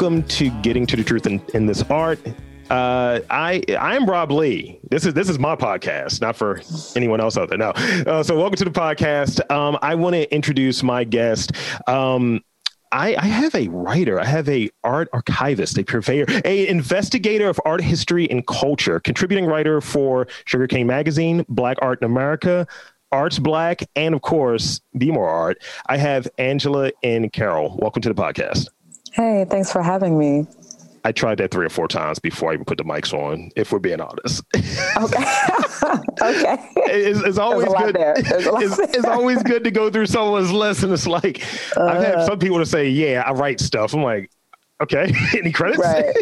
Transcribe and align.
welcome 0.00 0.22
to 0.22 0.48
Getting 0.62 0.86
to 0.86 0.94
the 0.94 1.02
Truth 1.02 1.26
in, 1.26 1.42
in 1.54 1.66
This 1.66 1.82
Art. 1.90 2.20
Uh, 2.70 3.18
I 3.30 3.64
I 3.68 3.96
am 3.96 4.06
Rob 4.06 4.30
Lee. 4.30 4.78
This 4.88 5.04
is 5.04 5.12
this 5.12 5.28
is 5.28 5.40
my 5.40 5.56
podcast, 5.56 6.20
not 6.20 6.36
for 6.36 6.60
anyone 6.94 7.20
else 7.20 7.36
out 7.36 7.48
there. 7.48 7.58
No. 7.58 7.70
Uh, 7.70 8.22
so 8.22 8.36
welcome 8.36 8.54
to 8.58 8.64
the 8.64 8.70
podcast. 8.70 9.40
Um, 9.50 9.76
I 9.82 9.96
want 9.96 10.14
to 10.14 10.32
introduce 10.32 10.84
my 10.84 11.02
guest. 11.02 11.50
Um, 11.88 12.44
I, 12.92 13.16
I, 13.16 13.26
have 13.26 13.56
a 13.56 13.66
writer. 13.68 14.20
I 14.20 14.24
have 14.24 14.48
a 14.48 14.70
art 14.84 15.08
archivist, 15.12 15.76
a 15.78 15.82
purveyor, 15.82 16.26
a 16.44 16.68
investigator 16.68 17.48
of 17.48 17.60
art 17.64 17.80
history 17.80 18.30
and 18.30 18.46
culture, 18.46 19.00
contributing 19.00 19.46
writer 19.46 19.80
for 19.80 20.28
Sugarcane 20.44 20.86
Magazine, 20.86 21.44
Black 21.48 21.76
Art 21.82 22.00
in 22.00 22.06
America, 22.06 22.68
Arts 23.10 23.40
Black, 23.40 23.82
and 23.96 24.14
of 24.14 24.22
course, 24.22 24.80
BmoreArt. 24.96 25.56
I 25.86 25.96
have 25.96 26.28
Angela 26.38 26.92
N. 27.02 27.30
Carroll. 27.30 27.76
Welcome 27.80 28.02
to 28.02 28.08
the 28.08 28.14
podcast. 28.14 28.68
Hey, 29.12 29.46
thanks 29.48 29.72
for 29.72 29.82
having 29.82 30.18
me. 30.18 30.46
I 31.04 31.12
tried 31.12 31.38
that 31.38 31.50
three 31.50 31.64
or 31.64 31.70
four 31.70 31.88
times 31.88 32.18
before 32.18 32.50
I 32.50 32.54
even 32.54 32.64
put 32.64 32.76
the 32.76 32.84
mics 32.84 33.14
on. 33.14 33.50
If 33.56 33.72
we're 33.72 33.78
being 33.78 34.00
honest. 34.00 34.42
Okay. 34.54 34.62
okay. 36.22 36.58
It's, 36.76 37.20
it's 37.20 37.38
always 37.38 37.68
good. 37.68 37.96
It's, 37.98 38.78
it's, 38.78 39.06
always 39.06 39.42
good 39.42 39.64
to 39.64 39.70
go 39.70 39.90
through 39.90 40.06
someone's 40.06 40.50
and 40.82 40.92
it's 40.92 41.06
like 41.06 41.42
uh, 41.76 41.84
I've 41.84 42.02
had 42.02 42.14
uh. 42.16 42.26
some 42.26 42.38
people 42.38 42.58
to 42.58 42.66
say, 42.66 42.88
"Yeah, 42.88 43.22
I 43.26 43.32
write 43.32 43.60
stuff." 43.60 43.94
I'm 43.94 44.02
like, 44.02 44.30
okay, 44.82 45.12
any 45.36 45.52
credits? 45.52 45.78
Right. 45.78 46.14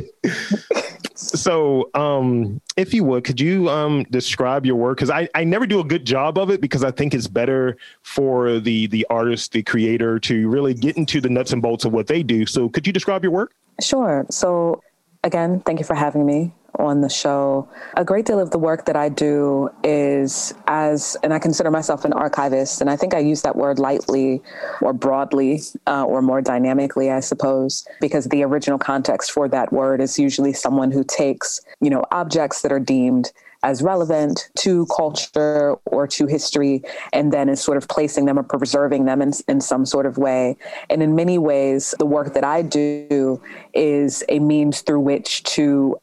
So, 1.17 1.91
um, 1.95 2.61
if 2.77 2.93
you 2.93 3.05
would, 3.05 3.25
could 3.25 3.41
you 3.41 3.69
um, 3.71 4.05
describe 4.11 4.67
your 4.67 4.77
work? 4.77 4.99
Because 4.99 5.11
I, 5.11 5.29
I 5.35 5.45
never 5.45 5.67
do 5.67 5.81
a 5.81 5.85
good 5.85 6.05
job 6.05 6.39
of 6.39 6.51
it 6.51 6.61
because 6.61 6.85
I 6.85 6.91
think 6.91 7.15
it's 7.15 7.27
better 7.27 7.77
for 8.03 8.61
the 8.61 8.87
the 8.89 9.07
artist, 9.09 9.53
the 9.53 9.63
creator, 9.63 10.19
to 10.21 10.49
really 10.49 10.75
get 10.75 10.97
into 10.97 11.21
the 11.21 11.31
nuts 11.31 11.53
and 11.53 11.63
bolts 11.63 11.85
of 11.85 11.93
what 11.93 12.07
they 12.07 12.23
do. 12.23 12.47
So, 12.47 12.69
could 12.69 12.87
you 12.87 12.93
describe 12.93 13.23
your 13.23 13.33
work? 13.33 13.53
Sure. 13.81 14.27
So, 14.31 14.83
again, 15.25 15.61
thank 15.61 15.79
you 15.79 15.85
for 15.85 15.95
having 15.95 16.27
me 16.27 16.53
on 16.79 17.01
the 17.01 17.09
show. 17.09 17.69
A 17.97 18.05
great 18.05 18.27
deal 18.27 18.41
of 18.41 18.51
the 18.51 18.59
work 18.59 18.87
that 18.87 18.97
I 18.97 19.09
do 19.09 19.71
is 19.85 20.55
as, 20.67 21.17
and 21.23 21.33
I 21.33 21.39
consider 21.39 21.71
myself 21.71 22.05
an 22.05 22.13
archivist, 22.13 22.81
and 22.81 22.91
I 22.91 22.97
think 22.97 23.15
I 23.15 23.19
use 23.19 23.43
that 23.43 23.57
word 23.57 23.79
lightly 23.79 24.43
or 24.81 24.93
broadly 24.93 25.63
uh, 25.87 26.05
or 26.05 26.23
more 26.23 26.41
dynamically, 26.41 27.11
I 27.11 27.21
suppose, 27.21 27.87
because 28.01 28.27
the 28.27 28.43
original 28.43 28.79
context 28.79 29.31
for 29.31 29.49
that 29.49 29.73
word 29.73 30.01
is 30.01 30.19
usually 30.19 30.53
someone 30.53 30.91
who 30.91 31.05
takes, 31.05 31.61
you 31.81 31.91
know, 31.91 32.05
objects 32.13 32.63
that 32.63 32.73
are 32.73 32.81
deemed 32.81 33.33
as 33.63 33.83
relevant 33.83 34.49
to 34.55 34.87
culture 34.95 35.75
or 35.87 36.07
to 36.07 36.27
history, 36.27 36.83
and 37.13 37.33
then 37.33 37.49
is 37.49 37.61
sort 37.61 37.77
of 37.77 37.89
placing 37.89 38.27
them 38.27 38.39
or 38.39 38.43
preserving 38.43 39.07
them 39.07 39.21
in, 39.21 39.33
in 39.49 39.61
some 39.61 39.85
sort 39.85 40.07
of 40.07 40.19
way. 40.19 40.57
And 40.89 41.03
in 41.03 41.17
many 41.17 41.39
ways, 41.39 41.95
the 41.99 42.07
work 42.07 42.35
that 42.35 42.45
I 42.45 42.63
do 42.63 43.41
is 43.75 44.23
a 44.29 44.39
means 44.39 44.83
through 44.83 45.01
which 45.01 45.43
to 45.45 45.99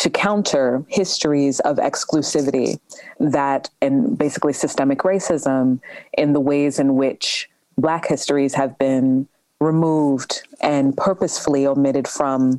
to 0.00 0.08
counter 0.08 0.82
histories 0.88 1.60
of 1.60 1.76
exclusivity 1.76 2.80
that 3.18 3.68
and 3.82 4.16
basically 4.16 4.54
systemic 4.54 5.00
racism 5.00 5.78
in 6.14 6.32
the 6.32 6.40
ways 6.40 6.78
in 6.78 6.96
which 6.96 7.48
black 7.76 8.06
histories 8.08 8.54
have 8.54 8.76
been 8.78 9.28
removed 9.60 10.48
and 10.62 10.96
purposefully 10.96 11.66
omitted 11.66 12.08
from 12.08 12.58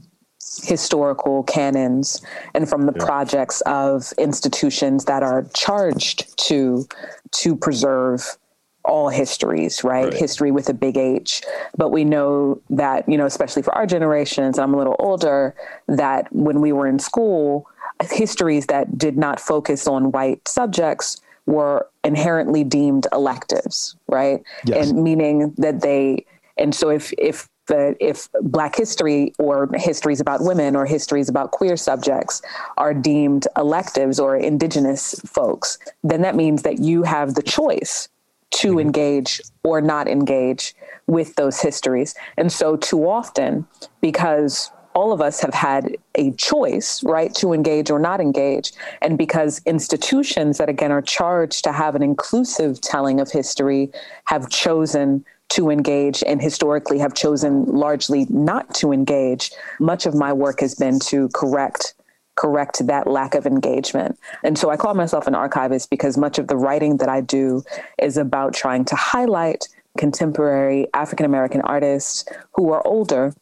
historical 0.63 1.41
canons 1.43 2.21
and 2.53 2.69
from 2.69 2.85
the 2.85 2.93
yeah. 2.95 3.05
projects 3.05 3.61
of 3.61 4.13
institutions 4.19 5.05
that 5.05 5.23
are 5.23 5.43
charged 5.55 6.37
to 6.37 6.85
to 7.31 7.55
preserve 7.55 8.37
all 8.83 9.09
histories, 9.09 9.83
right? 9.83 10.05
right? 10.05 10.13
History 10.13 10.51
with 10.51 10.69
a 10.69 10.73
big 10.73 10.97
H. 10.97 11.41
But 11.77 11.89
we 11.89 12.03
know 12.03 12.61
that, 12.69 13.07
you 13.07 13.17
know, 13.17 13.25
especially 13.25 13.61
for 13.61 13.73
our 13.75 13.85
generations, 13.85 14.57
I'm 14.59 14.73
a 14.73 14.77
little 14.77 14.95
older, 14.99 15.55
that 15.87 16.31
when 16.33 16.61
we 16.61 16.71
were 16.71 16.87
in 16.87 16.99
school, 16.99 17.67
histories 18.01 18.67
that 18.67 18.97
did 18.97 19.17
not 19.17 19.39
focus 19.39 19.87
on 19.87 20.11
white 20.11 20.47
subjects 20.47 21.21
were 21.45 21.87
inherently 22.03 22.63
deemed 22.63 23.07
electives, 23.11 23.95
right? 24.07 24.43
Yes. 24.65 24.89
And 24.89 25.03
meaning 25.03 25.53
that 25.57 25.81
they 25.81 26.25
and 26.57 26.75
so 26.75 26.89
if 26.89 27.13
if 27.17 27.49
that 27.67 27.95
if 27.99 28.27
Black 28.41 28.75
history 28.75 29.33
or 29.39 29.69
histories 29.75 30.19
about 30.19 30.43
women 30.43 30.75
or 30.75 30.85
histories 30.85 31.29
about 31.29 31.51
queer 31.51 31.77
subjects 31.77 32.41
are 32.77 32.93
deemed 32.93 33.47
electives 33.55 34.19
or 34.19 34.35
Indigenous 34.35 35.15
folks, 35.25 35.77
then 36.03 36.21
that 36.21 36.35
means 36.35 36.63
that 36.63 36.79
you 36.79 37.03
have 37.03 37.35
the 37.35 37.43
choice 37.43 38.09
to 38.51 38.69
mm-hmm. 38.69 38.79
engage 38.79 39.41
or 39.63 39.81
not 39.81 40.07
engage 40.07 40.75
with 41.07 41.35
those 41.35 41.59
histories. 41.59 42.15
And 42.37 42.51
so, 42.51 42.77
too 42.77 43.09
often, 43.09 43.65
because 44.01 44.71
all 44.93 45.13
of 45.13 45.21
us 45.21 45.39
have 45.39 45.53
had 45.53 45.95
a 46.15 46.31
choice, 46.31 47.03
right, 47.03 47.33
to 47.35 47.53
engage 47.53 47.89
or 47.89 47.99
not 47.99 48.19
engage. 48.19 48.73
And 49.01 49.17
because 49.17 49.61
institutions 49.65 50.57
that, 50.57 50.69
again, 50.69 50.91
are 50.91 51.01
charged 51.01 51.63
to 51.63 51.71
have 51.71 51.95
an 51.95 52.03
inclusive 52.03 52.81
telling 52.81 53.21
of 53.21 53.31
history 53.31 53.89
have 54.25 54.49
chosen 54.49 55.25
to 55.49 55.69
engage 55.69 56.23
and 56.25 56.41
historically 56.41 56.97
have 56.97 57.13
chosen 57.13 57.65
largely 57.65 58.25
not 58.29 58.73
to 58.75 58.91
engage, 58.91 59.51
much 59.79 60.05
of 60.05 60.15
my 60.15 60.31
work 60.31 60.61
has 60.61 60.75
been 60.75 60.99
to 60.99 61.29
correct 61.29 61.93
correct 62.35 62.85
that 62.87 63.07
lack 63.07 63.35
of 63.35 63.45
engagement. 63.45 64.17
And 64.43 64.57
so 64.57 64.69
I 64.69 64.77
call 64.77 64.93
myself 64.93 65.27
an 65.27 65.35
archivist 65.35 65.89
because 65.89 66.17
much 66.17 66.39
of 66.39 66.47
the 66.47 66.57
writing 66.57 66.97
that 66.97 67.09
I 67.09 67.21
do 67.21 67.63
is 67.99 68.17
about 68.17 68.53
trying 68.53 68.85
to 68.85 68.95
highlight 68.95 69.67
contemporary 69.97 70.87
African 70.93 71.25
American 71.25 71.61
artists 71.61 72.25
who 72.53 72.71
are 72.71 72.85
older 72.87 73.33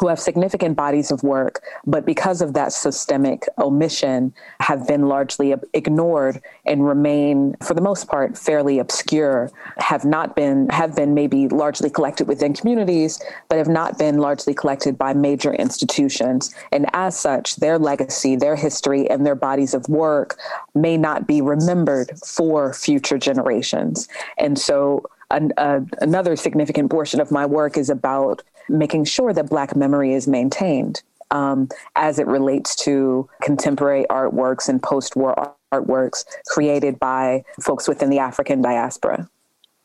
who 0.00 0.08
have 0.08 0.18
significant 0.18 0.76
bodies 0.76 1.10
of 1.10 1.22
work, 1.22 1.62
but 1.86 2.06
because 2.06 2.40
of 2.40 2.54
that 2.54 2.72
systemic 2.72 3.44
omission, 3.58 4.32
have 4.58 4.88
been 4.88 5.08
largely 5.08 5.54
ignored 5.74 6.40
and 6.64 6.86
remain, 6.86 7.54
for 7.62 7.74
the 7.74 7.82
most 7.82 8.08
part, 8.08 8.36
fairly 8.38 8.78
obscure, 8.78 9.50
have 9.76 10.06
not 10.06 10.34
been, 10.34 10.70
have 10.70 10.96
been 10.96 11.12
maybe 11.12 11.48
largely 11.48 11.90
collected 11.90 12.26
within 12.26 12.54
communities, 12.54 13.22
but 13.50 13.58
have 13.58 13.68
not 13.68 13.98
been 13.98 14.16
largely 14.16 14.54
collected 14.54 14.96
by 14.96 15.12
major 15.12 15.52
institutions. 15.52 16.54
And 16.72 16.86
as 16.94 17.18
such, 17.18 17.56
their 17.56 17.78
legacy, 17.78 18.36
their 18.36 18.56
history, 18.56 19.08
and 19.10 19.26
their 19.26 19.34
bodies 19.34 19.74
of 19.74 19.86
work 19.90 20.38
may 20.74 20.96
not 20.96 21.26
be 21.26 21.42
remembered 21.42 22.18
for 22.24 22.72
future 22.72 23.18
generations. 23.18 24.08
And 24.38 24.58
so, 24.58 25.04
an, 25.30 25.52
uh, 25.58 25.80
another 26.00 26.36
significant 26.36 26.90
portion 26.90 27.20
of 27.20 27.30
my 27.30 27.44
work 27.44 27.76
is 27.76 27.90
about 27.90 28.42
making 28.70 29.04
sure 29.04 29.32
that 29.32 29.48
Black 29.48 29.76
memory 29.76 30.14
is 30.14 30.26
maintained 30.26 31.02
um, 31.30 31.68
as 31.96 32.18
it 32.18 32.26
relates 32.26 32.74
to 32.76 33.28
contemporary 33.42 34.04
artworks 34.10 34.68
and 34.68 34.82
post 34.82 35.16
war 35.16 35.54
artworks 35.72 36.24
created 36.48 36.98
by 36.98 37.44
folks 37.60 37.86
within 37.86 38.10
the 38.10 38.18
African 38.18 38.60
diaspora. 38.60 39.28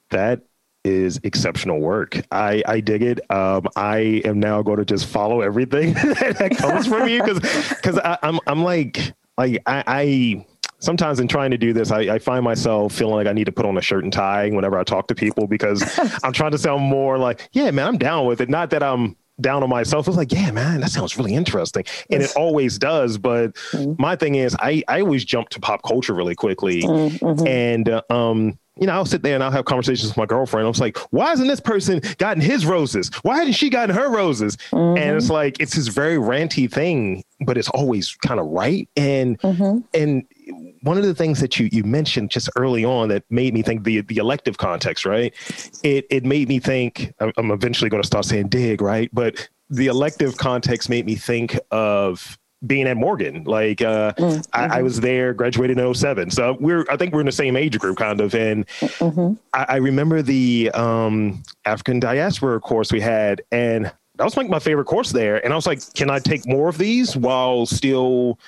That 0.10 0.42
is 0.84 1.20
exceptional 1.24 1.80
work. 1.80 2.22
I, 2.32 2.64
I 2.68 2.80
dig 2.80 3.02
it. 3.02 3.32
Um, 3.32 3.68
I 3.76 4.22
am 4.24 4.40
now 4.40 4.62
going 4.62 4.78
to 4.78 4.86
just 4.86 5.08
follow 5.08 5.42
everything 5.42 5.94
that 5.94 6.56
comes 6.58 6.88
from 6.88 7.10
you 7.10 7.24
because 7.24 7.40
because 7.70 8.00
I'm 8.22 8.40
I'm 8.48 8.64
like 8.64 9.14
like 9.38 9.62
I, 9.66 9.84
I 9.88 10.46
sometimes 10.80 11.20
in 11.20 11.28
trying 11.28 11.52
to 11.52 11.58
do 11.58 11.74
this, 11.74 11.92
I, 11.92 12.02
I, 12.02 12.20
find 12.20 12.44
myself 12.44 12.94
feeling 12.94 13.16
like 13.16 13.28
I 13.28 13.34
need 13.34 13.46
to 13.46 13.52
put 13.52 13.66
on 13.66 13.78
a 13.78 13.82
shirt 13.82 14.04
and 14.04 14.12
tie 14.12 14.50
whenever 14.50 14.78
I 14.78 14.84
talk 14.84 15.08
to 15.08 15.16
people 15.16 15.48
because 15.48 15.84
I'm 16.24 16.34
trying 16.34 16.52
to 16.52 16.58
sound 16.58 16.84
more 16.84 17.18
like, 17.18 17.50
yeah, 17.54 17.72
man, 17.72 17.88
I'm 17.88 17.98
down 17.98 18.26
with 18.26 18.42
it. 18.42 18.50
Not 18.50 18.70
that 18.72 18.84
I'm 18.84 19.16
down 19.42 19.64
on 19.64 19.70
myself. 19.70 20.08
It's 20.08 20.18
like, 20.18 20.32
yeah, 20.32 20.52
man, 20.52 20.82
that 20.82 20.92
sounds 20.92 21.18
really 21.18 21.34
interesting. 21.34 21.84
And 22.10 22.24
it 22.24 22.34
always 22.36 22.78
does. 22.78 23.18
But 23.18 23.56
mm-hmm. 23.72 24.02
my 24.02 24.16
thing 24.16 24.36
is, 24.36 24.56
I, 24.60 24.84
I 24.88 25.02
always 25.02 25.26
jump 25.26 25.50
to 25.50 25.60
pop 25.60 25.84
culture 25.84 26.14
really 26.14 26.36
quickly. 26.36 26.84
Mm-hmm. 26.84 27.48
And, 27.48 27.90
uh, 27.90 28.02
um, 28.10 28.60
you 28.78 28.88
know, 28.88 28.94
I'll 28.94 29.06
sit 29.06 29.24
there 29.24 29.36
and 29.36 29.44
I'll 29.44 29.52
have 29.52 29.66
conversations 29.66 30.10
with 30.10 30.18
my 30.18 30.26
girlfriend. 30.26 30.66
I 30.66 30.68
was 30.68 30.82
like, 30.82 30.98
why 31.12 31.30
hasn't 31.30 31.48
this 31.48 31.60
person 31.60 32.02
gotten 32.18 32.42
his 32.42 32.66
roses? 32.66 33.10
Why 33.24 33.38
hasn't 33.38 33.56
she 33.56 33.70
gotten 33.70 33.96
her 33.96 34.10
roses? 34.10 34.58
Mm-hmm. 34.72 34.98
And 34.98 35.16
it's 35.16 35.30
like, 35.30 35.60
it's 35.60 35.76
this 35.76 35.88
very 35.88 36.18
ranty 36.18 36.72
thing, 36.72 37.24
but 37.46 37.58
it's 37.58 37.70
always 37.70 38.16
kind 38.16 38.40
of 38.40 38.48
right. 38.48 38.90
And, 38.98 39.40
mm-hmm. 39.40 39.80
and 39.94 40.26
one 40.82 40.98
of 40.98 41.04
the 41.04 41.16
things 41.16 41.40
that 41.40 41.60
you 41.60 41.70
you 41.72 41.84
mentioned 41.84 42.30
just 42.30 42.50
early 42.56 42.86
on 42.86 43.10
that 43.10 43.24
made 43.30 43.54
me 43.54 43.62
think 43.64 43.84
the 43.84 44.02
the 44.02 44.18
elective 44.18 44.58
context, 44.58 45.06
right? 45.06 45.34
It 45.84 46.06
it 46.10 46.24
made 46.24 46.48
me 46.48 46.60
think. 46.60 47.14
I'm 47.20 47.52
eventually 47.52 47.90
going 47.90 48.04
to 48.04 48.08
start 48.08 48.26
saying 48.26 48.50
dig, 48.50 48.82
right? 48.82 49.10
But 49.12 49.50
the 49.70 49.88
elective 49.88 50.38
context 50.38 50.90
made 50.90 51.06
me 51.06 51.16
think 51.16 51.58
of 51.72 52.38
being 52.68 52.88
at 52.88 52.98
Morgan. 52.98 53.44
Like 53.44 53.82
uh, 53.82 54.14
mm-hmm. 54.14 54.42
I, 54.54 54.64
I, 54.64 54.68
mm-hmm. 54.68 54.84
was 54.84 55.00
there, 55.00 55.34
graduated 55.34 55.78
in 55.78 55.94
07. 55.94 56.32
So 56.32 56.58
we're 56.60 56.86
I 56.90 56.98
think 56.98 57.14
we're 57.14 57.22
in 57.22 57.26
the 57.26 57.32
same 57.32 57.56
age 57.56 57.78
group 57.80 57.98
kind 57.98 58.22
of. 58.22 58.34
And 58.36 58.68
mm-hmm. 58.68 59.34
I, 59.54 59.66
I, 59.70 59.76
remember 59.78 60.22
the 60.22 60.72
um, 60.72 61.44
African 61.66 62.00
diaspora 62.00 62.60
course 62.60 62.92
we 62.92 63.02
had 63.02 63.42
and 63.52 63.92
that 64.18 64.24
was 64.24 64.38
like 64.38 64.50
my 64.50 64.60
favorite 64.60 64.86
course 64.86 65.12
there. 65.12 65.44
And 65.44 65.52
I 65.52 65.56
was 65.56 65.68
like, 65.68 65.82
can 65.94 66.10
I 66.10 66.20
take 66.20 66.48
more 66.48 66.70
of 66.70 66.78
these 66.78 67.18
while 67.18 67.66
still 67.66 68.40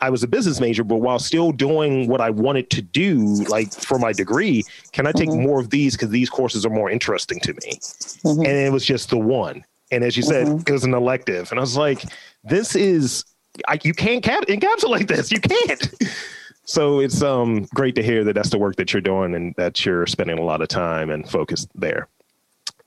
I 0.00 0.10
was 0.10 0.22
a 0.22 0.28
business 0.28 0.60
major, 0.60 0.84
but 0.84 0.96
while 0.96 1.18
still 1.18 1.50
doing 1.52 2.08
what 2.08 2.20
I 2.20 2.28
wanted 2.28 2.68
to 2.70 2.82
do, 2.82 3.24
like 3.44 3.72
for 3.72 3.98
my 3.98 4.12
degree, 4.12 4.62
can 4.92 5.06
I 5.06 5.12
take 5.12 5.30
mm-hmm. 5.30 5.46
more 5.46 5.60
of 5.60 5.70
these 5.70 5.94
because 5.94 6.10
these 6.10 6.28
courses 6.28 6.66
are 6.66 6.70
more 6.70 6.90
interesting 6.90 7.40
to 7.40 7.54
me? 7.54 7.78
Mm-hmm. 8.24 8.40
And 8.40 8.48
it 8.48 8.72
was 8.72 8.84
just 8.84 9.08
the 9.08 9.18
one. 9.18 9.64
And 9.90 10.04
as 10.04 10.16
you 10.16 10.22
said, 10.22 10.46
mm-hmm. 10.46 10.62
it 10.66 10.70
was 10.70 10.84
an 10.84 10.94
elective. 10.94 11.50
And 11.50 11.58
I 11.58 11.62
was 11.62 11.76
like, 11.76 12.04
this 12.42 12.74
is, 12.74 13.24
I, 13.68 13.78
you 13.82 13.94
can't 13.94 14.22
cap- 14.22 14.46
encapsulate 14.46 15.08
this. 15.08 15.30
You 15.30 15.40
can't. 15.40 15.94
so 16.64 17.00
it's 17.00 17.22
um, 17.22 17.66
great 17.74 17.94
to 17.96 18.02
hear 18.02 18.24
that 18.24 18.34
that's 18.34 18.50
the 18.50 18.58
work 18.58 18.76
that 18.76 18.92
you're 18.92 19.02
doing 19.02 19.34
and 19.34 19.54
that 19.56 19.84
you're 19.84 20.06
spending 20.06 20.38
a 20.38 20.42
lot 20.42 20.62
of 20.62 20.68
time 20.68 21.10
and 21.10 21.28
focus 21.28 21.66
there. 21.74 22.08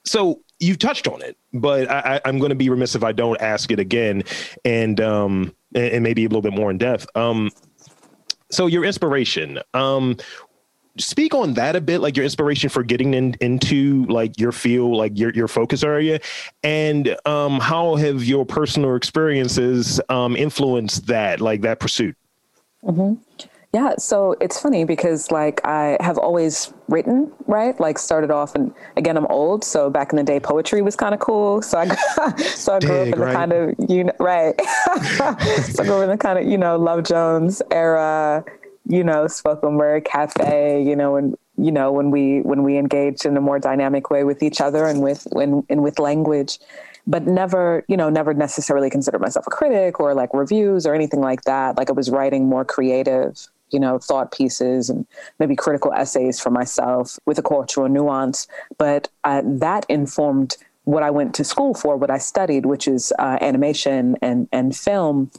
So 0.04 0.42
you've 0.60 0.80
touched 0.80 1.08
on 1.08 1.22
it, 1.22 1.38
but 1.54 1.90
I, 1.90 2.22
am 2.26 2.40
going 2.40 2.50
to 2.50 2.56
be 2.56 2.70
remiss 2.70 2.96
if 2.96 3.04
I 3.04 3.12
don't 3.12 3.40
ask 3.42 3.72
it 3.72 3.80
again, 3.80 4.24
and 4.64 5.00
um, 5.02 5.54
and, 5.76 6.04
maybe 6.04 6.24
a 6.24 6.30
little 6.30 6.42
bit 6.42 6.54
more 6.54 6.72
in 6.72 6.78
depth. 6.78 7.08
Um, 7.16 7.52
so 8.50 8.68
your 8.68 8.86
inspiration. 8.86 9.60
Um, 9.74 10.18
speak 11.00 11.34
on 11.34 11.54
that 11.54 11.76
a 11.76 11.82
bit 11.82 12.00
like 12.00 12.16
your 12.16 12.24
inspiration 12.24 12.70
for 12.70 12.84
getting 12.84 13.14
in, 13.14 13.36
into 13.42 14.06
like 14.06 14.40
your 14.40 14.52
field 14.52 14.96
like 14.96 15.18
your, 15.18 15.32
your 15.32 15.48
focus 15.48 15.84
area 15.84 16.20
and 16.64 17.16
um, 17.26 17.60
how 17.60 17.96
have 17.96 18.24
your 18.24 18.46
personal 18.46 18.96
experiences 18.96 20.02
um, 20.10 20.36
influenced 20.36 21.08
that 21.08 21.42
like 21.42 21.62
that 21.62 21.80
pursuit? 21.80 22.16
Mm-hmm. 22.84 23.22
yeah 23.74 23.96
so 23.98 24.36
it's 24.40 24.62
funny 24.62 24.86
because 24.86 25.32
like 25.32 25.66
i 25.66 25.98
have 26.00 26.18
always 26.18 26.72
written 26.88 27.32
right? 27.48 27.80
Like 27.80 27.98
started 27.98 28.30
off 28.30 28.56
and 28.56 28.74
again 28.96 29.18
i'm 29.18 29.26
old 29.28 29.64
so 29.64 29.90
back 29.90 30.12
in 30.12 30.18
the 30.18 30.24
day 30.24 30.40
poetry 30.40 30.82
was 30.82 30.96
kind 30.96 31.14
of 31.14 31.20
cool. 31.20 31.62
So 31.62 31.80
i 31.80 32.36
so 32.38 32.76
i 32.76 32.80
grew 32.80 33.06
Dig, 33.06 33.14
up 33.14 33.20
in 33.20 33.20
the 33.20 33.34
kind 33.34 33.54
of 33.54 33.76
you 33.90 34.04
know 34.06 34.14
right. 34.20 34.56
So 35.72 35.84
i 35.84 35.86
grew 35.86 35.98
up 35.98 36.04
in 36.04 36.10
the 36.10 36.18
kind 36.18 36.40
of 36.40 36.46
you 36.46 36.58
know 36.58 36.78
love 36.78 37.04
jones 37.04 37.62
era 37.72 38.46
you 38.90 39.04
know, 39.04 39.28
spoken 39.28 39.76
word 39.76 40.06
cafe, 40.06 40.82
you 40.82 40.96
know, 40.96 41.16
and 41.16 41.38
you 41.58 41.72
know, 41.72 41.92
when 41.92 42.12
we 42.12 42.42
when 42.42 42.64
we 42.64 42.78
engage 42.78 43.26
in 43.26 43.36
a 43.36 43.42
more 43.42 43.60
dynamic 43.60 44.10
way 44.10 44.24
with 44.24 44.44
each 44.44 44.62
other 44.62 44.86
and 44.86 45.02
with 45.02 45.28
when 45.32 45.64
and 45.70 45.84
with 45.84 46.00
language, 46.00 46.60
but 47.06 47.24
never, 47.26 47.84
you 47.88 47.98
know, 47.98 48.10
never 48.10 48.34
necessarily 48.34 48.90
considered 48.90 49.20
myself 49.20 49.48
a 49.48 49.50
critic 49.50 50.00
or 50.00 50.14
like 50.14 50.34
reviews 50.34 50.86
or 50.86 50.94
anything 50.94 51.20
like 51.20 51.42
that. 51.44 51.78
Like 51.78 51.90
I 51.90 51.94
was 51.94 52.10
writing 52.10 52.48
more 52.48 52.64
creative, 52.64 53.48
you 53.72 53.80
know, 53.80 53.98
thought 53.98 54.32
pieces 54.32 54.90
and 54.90 55.06
maybe 55.40 55.56
critical 55.56 55.92
essays 55.94 56.40
for 56.40 56.52
myself 56.52 57.20
with 57.26 57.40
a 57.40 57.44
cultural 57.44 57.90
nuance. 57.90 58.48
But 58.78 59.10
uh, 59.24 59.42
that 59.46 59.86
informed 59.90 60.58
what 60.84 61.04
I 61.04 61.10
went 61.10 61.34
to 61.36 61.44
school 61.44 61.74
for, 61.74 61.98
what 61.98 62.10
I 62.10 62.20
studied, 62.20 62.66
which 62.66 62.88
is 62.88 63.12
uh, 63.20 63.38
animation 63.42 64.16
and 64.22 64.48
and 64.54 64.76
film 64.76 65.32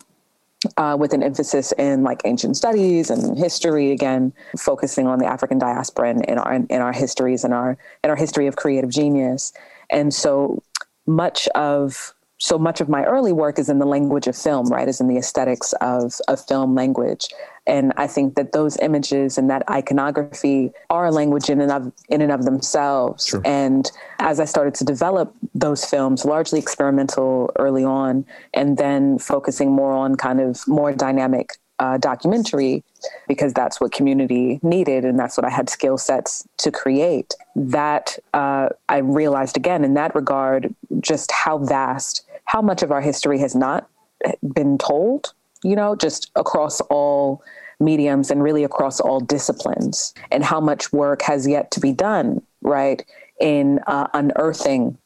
uh, 0.76 0.96
with 0.98 1.12
an 1.12 1.22
emphasis 1.22 1.72
in 1.72 2.02
like 2.02 2.20
ancient 2.24 2.56
studies 2.56 3.10
and 3.10 3.38
history 3.38 3.92
again 3.92 4.32
focusing 4.58 5.06
on 5.06 5.18
the 5.20 5.26
african 5.26 5.58
diaspora 5.58 6.10
and 6.10 6.24
in 6.24 6.38
our 6.38 6.54
in 6.54 6.80
our 6.80 6.92
histories 6.92 7.44
and 7.44 7.54
our 7.54 7.78
in 8.02 8.10
our 8.10 8.16
history 8.16 8.46
of 8.46 8.56
creative 8.56 8.90
genius. 8.90 9.52
And 9.90 10.12
so 10.12 10.62
much 11.06 11.48
of 11.54 12.14
so 12.38 12.58
much 12.58 12.80
of 12.80 12.88
my 12.88 13.04
early 13.04 13.32
work 13.32 13.58
is 13.58 13.68
in 13.68 13.78
the 13.78 13.86
language 13.86 14.26
of 14.26 14.36
film 14.36 14.68
right 14.68 14.88
is 14.88 15.00
in 15.00 15.08
the 15.08 15.16
aesthetics 15.16 15.72
of 15.80 16.14
of 16.28 16.44
film 16.46 16.74
language 16.74 17.28
and 17.68 17.92
I 17.98 18.06
think 18.06 18.34
that 18.34 18.52
those 18.52 18.78
images 18.78 19.36
and 19.36 19.48
that 19.50 19.62
iconography 19.70 20.72
are 20.88 21.06
a 21.06 21.10
language 21.10 21.50
in 21.50 21.60
and 21.60 21.70
of 21.70 21.92
in 22.08 22.22
and 22.22 22.32
of 22.32 22.44
themselves. 22.44 23.26
Sure. 23.26 23.42
And 23.44 23.88
as 24.18 24.40
I 24.40 24.46
started 24.46 24.74
to 24.76 24.84
develop 24.84 25.32
those 25.54 25.84
films, 25.84 26.24
largely 26.24 26.58
experimental 26.58 27.52
early 27.58 27.84
on, 27.84 28.24
and 28.54 28.78
then 28.78 29.18
focusing 29.18 29.70
more 29.70 29.92
on 29.92 30.16
kind 30.16 30.40
of 30.40 30.66
more 30.66 30.92
dynamic 30.92 31.58
uh, 31.78 31.98
documentary 31.98 32.82
because 33.28 33.52
that's 33.52 33.80
what 33.80 33.92
community 33.92 34.58
needed 34.62 35.04
and 35.04 35.16
that's 35.16 35.36
what 35.36 35.44
I 35.44 35.50
had 35.50 35.68
skill 35.70 35.98
sets 35.98 36.48
to 36.56 36.72
create. 36.72 37.34
That 37.54 38.18
uh, 38.32 38.70
I 38.88 38.98
realized 38.98 39.56
again 39.56 39.84
in 39.84 39.94
that 39.94 40.14
regard 40.14 40.74
just 41.00 41.30
how 41.30 41.58
vast, 41.58 42.26
how 42.46 42.62
much 42.62 42.82
of 42.82 42.90
our 42.90 43.02
history 43.02 43.38
has 43.40 43.54
not 43.54 43.88
been 44.42 44.78
told 44.78 45.34
you 45.62 45.74
know, 45.74 45.96
just 45.96 46.30
across 46.36 46.80
all 46.82 47.42
mediums 47.80 48.30
and 48.30 48.42
really 48.42 48.64
across 48.64 49.00
all 49.00 49.20
disciplines, 49.20 50.14
and 50.30 50.44
how 50.44 50.60
much 50.60 50.92
work 50.92 51.22
has 51.22 51.46
yet 51.46 51.70
to 51.70 51.80
be 51.80 51.92
done, 51.92 52.42
right, 52.62 53.04
in 53.40 53.80
uh, 53.86 54.08
unearthing 54.14 54.98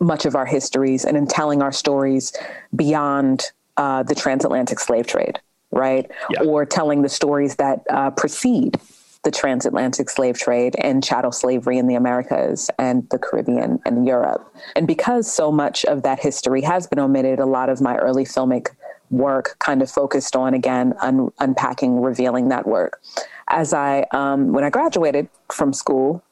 much 0.00 0.26
of 0.26 0.36
our 0.36 0.46
histories 0.46 1.04
and 1.04 1.16
in 1.16 1.26
telling 1.26 1.62
our 1.62 1.72
stories 1.72 2.32
beyond 2.76 3.46
uh, 3.76 4.02
the 4.02 4.14
transatlantic 4.14 4.78
slave 4.78 5.06
trade, 5.06 5.40
right, 5.70 6.10
yeah. 6.30 6.42
or 6.42 6.66
telling 6.66 7.02
the 7.02 7.08
stories 7.08 7.56
that 7.56 7.80
uh, 7.90 8.10
precede 8.10 8.78
the 9.24 9.30
transatlantic 9.32 10.08
slave 10.08 10.38
trade 10.38 10.76
and 10.78 11.02
chattel 11.02 11.32
slavery 11.32 11.76
in 11.76 11.88
the 11.88 11.96
Americas 11.96 12.70
and 12.78 13.08
the 13.10 13.18
Caribbean 13.18 13.80
and 13.84 14.06
Europe. 14.06 14.54
And 14.76 14.86
because 14.86 15.32
so 15.32 15.50
much 15.50 15.84
of 15.86 16.02
that 16.02 16.20
history 16.20 16.62
has 16.62 16.86
been 16.86 17.00
omitted, 17.00 17.40
a 17.40 17.46
lot 17.46 17.68
of 17.68 17.80
my 17.80 17.96
early 17.96 18.24
filmic 18.24 18.68
work 19.10 19.56
kind 19.58 19.82
of 19.82 19.90
focused 19.90 20.36
on 20.36 20.54
again 20.54 20.94
un- 21.00 21.32
unpacking 21.38 22.00
revealing 22.00 22.48
that 22.48 22.66
work. 22.66 23.00
As 23.48 23.72
i 23.72 24.04
um, 24.12 24.52
when 24.52 24.64
i 24.64 24.70
graduated 24.70 25.28
from 25.52 25.72
school 25.72 26.22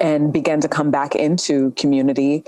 and 0.00 0.32
began 0.32 0.60
to 0.60 0.68
come 0.68 0.90
back 0.90 1.16
into 1.16 1.72
community 1.72 2.44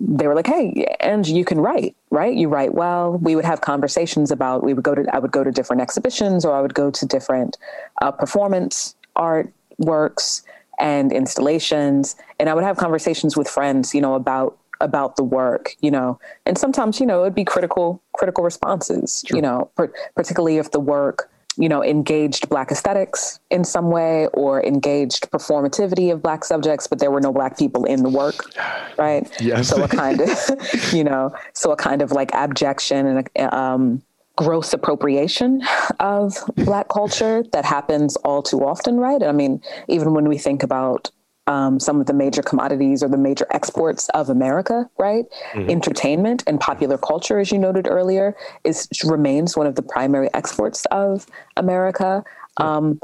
they 0.00 0.26
were 0.26 0.34
like 0.34 0.46
hey 0.46 0.86
and 1.00 1.26
you 1.26 1.44
can 1.44 1.60
write 1.60 1.94
right? 2.16 2.34
You 2.34 2.48
write 2.48 2.74
well. 2.74 3.18
We 3.18 3.36
would 3.36 3.44
have 3.44 3.60
conversations 3.60 4.30
about 4.30 4.64
we 4.64 4.72
would 4.74 4.84
go 4.84 4.94
to 4.94 5.04
i 5.12 5.18
would 5.18 5.32
go 5.32 5.44
to 5.44 5.52
different 5.52 5.82
exhibitions 5.82 6.44
or 6.44 6.54
i 6.54 6.60
would 6.60 6.74
go 6.74 6.90
to 6.90 7.06
different 7.06 7.58
uh, 8.02 8.10
performance 8.10 8.96
art 9.14 9.52
works 9.78 10.42
and 10.78 11.12
installations. 11.12 12.16
And 12.40 12.48
i 12.48 12.54
would 12.54 12.64
have 12.64 12.76
conversations 12.76 13.36
with 13.36 13.48
friends 13.48 13.94
you 13.94 14.00
know 14.00 14.14
about 14.14 14.58
about 14.80 15.16
the 15.16 15.24
work, 15.24 15.74
you 15.80 15.90
know, 15.90 16.18
and 16.44 16.58
sometimes, 16.58 17.00
you 17.00 17.06
know, 17.06 17.22
it'd 17.22 17.34
be 17.34 17.44
critical, 17.44 18.02
critical 18.14 18.44
responses, 18.44 19.24
you 19.30 19.40
know, 19.40 19.70
per- 19.76 19.92
particularly 20.14 20.58
if 20.58 20.70
the 20.70 20.80
work, 20.80 21.30
you 21.56 21.68
know, 21.68 21.82
engaged 21.82 22.48
black 22.48 22.70
aesthetics 22.70 23.40
in 23.50 23.64
some 23.64 23.90
way 23.90 24.26
or 24.34 24.62
engaged 24.64 25.30
performativity 25.30 26.12
of 26.12 26.22
black 26.22 26.44
subjects, 26.44 26.86
but 26.86 26.98
there 26.98 27.10
were 27.10 27.20
no 27.20 27.32
black 27.32 27.58
people 27.58 27.84
in 27.84 28.02
the 28.02 28.10
work. 28.10 28.34
Right. 28.98 29.30
Yes. 29.42 29.68
So 29.68 29.84
a 29.84 29.88
kind 30.04 30.22
of, 30.22 30.30
you 30.94 31.04
know, 31.04 31.34
so 31.52 31.70
a 31.70 31.76
kind 31.76 32.00
of 32.00 32.12
like 32.12 32.30
abjection 32.32 33.06
and, 33.06 33.28
a, 33.36 33.54
um, 33.54 34.02
gross 34.36 34.72
appropriation 34.72 35.62
of 35.98 36.36
black 36.56 36.88
culture 36.88 37.42
that 37.52 37.64
happens 37.64 38.16
all 38.16 38.42
too 38.42 38.64
often, 38.64 38.98
right? 38.98 39.22
I 39.22 39.32
mean, 39.32 39.62
even 39.88 40.12
when 40.14 40.28
we 40.28 40.38
think 40.38 40.62
about 40.62 41.10
um, 41.46 41.78
some 41.78 42.00
of 42.00 42.06
the 42.06 42.12
major 42.12 42.42
commodities 42.42 43.02
or 43.02 43.08
the 43.08 43.16
major 43.16 43.46
exports 43.50 44.08
of 44.10 44.28
America, 44.28 44.88
right? 44.98 45.24
Mm-hmm. 45.52 45.70
Entertainment 45.70 46.42
and 46.46 46.58
popular 46.60 46.98
culture, 46.98 47.38
as 47.38 47.52
you 47.52 47.58
noted 47.58 47.86
earlier, 47.88 48.36
is 48.64 48.88
remains 49.04 49.56
one 49.56 49.66
of 49.66 49.76
the 49.76 49.82
primary 49.82 50.28
exports 50.34 50.86
of 50.86 51.26
America. 51.56 52.24
Um, 52.56 53.00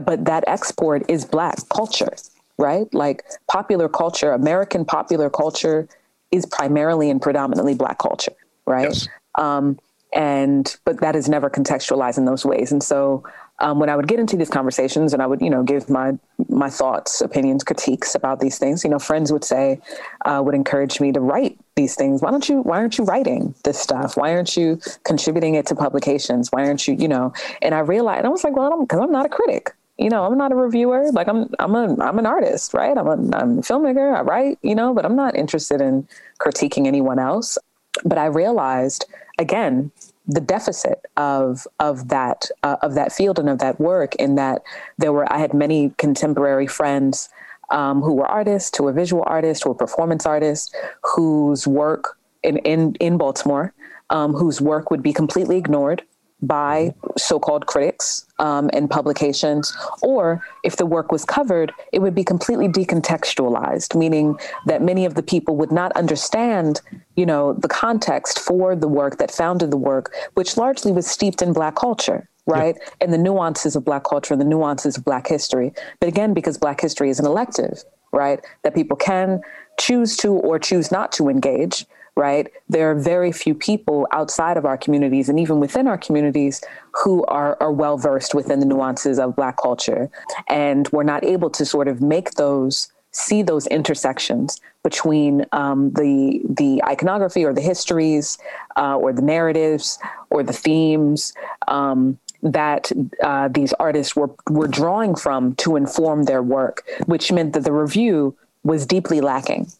but 0.00 0.24
that 0.24 0.44
export 0.46 1.04
is 1.08 1.24
Black 1.24 1.56
culture, 1.68 2.14
right? 2.56 2.92
Like 2.94 3.24
popular 3.50 3.88
culture, 3.88 4.32
American 4.32 4.84
popular 4.84 5.28
culture 5.28 5.88
is 6.30 6.46
primarily 6.46 7.10
and 7.10 7.20
predominantly 7.20 7.74
Black 7.74 7.98
culture, 7.98 8.32
right? 8.66 8.88
Yes. 8.88 9.08
Um, 9.34 9.78
and 10.14 10.76
but 10.84 11.00
that 11.00 11.16
is 11.16 11.28
never 11.28 11.48
contextualized 11.50 12.18
in 12.18 12.26
those 12.26 12.44
ways, 12.44 12.70
and 12.70 12.82
so 12.82 13.24
um, 13.62 13.78
when 13.78 13.88
I 13.88 13.96
would 13.96 14.08
get 14.08 14.18
into 14.18 14.36
these 14.36 14.50
conversations 14.50 15.12
and 15.12 15.22
I 15.22 15.26
would, 15.26 15.40
you 15.40 15.48
know, 15.48 15.62
give 15.62 15.88
my 15.88 16.18
my 16.48 16.68
thoughts, 16.68 17.20
opinions, 17.20 17.62
critiques 17.62 18.14
about 18.14 18.40
these 18.40 18.58
things, 18.58 18.82
you 18.84 18.90
know, 18.90 18.98
friends 18.98 19.32
would 19.32 19.44
say, 19.44 19.80
uh, 20.24 20.42
would 20.44 20.54
encourage 20.54 21.00
me 21.00 21.12
to 21.12 21.20
write 21.20 21.58
these 21.76 21.94
things. 21.94 22.20
Why 22.20 22.32
don't 22.32 22.48
you? 22.48 22.60
Why 22.62 22.78
aren't 22.78 22.98
you 22.98 23.04
writing 23.04 23.54
this 23.64 23.78
stuff? 23.78 24.16
Why 24.16 24.34
aren't 24.34 24.56
you 24.56 24.80
contributing 25.04 25.54
it 25.54 25.66
to 25.66 25.76
publications? 25.76 26.50
Why 26.50 26.66
aren't 26.66 26.86
you, 26.86 26.94
you 26.94 27.08
know? 27.08 27.32
And 27.62 27.74
I 27.74 27.78
realized, 27.78 28.26
I 28.26 28.28
was 28.28 28.44
like, 28.44 28.56
well, 28.56 28.72
I'm 28.72 28.82
because 28.82 29.00
I'm 29.00 29.12
not 29.12 29.26
a 29.26 29.30
critic. 29.30 29.72
You 29.98 30.10
know, 30.10 30.24
I'm 30.24 30.36
not 30.36 30.50
a 30.50 30.56
reviewer. 30.56 31.12
Like 31.12 31.28
I'm, 31.28 31.54
I'm 31.60 31.74
a, 31.76 32.02
I'm 32.02 32.18
an 32.18 32.26
artist, 32.26 32.74
right? 32.74 32.96
I'm 32.96 33.06
a, 33.06 33.36
I'm 33.36 33.58
a 33.58 33.62
filmmaker. 33.62 34.16
I 34.16 34.22
write, 34.22 34.58
you 34.62 34.74
know, 34.74 34.92
but 34.92 35.04
I'm 35.04 35.14
not 35.14 35.36
interested 35.36 35.80
in 35.80 36.08
critiquing 36.40 36.86
anyone 36.86 37.20
else. 37.20 37.58
But 38.04 38.18
I 38.18 38.26
realized 38.26 39.04
again 39.38 39.92
the 40.34 40.40
deficit 40.40 41.04
of 41.16 41.66
of 41.80 42.08
that 42.08 42.50
uh, 42.62 42.76
of 42.82 42.94
that 42.94 43.12
field 43.12 43.38
and 43.38 43.48
of 43.48 43.58
that 43.58 43.80
work 43.80 44.14
in 44.16 44.34
that 44.36 44.62
there 44.98 45.12
were 45.12 45.30
I 45.32 45.38
had 45.38 45.54
many 45.54 45.92
contemporary 45.98 46.66
friends 46.66 47.28
um, 47.70 48.02
who 48.02 48.14
were 48.14 48.26
artists, 48.26 48.76
who 48.76 48.84
were 48.84 48.92
visual 48.92 49.24
artists, 49.26 49.64
who 49.64 49.70
were 49.70 49.74
performance 49.74 50.26
artists, 50.26 50.74
whose 51.02 51.66
work 51.66 52.18
in 52.42 52.58
in 52.58 52.94
in 52.96 53.16
Baltimore, 53.16 53.72
um, 54.10 54.32
whose 54.34 54.60
work 54.60 54.90
would 54.90 55.02
be 55.02 55.12
completely 55.12 55.56
ignored 55.56 56.02
by 56.42 56.92
so-called 57.16 57.66
critics 57.66 58.26
um, 58.38 58.68
and 58.72 58.90
publications, 58.90 59.72
or 60.02 60.44
if 60.64 60.76
the 60.76 60.86
work 60.86 61.12
was 61.12 61.24
covered, 61.24 61.72
it 61.92 62.00
would 62.00 62.14
be 62.14 62.24
completely 62.24 62.68
decontextualized, 62.68 63.96
meaning 63.96 64.36
that 64.66 64.82
many 64.82 65.04
of 65.04 65.14
the 65.14 65.22
people 65.22 65.56
would 65.56 65.70
not 65.70 65.92
understand, 65.92 66.80
you 67.16 67.24
know, 67.24 67.52
the 67.54 67.68
context 67.68 68.40
for 68.40 68.74
the 68.74 68.88
work 68.88 69.18
that 69.18 69.30
founded 69.30 69.70
the 69.70 69.76
work, 69.76 70.12
which 70.34 70.56
largely 70.56 70.90
was 70.90 71.06
steeped 71.06 71.42
in 71.42 71.52
Black 71.52 71.76
culture. 71.76 72.28
Right. 72.44 72.74
And 73.00 73.12
the 73.12 73.18
nuances 73.18 73.76
of 73.76 73.84
Black 73.84 74.02
culture 74.02 74.34
and 74.34 74.40
the 74.40 74.44
nuances 74.44 74.96
of 74.96 75.04
Black 75.04 75.28
history. 75.28 75.72
But 76.00 76.08
again, 76.08 76.34
because 76.34 76.58
Black 76.58 76.80
history 76.80 77.08
is 77.08 77.20
an 77.20 77.26
elective, 77.26 77.84
right? 78.12 78.44
That 78.64 78.74
people 78.74 78.96
can 78.96 79.42
choose 79.78 80.16
to 80.18 80.32
or 80.32 80.58
choose 80.58 80.90
not 80.90 81.12
to 81.12 81.28
engage, 81.28 81.86
right? 82.16 82.52
There 82.68 82.90
are 82.90 82.94
very 82.94 83.32
few 83.32 83.54
people 83.54 84.06
outside 84.12 84.56
of 84.56 84.64
our 84.64 84.76
communities 84.76 85.28
and 85.28 85.40
even 85.40 85.60
within 85.60 85.86
our 85.88 85.98
communities 85.98 86.62
who 86.92 87.24
are, 87.24 87.56
are 87.60 87.72
well 87.72 87.96
versed 87.96 88.34
within 88.34 88.60
the 88.60 88.66
nuances 88.66 89.18
of 89.18 89.34
Black 89.34 89.56
culture. 89.56 90.10
And 90.48 90.88
we're 90.92 91.04
not 91.04 91.24
able 91.24 91.50
to 91.50 91.64
sort 91.64 91.88
of 91.88 92.00
make 92.00 92.32
those 92.32 92.92
see 93.14 93.42
those 93.42 93.66
intersections 93.66 94.58
between 94.82 95.44
um, 95.52 95.92
the 95.92 96.40
the 96.48 96.82
iconography 96.84 97.44
or 97.44 97.52
the 97.52 97.60
histories 97.60 98.38
uh, 98.76 98.96
or 98.96 99.12
the 99.12 99.22
narratives 99.22 99.98
or 100.30 100.42
the 100.42 100.52
themes 100.52 101.34
um, 101.68 102.18
that 102.42 102.90
uh, 103.22 103.48
these 103.48 103.72
artists 103.74 104.16
were 104.16 104.30
were 104.50 104.68
drawing 104.68 105.14
from 105.14 105.54
to 105.56 105.76
inform 105.76 106.24
their 106.24 106.42
work, 106.42 106.84
which 107.06 107.30
meant 107.30 107.52
that 107.52 107.64
the 107.64 107.72
review 107.72 108.34
was 108.64 108.86
deeply 108.86 109.20
lacking. 109.20 109.70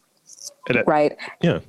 It, 0.68 0.86
right. 0.86 1.16
Yeah. 1.40 1.60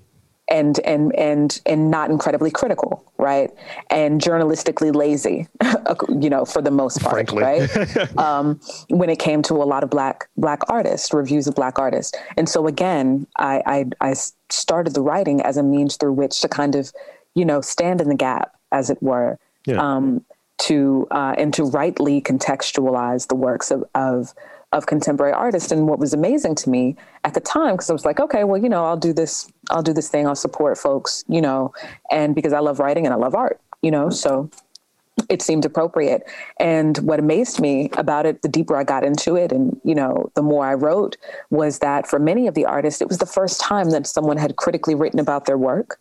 And 0.50 0.78
and 0.80 1.16
and 1.16 1.62
and 1.66 1.90
not 1.90 2.10
incredibly 2.10 2.52
critical, 2.52 3.10
right? 3.18 3.50
And 3.90 4.20
journalistically 4.20 4.94
lazy, 4.94 5.48
you 6.22 6.30
know, 6.30 6.44
for 6.44 6.62
the 6.62 6.70
most 6.70 7.02
part, 7.02 7.30
Frankly. 7.30 7.44
right? 7.44 8.18
um, 8.18 8.60
when 8.90 9.10
it 9.10 9.20
came 9.20 9.42
to 9.44 9.54
a 9.54 9.64
lot 9.64 9.84
of 9.84 9.90
black 9.90 10.30
black 10.36 10.60
artists, 10.68 11.14
reviews 11.14 11.48
of 11.48 11.56
black 11.56 11.80
artists, 11.80 12.18
and 12.36 12.50
so 12.50 12.68
again, 12.68 13.26
I, 13.38 13.64
I 13.66 14.10
I 14.10 14.16
started 14.50 14.94
the 14.94 15.02
writing 15.02 15.42
as 15.42 15.56
a 15.56 15.64
means 15.64 15.96
through 15.96 16.14
which 16.14 16.42
to 16.42 16.50
kind 16.50 16.76
of, 16.76 16.92
you 17.36 17.46
know, 17.46 17.62
stand 17.62 18.02
in 18.02 18.10
the 18.10 18.16
gap, 18.16 18.52
as 18.74 18.90
it 18.90 19.02
were, 19.02 19.40
yeah. 19.66 19.78
um, 19.78 20.26
to 20.60 21.08
uh, 21.12 21.36
and 21.38 21.54
to 21.54 21.64
rightly 21.64 22.22
contextualize 22.22 23.28
the 23.28 23.36
works 23.36 23.72
of, 23.72 23.84
of 23.96 24.34
of 24.74 24.88
contemporary 24.88 25.32
artists. 25.32 25.72
And 25.72 25.88
what 25.88 26.00
was 26.00 26.13
amazing 26.13 26.56
to 26.56 26.70
me 26.70 26.98
at 27.24 27.34
the 27.36 27.39
time, 27.39 27.75
because 27.75 27.89
I 27.89 27.94
was 27.94 28.06
like, 28.06 28.20
okay, 28.20 28.44
well, 28.44 28.62
you 28.62 28.68
know, 28.68 28.86
I'll 28.86 28.98
do 28.98 29.13
this, 29.13 29.48
I'll 29.70 29.84
do 29.84 29.94
this 29.94 30.10
thing, 30.10 30.27
I'll 30.27 30.36
support 30.36 30.77
folks, 30.77 31.24
you 31.27 31.42
know, 31.42 31.74
and 32.12 32.36
because 32.36 32.51
I 32.51 32.60
love 32.60 32.80
writing 32.80 33.06
and 33.06 33.13
I 33.13 33.18
love 33.18 33.36
art, 33.36 33.62
you 33.82 33.92
know, 33.92 34.10
so 34.10 34.50
it 35.30 35.44
seemed 35.44 35.63
appropriate. 35.63 36.24
And 36.60 36.98
what 36.98 37.20
amazed 37.20 37.62
me 37.62 37.92
about 37.98 38.25
it, 38.25 38.42
the 38.42 38.50
deeper 38.50 38.75
I 38.75 38.84
got 38.84 39.03
into 39.03 39.36
it 39.36 39.51
and, 39.51 39.80
you 39.84 39.94
know, 39.94 40.32
the 40.34 40.42
more 40.42 40.65
I 40.65 40.74
wrote, 40.74 41.18
was 41.51 41.80
that 41.80 42.08
for 42.08 42.18
many 42.18 42.48
of 42.48 42.56
the 42.56 42.65
artists, 42.65 43.00
it 43.00 43.08
was 43.08 43.20
the 43.20 43.27
first 43.27 43.62
time 43.62 43.92
that 43.92 44.08
someone 44.08 44.38
had 44.38 44.56
critically 44.56 44.96
written 44.96 45.20
about 45.20 45.46
their 45.46 45.58
work. 45.58 46.00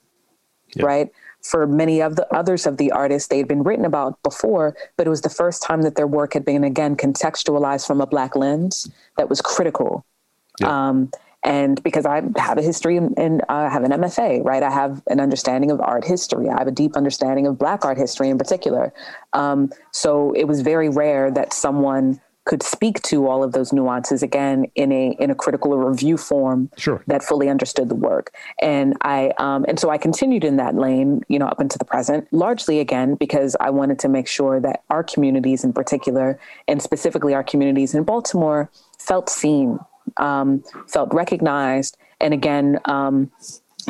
Yeah. 0.74 0.86
Right 0.86 1.10
for 1.42 1.66
many 1.66 2.00
of 2.00 2.16
the 2.16 2.32
others 2.34 2.66
of 2.66 2.76
the 2.76 2.90
artists 2.92 3.28
they 3.28 3.38
had 3.38 3.48
been 3.48 3.62
written 3.62 3.84
about 3.84 4.22
before, 4.22 4.76
but 4.96 5.06
it 5.06 5.10
was 5.10 5.22
the 5.22 5.28
first 5.28 5.62
time 5.62 5.82
that 5.82 5.96
their 5.96 6.06
work 6.06 6.34
had 6.34 6.44
been 6.44 6.64
again 6.64 6.96
contextualized 6.96 7.86
from 7.86 8.00
a 8.00 8.06
black 8.06 8.36
lens 8.36 8.88
that 9.16 9.28
was 9.28 9.40
critical. 9.40 10.04
Yeah. 10.60 10.88
Um, 10.88 11.10
and 11.44 11.82
because 11.82 12.06
I 12.06 12.22
have 12.36 12.58
a 12.58 12.62
history 12.62 12.96
and 12.96 13.42
I 13.48 13.68
have 13.68 13.82
an 13.82 13.90
MFA, 13.90 14.44
right? 14.44 14.62
I 14.62 14.70
have 14.70 15.02
an 15.08 15.18
understanding 15.18 15.72
of 15.72 15.80
art 15.80 16.04
history. 16.04 16.48
I 16.48 16.56
have 16.56 16.68
a 16.68 16.72
deep 16.72 16.96
understanding 16.96 17.48
of 17.48 17.58
Black 17.58 17.84
art 17.84 17.98
history 17.98 18.28
in 18.28 18.38
particular. 18.38 18.92
Um, 19.32 19.72
so 19.90 20.32
it 20.34 20.44
was 20.44 20.60
very 20.60 20.88
rare 20.88 21.32
that 21.32 21.52
someone 21.52 22.20
could 22.44 22.62
speak 22.62 23.00
to 23.02 23.28
all 23.28 23.44
of 23.44 23.52
those 23.52 23.72
nuances 23.72 24.22
again 24.22 24.66
in 24.74 24.90
a 24.90 25.16
in 25.20 25.30
a 25.30 25.34
critical 25.34 25.76
review 25.76 26.16
form 26.16 26.70
sure. 26.76 27.02
that 27.06 27.22
fully 27.22 27.48
understood 27.48 27.88
the 27.88 27.94
work 27.94 28.34
and 28.60 28.96
i 29.02 29.32
um, 29.38 29.64
and 29.68 29.78
so 29.78 29.90
i 29.90 29.98
continued 29.98 30.44
in 30.44 30.56
that 30.56 30.74
lane 30.74 31.22
you 31.28 31.38
know 31.38 31.46
up 31.46 31.60
into 31.60 31.78
the 31.78 31.84
present 31.84 32.26
largely 32.32 32.80
again 32.80 33.14
because 33.14 33.56
i 33.60 33.70
wanted 33.70 33.98
to 33.98 34.08
make 34.08 34.26
sure 34.26 34.60
that 34.60 34.82
our 34.90 35.04
communities 35.04 35.62
in 35.64 35.72
particular 35.72 36.38
and 36.66 36.82
specifically 36.82 37.34
our 37.34 37.44
communities 37.44 37.94
in 37.94 38.02
baltimore 38.02 38.70
felt 38.98 39.28
seen 39.28 39.78
um, 40.16 40.64
felt 40.88 41.12
recognized 41.14 41.96
and 42.20 42.34
again 42.34 42.78
um, 42.86 43.30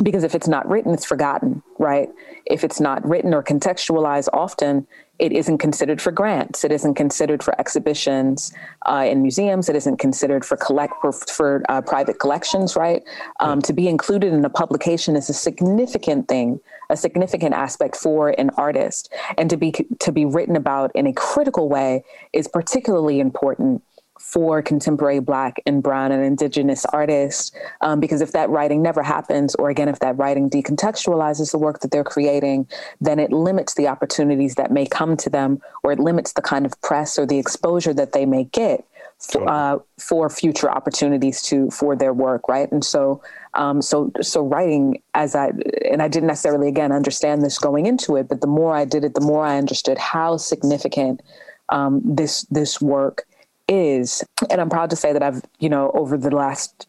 because 0.01 0.23
if 0.23 0.33
it's 0.33 0.47
not 0.47 0.67
written 0.67 0.93
it's 0.93 1.05
forgotten 1.05 1.61
right 1.77 2.09
if 2.45 2.63
it's 2.63 2.79
not 2.79 3.05
written 3.07 3.33
or 3.33 3.43
contextualized 3.43 4.27
often 4.33 4.87
it 5.19 5.31
isn't 5.31 5.59
considered 5.59 6.01
for 6.01 6.11
grants. 6.11 6.63
It 6.63 6.71
isn't 6.71 6.95
considered 6.95 7.43
for 7.43 7.57
exhibitions 7.59 8.51
uh, 8.87 9.05
in 9.07 9.21
museums. 9.21 9.69
It 9.69 9.75
isn't 9.75 9.97
considered 9.97 10.43
for 10.43 10.57
collect 10.57 10.95
for, 11.01 11.11
for 11.11 11.63
uh, 11.69 11.81
private 11.81 12.19
collections. 12.19 12.75
Right? 12.75 13.03
Um, 13.39 13.61
to 13.61 13.73
be 13.73 13.87
included 13.87 14.33
in 14.33 14.43
a 14.43 14.49
publication 14.49 15.15
is 15.15 15.29
a 15.29 15.33
significant 15.33 16.27
thing, 16.27 16.59
a 16.89 16.97
significant 16.97 17.53
aspect 17.53 17.95
for 17.95 18.29
an 18.39 18.49
artist, 18.57 19.13
and 19.37 19.49
to 19.49 19.57
be 19.57 19.71
to 19.99 20.11
be 20.11 20.25
written 20.25 20.55
about 20.55 20.91
in 20.95 21.05
a 21.05 21.13
critical 21.13 21.69
way 21.69 22.03
is 22.33 22.47
particularly 22.47 23.19
important 23.19 23.83
for 24.23 24.61
contemporary 24.61 25.19
Black 25.19 25.61
and 25.65 25.83
Brown 25.83 26.11
and 26.11 26.23
Indigenous 26.23 26.85
artists. 26.85 27.51
Um, 27.81 27.99
because 27.99 28.21
if 28.21 28.31
that 28.31 28.49
writing 28.49 28.81
never 28.81 29.03
happens, 29.03 29.53
or 29.55 29.69
again, 29.69 29.89
if 29.89 29.99
that 29.99 30.17
writing 30.17 30.49
decontextualizes 30.49 31.51
the 31.51 31.59
work 31.59 31.81
that 31.81 31.91
they're 31.91 32.05
creating, 32.05 32.67
then 33.01 33.19
it 33.19 33.31
limits 33.31 33.75
the 33.75 33.87
opportunities 33.87 34.55
that 34.55 34.71
may 34.71 34.87
come 34.87 35.17
to 35.17 35.29
them, 35.29 35.61
or 35.83 35.91
it 35.91 35.99
limits 35.99 36.33
the 36.33 36.41
kind 36.41 36.65
of 36.65 36.81
press 36.81 37.19
or 37.19 37.25
the 37.25 37.37
exposure 37.37 37.93
that 37.93 38.13
they 38.13 38.25
may 38.25 38.45
get. 38.45 38.85
For, 39.19 39.47
uh, 39.47 39.79
for 39.99 40.29
future 40.29 40.69
opportunities 40.69 41.41
to 41.43 41.69
for 41.69 41.95
their 41.95 42.11
work, 42.11 42.49
right? 42.49 42.69
And 42.69 42.83
so, 42.83 43.21
um, 43.53 43.81
so 43.81 44.11
so 44.21 44.41
writing 44.41 45.01
as 45.13 45.33
I 45.33 45.51
and 45.89 46.01
I 46.01 46.09
didn't 46.09 46.27
necessarily 46.27 46.67
again 46.67 46.91
understand 46.91 47.41
this 47.41 47.57
going 47.57 47.85
into 47.85 48.17
it, 48.17 48.27
but 48.27 48.41
the 48.41 48.47
more 48.47 48.75
I 48.75 48.83
did 48.83 49.05
it, 49.05 49.13
the 49.13 49.21
more 49.21 49.45
I 49.45 49.57
understood 49.57 49.97
how 49.97 50.35
significant 50.35 51.21
um, 51.69 52.01
this 52.03 52.41
this 52.49 52.81
work 52.81 53.25
is. 53.67 54.23
And 54.49 54.59
I'm 54.59 54.69
proud 54.69 54.89
to 54.89 54.95
say 54.95 55.13
that 55.13 55.23
I've, 55.23 55.41
you 55.59 55.69
know, 55.69 55.91
over 55.93 56.17
the 56.17 56.35
last 56.35 56.87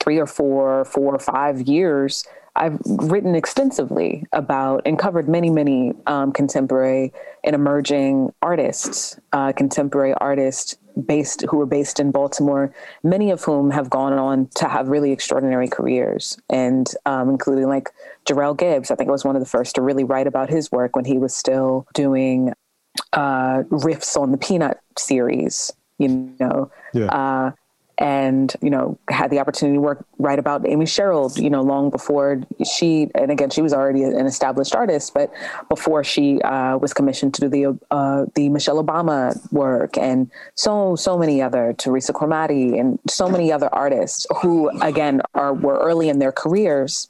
three 0.00 0.18
or 0.18 0.26
four, 0.26 0.84
four 0.84 1.14
or 1.14 1.18
five 1.18 1.62
years, 1.62 2.24
I've 2.56 2.78
written 2.86 3.34
extensively 3.34 4.24
about 4.32 4.82
and 4.86 4.98
covered 4.98 5.28
many, 5.28 5.50
many 5.50 5.92
um, 6.06 6.30
contemporary 6.32 7.12
and 7.42 7.54
emerging 7.54 8.32
artists, 8.42 9.18
uh, 9.32 9.52
contemporary 9.52 10.14
artists 10.14 10.76
based 11.06 11.44
who 11.50 11.60
are 11.60 11.66
based 11.66 11.98
in 11.98 12.12
Baltimore, 12.12 12.72
many 13.02 13.32
of 13.32 13.42
whom 13.42 13.72
have 13.72 13.90
gone 13.90 14.12
on 14.12 14.46
to 14.54 14.68
have 14.68 14.86
really 14.86 15.10
extraordinary 15.10 15.66
careers, 15.66 16.38
and 16.48 16.88
um, 17.06 17.28
including 17.28 17.66
like 17.66 17.90
Jerrell 18.24 18.56
Gibbs. 18.56 18.92
I 18.92 18.94
think 18.94 19.08
I 19.08 19.12
was 19.12 19.24
one 19.24 19.34
of 19.34 19.42
the 19.42 19.48
first 19.48 19.74
to 19.74 19.82
really 19.82 20.04
write 20.04 20.28
about 20.28 20.48
his 20.48 20.70
work 20.70 20.94
when 20.94 21.04
he 21.04 21.18
was 21.18 21.34
still 21.34 21.88
doing 21.94 22.52
uh, 23.12 23.64
riffs 23.70 24.16
on 24.16 24.30
the 24.30 24.38
Peanut 24.38 24.78
series 24.96 25.72
you 25.98 26.34
know. 26.38 26.70
Yeah. 26.92 27.06
Uh, 27.06 27.50
and 27.98 28.54
you 28.60 28.70
know 28.70 28.98
had 29.08 29.30
the 29.30 29.38
opportunity 29.38 29.76
to 29.76 29.80
work 29.80 30.04
write 30.18 30.38
about 30.38 30.66
Amy 30.66 30.84
Sherald 30.84 31.38
you 31.38 31.48
know 31.48 31.62
long 31.62 31.90
before 31.90 32.42
she 32.64 33.08
and 33.14 33.30
again 33.30 33.50
she 33.50 33.62
was 33.62 33.72
already 33.72 34.02
an 34.02 34.26
established 34.26 34.74
artist 34.74 35.14
but 35.14 35.32
before 35.68 36.02
she 36.02 36.40
uh, 36.42 36.76
was 36.78 36.92
commissioned 36.92 37.34
to 37.34 37.42
do 37.42 37.48
the 37.48 37.78
uh, 37.92 38.26
the 38.34 38.48
Michelle 38.48 38.82
Obama 38.82 39.36
work 39.52 39.96
and 39.96 40.30
so 40.56 40.96
so 40.96 41.16
many 41.16 41.40
other 41.40 41.72
Theresa 41.78 42.12
Chromati 42.12 42.78
and 42.78 42.98
so 43.08 43.28
many 43.28 43.52
other 43.52 43.72
artists 43.72 44.26
who 44.42 44.70
again 44.80 45.20
are 45.34 45.54
were 45.54 45.78
early 45.78 46.08
in 46.08 46.18
their 46.18 46.32
careers 46.32 47.08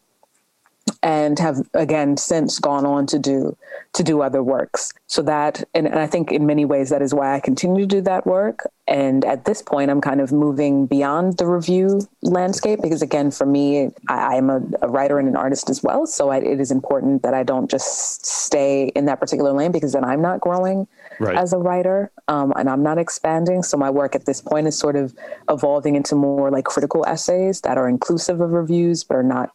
and 1.03 1.39
have 1.39 1.67
again 1.73 2.17
since 2.19 2.59
gone 2.59 2.85
on 2.85 3.07
to 3.07 3.19
do 3.19 3.57
to 3.95 4.03
do 4.03 4.21
other 4.21 4.43
works 4.43 4.93
so 5.07 5.23
that 5.23 5.65
and, 5.73 5.87
and, 5.87 5.99
i 5.99 6.07
think 6.07 6.31
in 6.31 6.45
many 6.45 6.67
ways 6.67 6.91
that 6.91 7.01
is 7.01 7.15
why 7.15 7.35
i 7.35 7.41
continue 7.41 7.87
to 7.87 7.87
do 7.87 8.01
that 8.03 8.27
work 8.27 8.67
and 8.87 9.25
at 9.25 9.45
this 9.45 9.63
point 9.63 9.91
i'm 9.91 10.01
kind 10.01 10.21
of 10.21 10.31
moving 10.31 10.87
beyond 10.87 11.39
the 11.39 11.47
review 11.47 12.01
landscape 12.23 12.81
because 12.83 13.01
again 13.01 13.31
for 13.31 13.47
me 13.47 13.91
i, 14.09 14.37
am 14.37 14.51
a, 14.51 14.61
a, 14.83 14.89
writer 14.89 15.19
and 15.19 15.29
an 15.29 15.37
artist 15.37 15.71
as 15.71 15.83
well 15.83 16.07
so 16.07 16.29
I, 16.29 16.39
it 16.39 16.61
is 16.61 16.71
important 16.71 17.23
that 17.23 17.33
i 17.33 17.43
don't 17.43 17.71
just 17.71 18.27
stay 18.27 18.89
in 18.95 19.07
that 19.07 19.21
particular 19.21 19.53
lane 19.53 19.73
because 19.73 19.93
then 19.93 20.05
i'm 20.05 20.21
not 20.21 20.41
growing 20.41 20.87
right. 21.19 21.37
as 21.37 21.53
a 21.53 21.59
writer 21.59 22.11
um, 22.29 22.53
and 22.57 22.69
i'm 22.69 22.83
not 22.83 22.99
expanding 22.99 23.63
so 23.63 23.77
my 23.77 23.89
work 23.89 24.15
at 24.15 24.27
this 24.27 24.43
point 24.43 24.67
is 24.67 24.79
sort 24.79 24.97
of 24.97 25.15
evolving 25.49 25.97
into 25.97 26.15
more 26.15 26.51
like 26.51 26.65
critical 26.65 27.05
essays 27.07 27.63
that 27.63 27.79
are 27.79 27.89
inclusive 27.89 28.41
of 28.41 28.51
reviews 28.51 29.03
but 29.03 29.17
are 29.17 29.23
not 29.23 29.51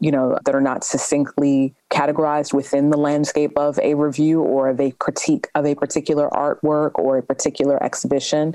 you 0.00 0.10
know 0.10 0.38
that 0.44 0.54
are 0.54 0.60
not 0.60 0.84
succinctly 0.84 1.74
categorized 1.90 2.52
within 2.52 2.90
the 2.90 2.98
landscape 2.98 3.56
of 3.56 3.78
a 3.78 3.94
review 3.94 4.42
or 4.42 4.68
of 4.68 4.80
a 4.80 4.90
critique 4.92 5.48
of 5.54 5.64
a 5.64 5.74
particular 5.74 6.28
artwork 6.30 6.92
or 6.96 7.18
a 7.18 7.22
particular 7.22 7.82
exhibition. 7.82 8.54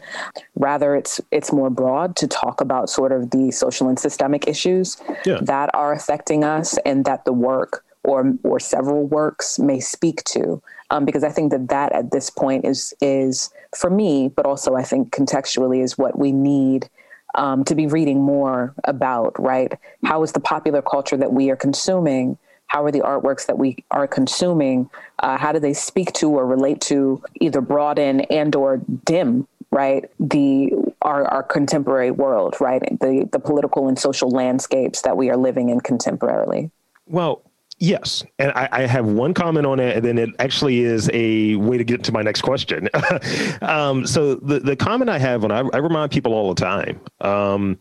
Rather, 0.56 0.96
it's 0.96 1.20
it's 1.32 1.52
more 1.52 1.70
broad 1.70 2.16
to 2.18 2.28
talk 2.28 2.62
about 2.62 2.90
sort 2.90 3.12
of 3.12 3.32
the 3.32 3.52
social 3.52 3.90
and 3.90 4.00
systemic 4.00 4.48
issues 4.48 4.98
yeah. 5.26 5.40
that 5.42 5.70
are 5.74 5.94
affecting 5.94 6.44
us 6.44 6.78
and 6.86 7.06
that 7.06 7.26
the 7.26 7.34
work 7.34 7.84
or 8.04 8.34
or 8.44 8.60
several 8.60 9.06
works 9.08 9.58
may 9.58 9.80
speak 9.80 10.24
to. 10.26 10.62
Um, 10.92 11.06
because 11.06 11.24
I 11.24 11.30
think 11.30 11.52
that 11.52 11.70
that 11.70 11.92
at 11.94 12.12
this 12.12 12.30
point 12.30 12.66
is 12.66 12.94
is 13.02 13.50
for 13.76 13.90
me, 13.90 14.28
but 14.28 14.46
also 14.46 14.76
I 14.76 14.84
think 14.84 15.12
contextually 15.12 15.82
is 15.82 15.98
what 15.98 16.20
we 16.20 16.32
need 16.32 16.88
um, 17.34 17.64
to 17.64 17.74
be 17.74 17.88
reading 17.88 18.22
more 18.22 18.76
about. 18.84 19.34
Right? 19.42 19.74
How 20.04 20.22
is 20.22 20.34
the 20.34 20.40
popular 20.40 20.84
culture 20.84 21.18
that 21.18 21.34
we 21.34 21.50
are 21.50 21.56
consuming? 21.56 22.38
How 22.68 22.84
are 22.84 22.92
the 22.92 23.02
artworks 23.02 23.46
that 23.46 23.58
we 23.58 23.84
are 23.92 24.08
consuming 24.08 24.90
uh, 25.20 25.38
how 25.38 25.52
do 25.52 25.60
they 25.60 25.74
speak 25.74 26.12
to 26.14 26.30
or 26.30 26.46
relate 26.46 26.82
to 26.82 27.22
either 27.40 27.62
broaden 27.62 28.22
and 28.22 28.56
or 28.56 28.82
dim 29.06 29.48
right 29.72 30.10
the 30.20 30.72
our, 31.04 31.26
our 31.26 31.44
contemporary 31.44 32.12
world, 32.12 32.56
right? 32.60 32.82
The 33.00 33.28
the 33.32 33.40
political 33.40 33.88
and 33.88 34.00
social 34.00 34.30
landscapes 34.30 35.02
that 35.02 35.18
we 35.18 35.30
are 35.30 35.38
living 35.38 35.70
in 35.70 35.82
contemporarily. 35.82 36.72
Well, 37.08 37.44
Yes. 37.80 38.24
And 38.40 38.52
I, 38.52 38.70
I, 38.72 38.82
have 38.86 39.08
one 39.08 39.34
comment 39.34 39.66
on 39.66 39.80
it, 39.80 39.98
and 39.98 40.06
then 40.06 40.18
it 40.18 40.30
actually 40.40 40.82
is 40.82 41.10
a 41.12 41.56
way 41.56 41.78
to 41.78 41.84
get 41.84 42.04
to 42.04 42.14
my 42.14 42.22
next 42.22 42.42
question. 42.42 42.88
um, 43.62 44.06
so 44.06 44.36
the, 44.36 44.60
the 44.60 44.76
comment 44.76 45.10
I 45.10 45.18
have, 45.18 45.44
and 45.44 45.52
I, 45.52 45.64
I 45.74 45.80
remind 45.80 46.12
people 46.12 46.34
all 46.34 46.54
the 46.54 46.62
time, 46.62 47.02
um, 47.20 47.80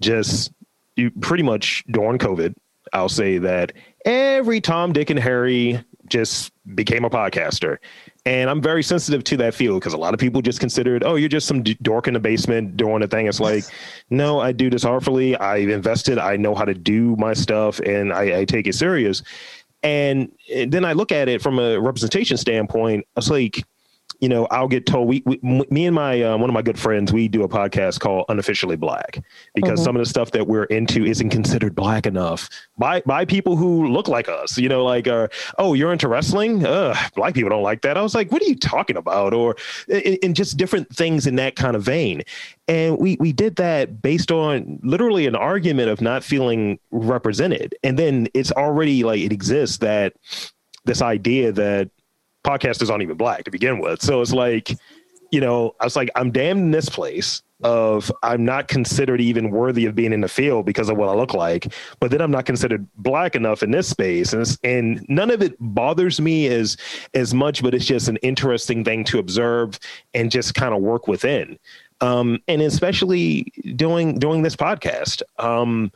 just 0.00 0.52
you 0.96 1.10
pretty 1.10 1.42
much 1.42 1.84
during 1.90 2.18
COVID, 2.18 2.54
I'll 2.92 3.10
say 3.10 3.38
that 3.38 3.72
every 4.04 4.60
Tom, 4.60 4.92
Dick, 4.92 5.10
and 5.10 5.18
Harry 5.18 5.82
just 6.08 6.52
became 6.74 7.04
a 7.04 7.10
podcaster. 7.10 7.78
And 8.24 8.48
I'm 8.48 8.60
very 8.60 8.82
sensitive 8.82 9.24
to 9.24 9.36
that 9.38 9.54
field 9.54 9.80
because 9.80 9.94
a 9.94 9.98
lot 9.98 10.14
of 10.14 10.20
people 10.20 10.42
just 10.42 10.60
consider 10.60 10.94
it, 10.94 11.02
oh, 11.04 11.16
you're 11.16 11.28
just 11.28 11.48
some 11.48 11.62
d- 11.62 11.76
dork 11.82 12.06
in 12.06 12.14
the 12.14 12.20
basement 12.20 12.76
doing 12.76 13.02
a 13.02 13.08
thing. 13.08 13.26
It's 13.26 13.40
like, 13.40 13.64
no, 14.10 14.38
I 14.38 14.52
do 14.52 14.70
this 14.70 14.84
artfully. 14.84 15.36
I've 15.36 15.68
invested. 15.68 16.18
I 16.18 16.36
know 16.36 16.54
how 16.54 16.64
to 16.64 16.74
do 16.74 17.16
my 17.16 17.32
stuff 17.32 17.80
and 17.80 18.12
I, 18.12 18.40
I 18.40 18.44
take 18.44 18.66
it 18.66 18.74
serious. 18.74 19.22
And, 19.82 20.30
and 20.54 20.70
then 20.70 20.84
I 20.84 20.92
look 20.92 21.10
at 21.10 21.28
it 21.28 21.42
from 21.42 21.58
a 21.58 21.80
representation 21.80 22.36
standpoint. 22.36 23.04
It's 23.16 23.30
like, 23.30 23.64
you 24.22 24.28
know, 24.28 24.46
I'll 24.52 24.68
get 24.68 24.86
told. 24.86 25.08
We, 25.08 25.20
we 25.26 25.40
me 25.42 25.84
and 25.84 25.96
my 25.96 26.22
uh, 26.22 26.38
one 26.38 26.48
of 26.48 26.54
my 26.54 26.62
good 26.62 26.78
friends, 26.78 27.12
we 27.12 27.26
do 27.26 27.42
a 27.42 27.48
podcast 27.48 27.98
called 27.98 28.24
Unofficially 28.28 28.76
Black 28.76 29.20
because 29.52 29.80
mm-hmm. 29.80 29.84
some 29.84 29.96
of 29.96 30.00
the 30.00 30.06
stuff 30.06 30.30
that 30.30 30.46
we're 30.46 30.64
into 30.64 31.04
isn't 31.04 31.30
considered 31.30 31.74
black 31.74 32.06
enough 32.06 32.48
by 32.78 33.02
by 33.04 33.24
people 33.24 33.56
who 33.56 33.88
look 33.88 34.06
like 34.06 34.28
us. 34.28 34.56
You 34.56 34.68
know, 34.68 34.84
like, 34.84 35.08
uh, 35.08 35.26
oh, 35.58 35.74
you're 35.74 35.92
into 35.92 36.06
wrestling? 36.06 36.64
Ugh, 36.64 36.96
black 37.16 37.34
people 37.34 37.50
don't 37.50 37.64
like 37.64 37.82
that. 37.82 37.98
I 37.98 38.02
was 38.02 38.14
like, 38.14 38.30
what 38.30 38.40
are 38.42 38.44
you 38.46 38.54
talking 38.54 38.96
about? 38.96 39.34
Or 39.34 39.56
in 39.88 40.34
just 40.34 40.56
different 40.56 40.94
things 40.94 41.26
in 41.26 41.34
that 41.36 41.56
kind 41.56 41.74
of 41.74 41.82
vein. 41.82 42.22
And 42.68 42.98
we 42.98 43.16
we 43.18 43.32
did 43.32 43.56
that 43.56 44.00
based 44.02 44.30
on 44.30 44.78
literally 44.84 45.26
an 45.26 45.34
argument 45.34 45.90
of 45.90 46.00
not 46.00 46.22
feeling 46.22 46.78
represented, 46.92 47.74
and 47.82 47.98
then 47.98 48.28
it's 48.34 48.52
already 48.52 49.02
like 49.02 49.20
it 49.20 49.32
exists 49.32 49.78
that 49.78 50.12
this 50.84 51.02
idea 51.02 51.50
that 51.50 51.90
podcasters 52.44 52.90
aren't 52.90 53.02
even 53.02 53.16
black 53.16 53.44
to 53.44 53.50
begin 53.50 53.78
with. 53.78 54.02
So 54.02 54.20
it's 54.20 54.32
like, 54.32 54.76
you 55.30 55.40
know, 55.40 55.74
I 55.80 55.84
was 55.84 55.96
like, 55.96 56.10
I'm 56.14 56.30
damned 56.30 56.60
in 56.60 56.70
this 56.70 56.88
place 56.88 57.42
of 57.62 58.10
I'm 58.22 58.44
not 58.44 58.68
considered 58.68 59.20
even 59.20 59.50
worthy 59.50 59.86
of 59.86 59.94
being 59.94 60.12
in 60.12 60.20
the 60.20 60.28
field 60.28 60.66
because 60.66 60.88
of 60.88 60.96
what 60.96 61.08
I 61.08 61.14
look 61.14 61.32
like, 61.32 61.72
but 62.00 62.10
then 62.10 62.20
I'm 62.20 62.30
not 62.30 62.44
considered 62.44 62.86
black 62.96 63.34
enough 63.34 63.62
in 63.62 63.70
this 63.70 63.88
space, 63.88 64.32
and 64.32 64.58
and 64.64 65.06
none 65.08 65.30
of 65.30 65.42
it 65.42 65.54
bothers 65.60 66.20
me 66.20 66.48
as 66.48 66.76
as 67.14 67.32
much, 67.32 67.62
but 67.62 67.74
it's 67.74 67.84
just 67.84 68.08
an 68.08 68.16
interesting 68.18 68.84
thing 68.84 69.04
to 69.04 69.18
observe 69.18 69.78
and 70.12 70.30
just 70.30 70.54
kind 70.54 70.74
of 70.74 70.82
work 70.82 71.06
within, 71.06 71.58
um, 72.00 72.40
and 72.48 72.62
especially 72.62 73.44
doing 73.76 74.18
doing 74.18 74.42
this 74.42 74.56
podcast. 74.56 75.22
Um, 75.38 75.92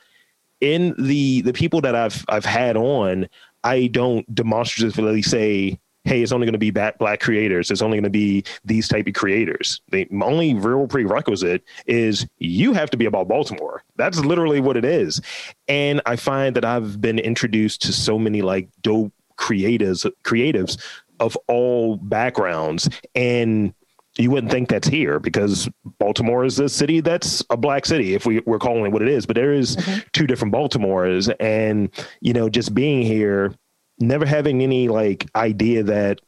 in 0.60 0.94
the 0.98 1.42
the 1.42 1.52
people 1.52 1.80
that 1.82 1.94
I've 1.94 2.24
I've 2.28 2.44
had 2.44 2.76
on, 2.76 3.28
I 3.64 3.88
don't 3.88 4.32
demonstratively 4.34 5.22
say 5.22 5.78
hey, 6.06 6.22
it's 6.22 6.32
only 6.32 6.46
going 6.46 6.52
to 6.52 6.58
be 6.58 6.70
black 6.70 7.20
creators. 7.20 7.70
It's 7.70 7.82
only 7.82 7.96
going 7.96 8.04
to 8.04 8.10
be 8.10 8.44
these 8.64 8.88
type 8.88 9.06
of 9.08 9.14
creators. 9.14 9.80
The 9.90 10.08
only 10.22 10.54
real 10.54 10.86
prerequisite 10.86 11.64
is 11.86 12.26
you 12.38 12.72
have 12.72 12.90
to 12.90 12.96
be 12.96 13.06
about 13.06 13.28
Baltimore. 13.28 13.82
That's 13.96 14.20
literally 14.20 14.60
what 14.60 14.76
it 14.76 14.84
is. 14.84 15.20
And 15.68 16.00
I 16.06 16.16
find 16.16 16.54
that 16.56 16.64
I've 16.64 17.00
been 17.00 17.18
introduced 17.18 17.82
to 17.82 17.92
so 17.92 18.18
many 18.18 18.40
like 18.40 18.68
dope 18.82 19.12
creatives, 19.36 20.10
creatives 20.22 20.80
of 21.18 21.36
all 21.48 21.96
backgrounds. 21.96 22.88
And 23.14 23.74
you 24.16 24.30
wouldn't 24.30 24.50
think 24.50 24.68
that's 24.68 24.88
here 24.88 25.18
because 25.18 25.68
Baltimore 25.98 26.44
is 26.44 26.58
a 26.58 26.68
city 26.68 27.00
that's 27.00 27.44
a 27.50 27.56
black 27.56 27.84
city, 27.84 28.14
if 28.14 28.24
we, 28.24 28.40
we're 28.46 28.58
calling 28.58 28.86
it 28.86 28.92
what 28.92 29.02
it 29.02 29.08
is. 29.08 29.26
But 29.26 29.36
there 29.36 29.52
is 29.52 29.76
mm-hmm. 29.76 30.00
two 30.12 30.26
different 30.26 30.54
Baltimores. 30.54 31.34
And, 31.40 31.90
you 32.20 32.32
know, 32.32 32.48
just 32.48 32.74
being 32.74 33.02
here, 33.02 33.54
never 33.98 34.26
having 34.26 34.62
any 34.62 34.88
like 34.88 35.26
idea 35.34 35.82
that 35.84 36.20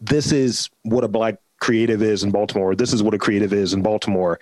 this 0.00 0.32
is 0.32 0.68
what 0.82 1.04
a 1.04 1.08
black 1.08 1.36
creative 1.60 2.02
is 2.02 2.22
in 2.22 2.30
Baltimore. 2.30 2.74
This 2.74 2.92
is 2.92 3.02
what 3.02 3.14
a 3.14 3.18
creative 3.18 3.52
is 3.52 3.72
in 3.72 3.82
Baltimore. 3.82 4.38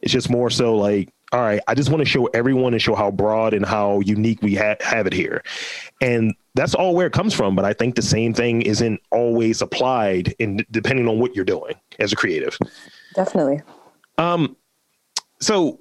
It's 0.00 0.12
just 0.12 0.30
more 0.30 0.50
so 0.50 0.76
like, 0.76 1.10
all 1.32 1.40
right, 1.40 1.60
I 1.66 1.74
just 1.74 1.90
want 1.90 2.00
to 2.00 2.04
show 2.04 2.26
everyone 2.26 2.72
and 2.72 2.80
show 2.80 2.94
how 2.94 3.10
broad 3.10 3.52
and 3.54 3.64
how 3.66 4.00
unique 4.00 4.42
we 4.42 4.54
ha- 4.54 4.76
have 4.80 5.06
it 5.06 5.12
here. 5.12 5.42
And 6.00 6.34
that's 6.54 6.74
all 6.74 6.94
where 6.94 7.06
it 7.06 7.12
comes 7.12 7.34
from. 7.34 7.56
But 7.56 7.64
I 7.64 7.72
think 7.72 7.94
the 7.96 8.02
same 8.02 8.32
thing 8.32 8.62
isn't 8.62 9.00
always 9.10 9.60
applied 9.60 10.34
in 10.38 10.64
depending 10.70 11.08
on 11.08 11.18
what 11.18 11.34
you're 11.34 11.44
doing 11.44 11.74
as 11.98 12.12
a 12.12 12.16
creative. 12.16 12.56
Definitely. 13.14 13.62
Um, 14.18 14.56
so 15.40 15.80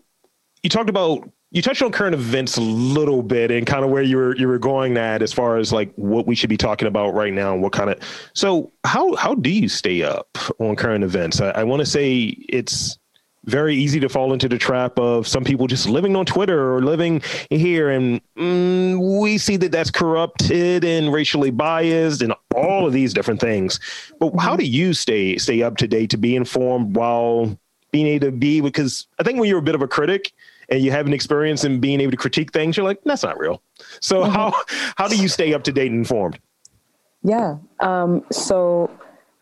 you 0.64 0.70
talked 0.70 0.90
about 0.90 1.30
you 1.56 1.62
touched 1.62 1.82
on 1.82 1.90
current 1.90 2.14
events 2.14 2.58
a 2.58 2.62
little 2.62 3.24
bit 3.24 3.50
and 3.50 3.66
kind 3.66 3.86
of 3.86 3.90
where 3.90 4.04
you 4.04 4.18
were 4.18 4.36
you 4.36 4.46
were 4.46 4.60
going 4.60 4.98
at 4.98 5.22
as 5.22 5.32
far 5.32 5.56
as 5.56 5.72
like 5.72 5.92
what 5.96 6.28
we 6.28 6.36
should 6.36 6.50
be 6.50 6.58
talking 6.58 6.86
about 6.86 7.14
right 7.14 7.34
now 7.34 7.54
and 7.54 7.64
what 7.64 7.72
kind 7.72 7.90
of 7.90 7.98
so 8.34 8.74
how 8.84 9.16
how 9.16 9.34
do 9.34 9.50
you 9.50 9.70
stay 9.70 10.04
up 10.04 10.38
on 10.60 10.76
current 10.76 11.04
events? 11.06 11.40
I, 11.40 11.52
I 11.52 11.64
want 11.64 11.80
to 11.80 11.86
say 11.86 12.36
it's 12.50 13.00
very 13.46 13.74
easy 13.74 14.02
to 14.02 14.10
fall 14.10 14.34
into 14.34 14.50
the 14.50 14.58
trap 14.58 15.00
of 15.00 15.28
some 15.28 15.46
people 15.46 15.68
just 15.68 15.88
living 15.88 16.16
on 16.16 16.26
twitter 16.26 16.74
or 16.74 16.82
living 16.82 17.22
here 17.52 17.92
and 17.92 18.20
mm, 18.36 19.22
we 19.22 19.38
see 19.38 19.56
that 19.56 19.72
that's 19.72 19.92
corrupted 19.92 20.84
and 20.84 21.14
racially 21.14 21.52
biased 21.52 22.22
and 22.22 22.34
all 22.54 22.86
of 22.86 22.92
these 22.92 23.14
different 23.14 23.40
things. 23.40 23.80
But 24.20 24.32
how 24.40 24.52
mm-hmm. 24.52 24.58
do 24.58 24.66
you 24.66 24.94
stay 24.94 25.38
stay 25.38 25.62
up 25.62 25.78
to 25.78 25.88
date 25.88 26.10
to 26.10 26.18
be 26.18 26.36
informed 26.36 26.98
while 26.98 27.58
being 27.92 28.08
able 28.08 28.28
to 28.28 28.32
be? 28.32 28.60
Because 28.60 29.08
i 29.20 29.24
think 29.24 29.40
when 29.40 29.48
you're 29.48 29.60
a 29.60 29.62
bit 29.62 29.76
of 29.76 29.82
a 29.82 29.88
critic 29.88 30.34
and 30.70 30.82
you 30.82 30.92
have 30.92 31.06
an 31.06 31.14
experience 31.14 31.64
in 31.64 31.80
being 31.80 32.02
able 32.02 32.12
to 32.12 32.18
critique 32.18 32.52
things, 32.52 32.78
you're 32.78 32.86
like, 32.86 33.00
that's 33.06 33.24
not 33.24 33.40
real. 33.40 33.62
So 34.00 34.22
mm-hmm. 34.22 34.32
how 34.32 34.54
how 34.98 35.08
do 35.08 35.18
you 35.18 35.28
stay 35.28 35.54
up 35.54 35.64
to 35.64 35.72
date 35.72 35.92
and 35.92 36.00
informed? 36.00 36.40
Yeah. 37.24 37.58
Um, 37.80 38.24
so, 38.32 38.92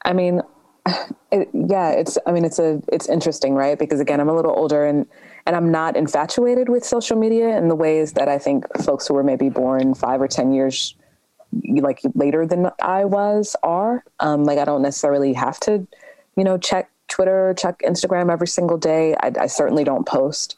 I 0.05 0.13
mean, 0.13 0.41
it, 1.31 1.49
yeah, 1.53 1.89
it's. 1.89 2.17
I 2.25 2.31
mean, 2.31 2.45
it's 2.45 2.59
a 2.59 2.81
it's 2.91 3.09
interesting, 3.09 3.55
right? 3.55 3.77
Because 3.77 3.99
again, 3.99 4.19
I'm 4.19 4.29
a 4.29 4.35
little 4.35 4.53
older 4.57 4.85
and 4.85 5.05
and 5.45 5.55
I'm 5.55 5.71
not 5.71 5.97
infatuated 5.97 6.69
with 6.69 6.85
social 6.85 7.17
media 7.17 7.57
in 7.57 7.67
the 7.67 7.75
ways 7.75 8.13
that 8.13 8.29
I 8.29 8.37
think 8.39 8.65
folks 8.81 9.07
who 9.07 9.13
were 9.13 9.23
maybe 9.23 9.49
born 9.49 9.93
five 9.93 10.21
or 10.21 10.27
ten 10.27 10.53
years 10.53 10.95
like 11.67 12.01
later 12.15 12.45
than 12.45 12.71
I 12.81 13.05
was 13.05 13.55
are. 13.63 14.03
Um, 14.19 14.45
like 14.45 14.57
I 14.57 14.65
don't 14.65 14.81
necessarily 14.81 15.33
have 15.33 15.59
to, 15.61 15.85
you 16.35 16.43
know, 16.43 16.57
check 16.57 16.89
Twitter, 17.09 17.53
check 17.57 17.79
Instagram 17.79 18.31
every 18.31 18.47
single 18.47 18.77
day. 18.77 19.15
I, 19.21 19.31
I 19.41 19.47
certainly 19.47 19.83
don't 19.83 20.05
post 20.05 20.55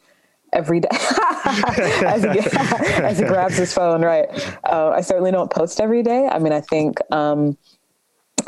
every 0.56 0.80
day 0.80 0.88
as, 1.44 2.22
he, 2.22 2.28
as, 3.04 3.18
he, 3.18 3.24
grabs 3.24 3.56
his 3.56 3.72
phone. 3.72 4.02
Right. 4.02 4.26
Uh, 4.64 4.90
I 4.90 5.02
certainly 5.02 5.30
don't 5.30 5.50
post 5.50 5.80
every 5.80 6.02
day. 6.02 6.26
I 6.26 6.38
mean, 6.38 6.52
I 6.52 6.60
think, 6.60 6.98
um, 7.12 7.56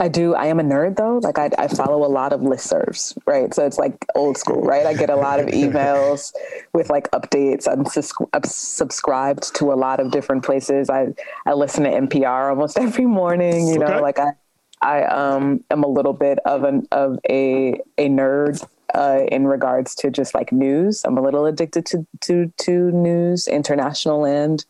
I 0.01 0.07
do. 0.07 0.35
I 0.35 0.47
am 0.47 0.61
a 0.61 0.63
nerd 0.63 0.97
though. 0.97 1.19
Like 1.19 1.39
I, 1.39 1.51
I 1.59 1.67
follow 1.67 2.07
a 2.07 2.09
lot 2.09 2.33
of 2.33 2.41
listservs, 2.41 3.19
right? 3.27 3.53
So 3.53 3.67
it's 3.67 3.79
like 3.79 4.07
old 4.15 4.37
school, 4.39 4.63
right? 4.63 4.87
I 4.87 4.95
get 4.95 5.11
a 5.11 5.17
lot 5.17 5.41
of 5.41 5.47
emails 5.47 6.33
with 6.73 6.89
like 6.89 7.11
updates. 7.11 7.67
I'm, 7.67 7.85
sus- 7.85 8.13
I'm 8.33 8.45
subscribed 8.45 9.55
to 9.57 9.73
a 9.73 9.75
lot 9.75 9.99
of 9.99 10.13
different 10.13 10.45
places. 10.45 10.89
I, 10.89 11.09
I 11.47 11.55
listen 11.55 11.83
to 11.83 11.91
NPR 11.91 12.51
almost 12.51 12.79
every 12.87 13.07
morning. 13.07 13.67
You 13.67 13.81
know, 13.81 14.01
like 14.01 14.21
I, 14.21 14.33
I 14.81 15.03
um 15.05 15.65
am 15.71 15.83
a 15.83 15.89
little 15.89 16.13
bit 16.13 16.39
of 16.45 16.63
an 16.63 16.87
of 16.93 17.19
a 17.29 17.81
a 17.97 18.09
nerd 18.09 18.65
uh, 18.99 19.25
in 19.31 19.47
regards 19.47 19.95
to 19.95 20.11
just 20.11 20.35
like 20.35 20.51
news. 20.51 21.05
I'm 21.05 21.17
a 21.17 21.23
little 21.23 21.47
addicted 21.47 21.87
to 21.87 22.07
to 22.23 22.53
to 22.65 22.91
news, 22.91 23.47
international 23.47 24.27
and 24.27 24.65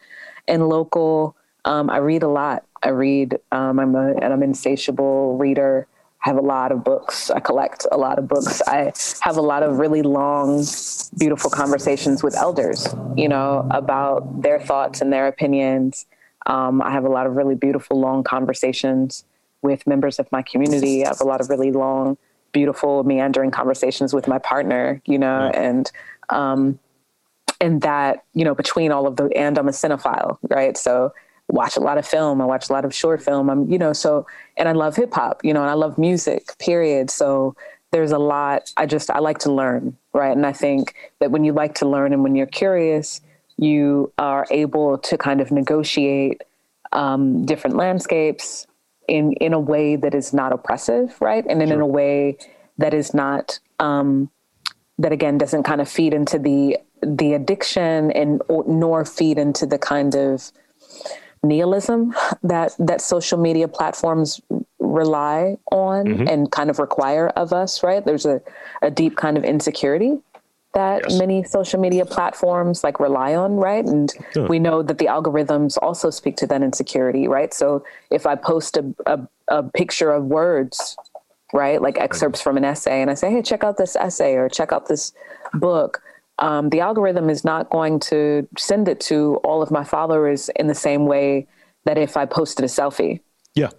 and 0.47 0.69
local. 0.69 1.35
Um, 1.65 1.89
I 1.89 1.97
read 1.97 2.23
a 2.23 2.29
lot. 2.29 2.65
I 2.83 2.91
read. 2.91 3.39
Um, 3.53 3.81
I'm 3.81 3.95
a, 3.95 4.13
and 4.17 4.27
I'm 4.33 4.43
an 4.43 4.51
insatiable 4.51 5.39
reader. 5.39 5.87
I 6.25 6.29
have 6.29 6.37
a 6.37 6.43
lot 6.43 6.73
of 6.73 6.85
books. 6.85 7.31
I 7.31 7.41
collect 7.41 7.87
a 7.91 7.97
lot 7.97 8.19
of 8.19 8.29
books. 8.29 8.61
I 8.67 8.93
have 9.21 9.37
a 9.37 9.41
lot 9.41 9.63
of 9.63 9.79
really 9.79 10.03
long, 10.03 10.65
beautiful 11.17 11.49
conversations 11.49 12.23
with 12.23 12.37
elders. 12.37 12.87
You 13.17 13.31
know 13.31 13.67
about 13.71 14.43
their 14.43 14.61
thoughts 14.61 15.01
and 15.01 15.11
their 15.11 15.27
opinions. 15.27 16.05
Um, 16.45 16.83
I 16.83 16.91
have 16.91 17.05
a 17.05 17.09
lot 17.09 17.27
of 17.27 17.35
really 17.35 17.55
beautiful, 17.55 17.99
long 17.99 18.25
conversations 18.25 19.25
with 19.63 19.87
members 19.87 20.19
of 20.19 20.31
my 20.31 20.43
community. 20.43 21.05
I 21.05 21.09
have 21.09 21.21
a 21.21 21.25
lot 21.25 21.41
of 21.41 21.49
really 21.49 21.73
long 21.73 22.19
beautiful 22.53 23.05
meandering 23.05 23.51
conversations 23.51 24.13
with 24.13 24.29
my 24.29 24.39
partner, 24.39 25.01
you 25.07 25.19
know, 25.19 25.51
yeah. 25.53 25.61
and 25.61 25.93
um 26.29 26.79
and 27.61 27.83
that, 27.83 28.25
you 28.35 28.45
know, 28.45 28.55
between 28.55 28.93
all 28.93 29.07
of 29.07 29.17
the 29.17 29.25
and 29.37 29.59
I'm 29.59 29.69
a 29.69 29.73
cinephile, 29.73 30.39
right? 30.43 30.77
So 30.77 31.13
watch 31.49 31.77
a 31.77 31.81
lot 31.81 31.99
of 31.99 32.07
film, 32.07 32.41
I 32.41 32.45
watch 32.45 32.69
a 32.69 32.73
lot 32.73 32.85
of 32.85 32.95
short 32.95 33.23
film. 33.23 33.49
I'm, 33.49 33.71
you 33.71 33.79
know, 33.79 33.93
so 33.93 34.27
and 34.57 34.69
I 34.69 34.73
love 34.73 34.97
hip 34.97 35.13
hop, 35.13 35.45
you 35.45 35.53
know, 35.53 35.63
and 35.63 35.71
I 35.71 35.75
love 35.75 35.99
music, 35.99 36.57
period. 36.59 37.11
So 37.11 37.57
there's 37.91 38.13
a 38.13 38.19
lot 38.19 38.73
I 38.77 38.87
just 38.87 39.11
I 39.11 39.19
like 39.19 39.39
to 39.39 39.53
learn, 39.53 39.97
right? 40.13 40.37
And 40.37 40.47
I 40.47 40.53
think 40.53 40.95
that 41.21 41.31
when 41.31 41.45
you 41.45 41.53
like 41.53 41.75
to 41.77 41.89
learn 41.89 42.13
and 42.13 42.23
when 42.23 42.37
you're 42.37 42.47
curious, 42.47 43.21
you 43.57 44.13
are 44.19 44.47
able 44.51 44.99
to 44.99 45.19
kind 45.19 45.41
of 45.41 45.51
negotiate 45.51 46.43
um, 46.93 47.45
different 47.45 47.77
landscapes, 47.77 48.67
in 49.09 49.33
in 49.35 49.53
a 49.53 49.61
way 49.61 49.97
that 49.97 50.15
is 50.15 50.33
not 50.33 50.53
oppressive, 50.53 51.17
right? 51.21 51.45
And 51.49 51.63
in, 51.63 51.69
sure. 51.69 51.77
in 51.77 51.81
a 51.81 51.87
way 51.87 52.39
that 52.79 52.95
is 52.95 53.15
not 53.15 53.59
um, 53.79 54.31
that 54.99 55.13
again 55.13 55.39
doesn't 55.39 55.63
kind 55.63 55.81
of 55.81 55.89
feed 55.89 56.15
into 56.15 56.39
the 56.39 56.79
the 57.03 57.35
addiction 57.35 58.11
and 58.13 58.43
nor 58.67 59.05
feed 59.05 59.39
into 59.39 59.67
the 59.67 59.79
kind 59.79 60.15
of 60.15 60.51
nihilism 61.43 62.15
that 62.43 62.75
that 62.79 63.01
social 63.01 63.39
media 63.39 63.69
platforms 63.69 64.41
rely 64.81 65.57
on 65.71 66.07
mm-hmm. 66.07 66.29
and 66.29 66.51
kind 66.51 66.71
of 66.71 66.79
require 66.81 67.29
of 67.29 67.53
us 67.53 67.85
right 67.85 68.05
there's 68.05 68.27
a, 68.27 68.41
a 68.83 68.91
deep 68.91 69.17
kind 69.17 69.37
of 69.37 69.45
insecurity 69.45 70.19
that 70.75 71.03
yes. 71.09 71.19
many 71.19 71.43
social 71.45 71.81
media 71.81 72.05
platforms 72.05 72.85
like 72.85 73.01
rely 73.01 73.35
on 73.35 73.57
right 73.57 73.85
and 73.87 74.13
yeah. 74.37 74.47
we 74.47 74.59
know 74.59 74.83
that 74.83 74.99
the 74.99 75.07
algorithms 75.07 75.79
also 75.81 76.11
speak 76.11 76.37
to 76.37 76.47
that 76.47 76.63
insecurity 76.63 77.27
right 77.27 77.55
so 77.55 77.83
if 78.11 78.27
i 78.27 78.35
post 78.35 78.77
a, 78.77 78.95
a, 79.07 79.19
a 79.49 79.63
picture 79.63 80.11
of 80.11 80.25
words 80.25 80.97
right 81.55 81.81
like 81.81 81.99
excerpts 81.99 82.41
from 82.41 82.57
an 82.57 82.65
essay 82.65 83.01
and 83.01 83.11
i 83.11 83.15
say 83.15 83.31
hey 83.31 83.41
check 83.41 83.65
out 83.65 83.79
this 83.79 83.97
essay 83.97 84.35
or 84.35 84.49
check 84.49 84.73
out 84.73 84.89
this 84.89 85.13
book 85.55 86.03
um, 86.39 86.69
the 86.71 86.81
algorithm 86.81 87.31
is 87.31 87.45
not 87.45 87.69
going 87.71 87.99
to 88.01 88.47
send 88.57 88.89
it 88.89 89.01
to 89.01 89.37
all 89.45 89.61
of 89.61 89.71
my 89.71 89.85
followers 89.85 90.49
in 90.57 90.69
the 90.69 90.75
same 90.75 91.07
way 91.07 91.47
that 91.85 91.99
if 91.99 92.17
I 92.17 92.27
posted 92.27 92.65
a 92.65 92.69
selfie. 92.69 93.21
Yeah. 93.55 93.71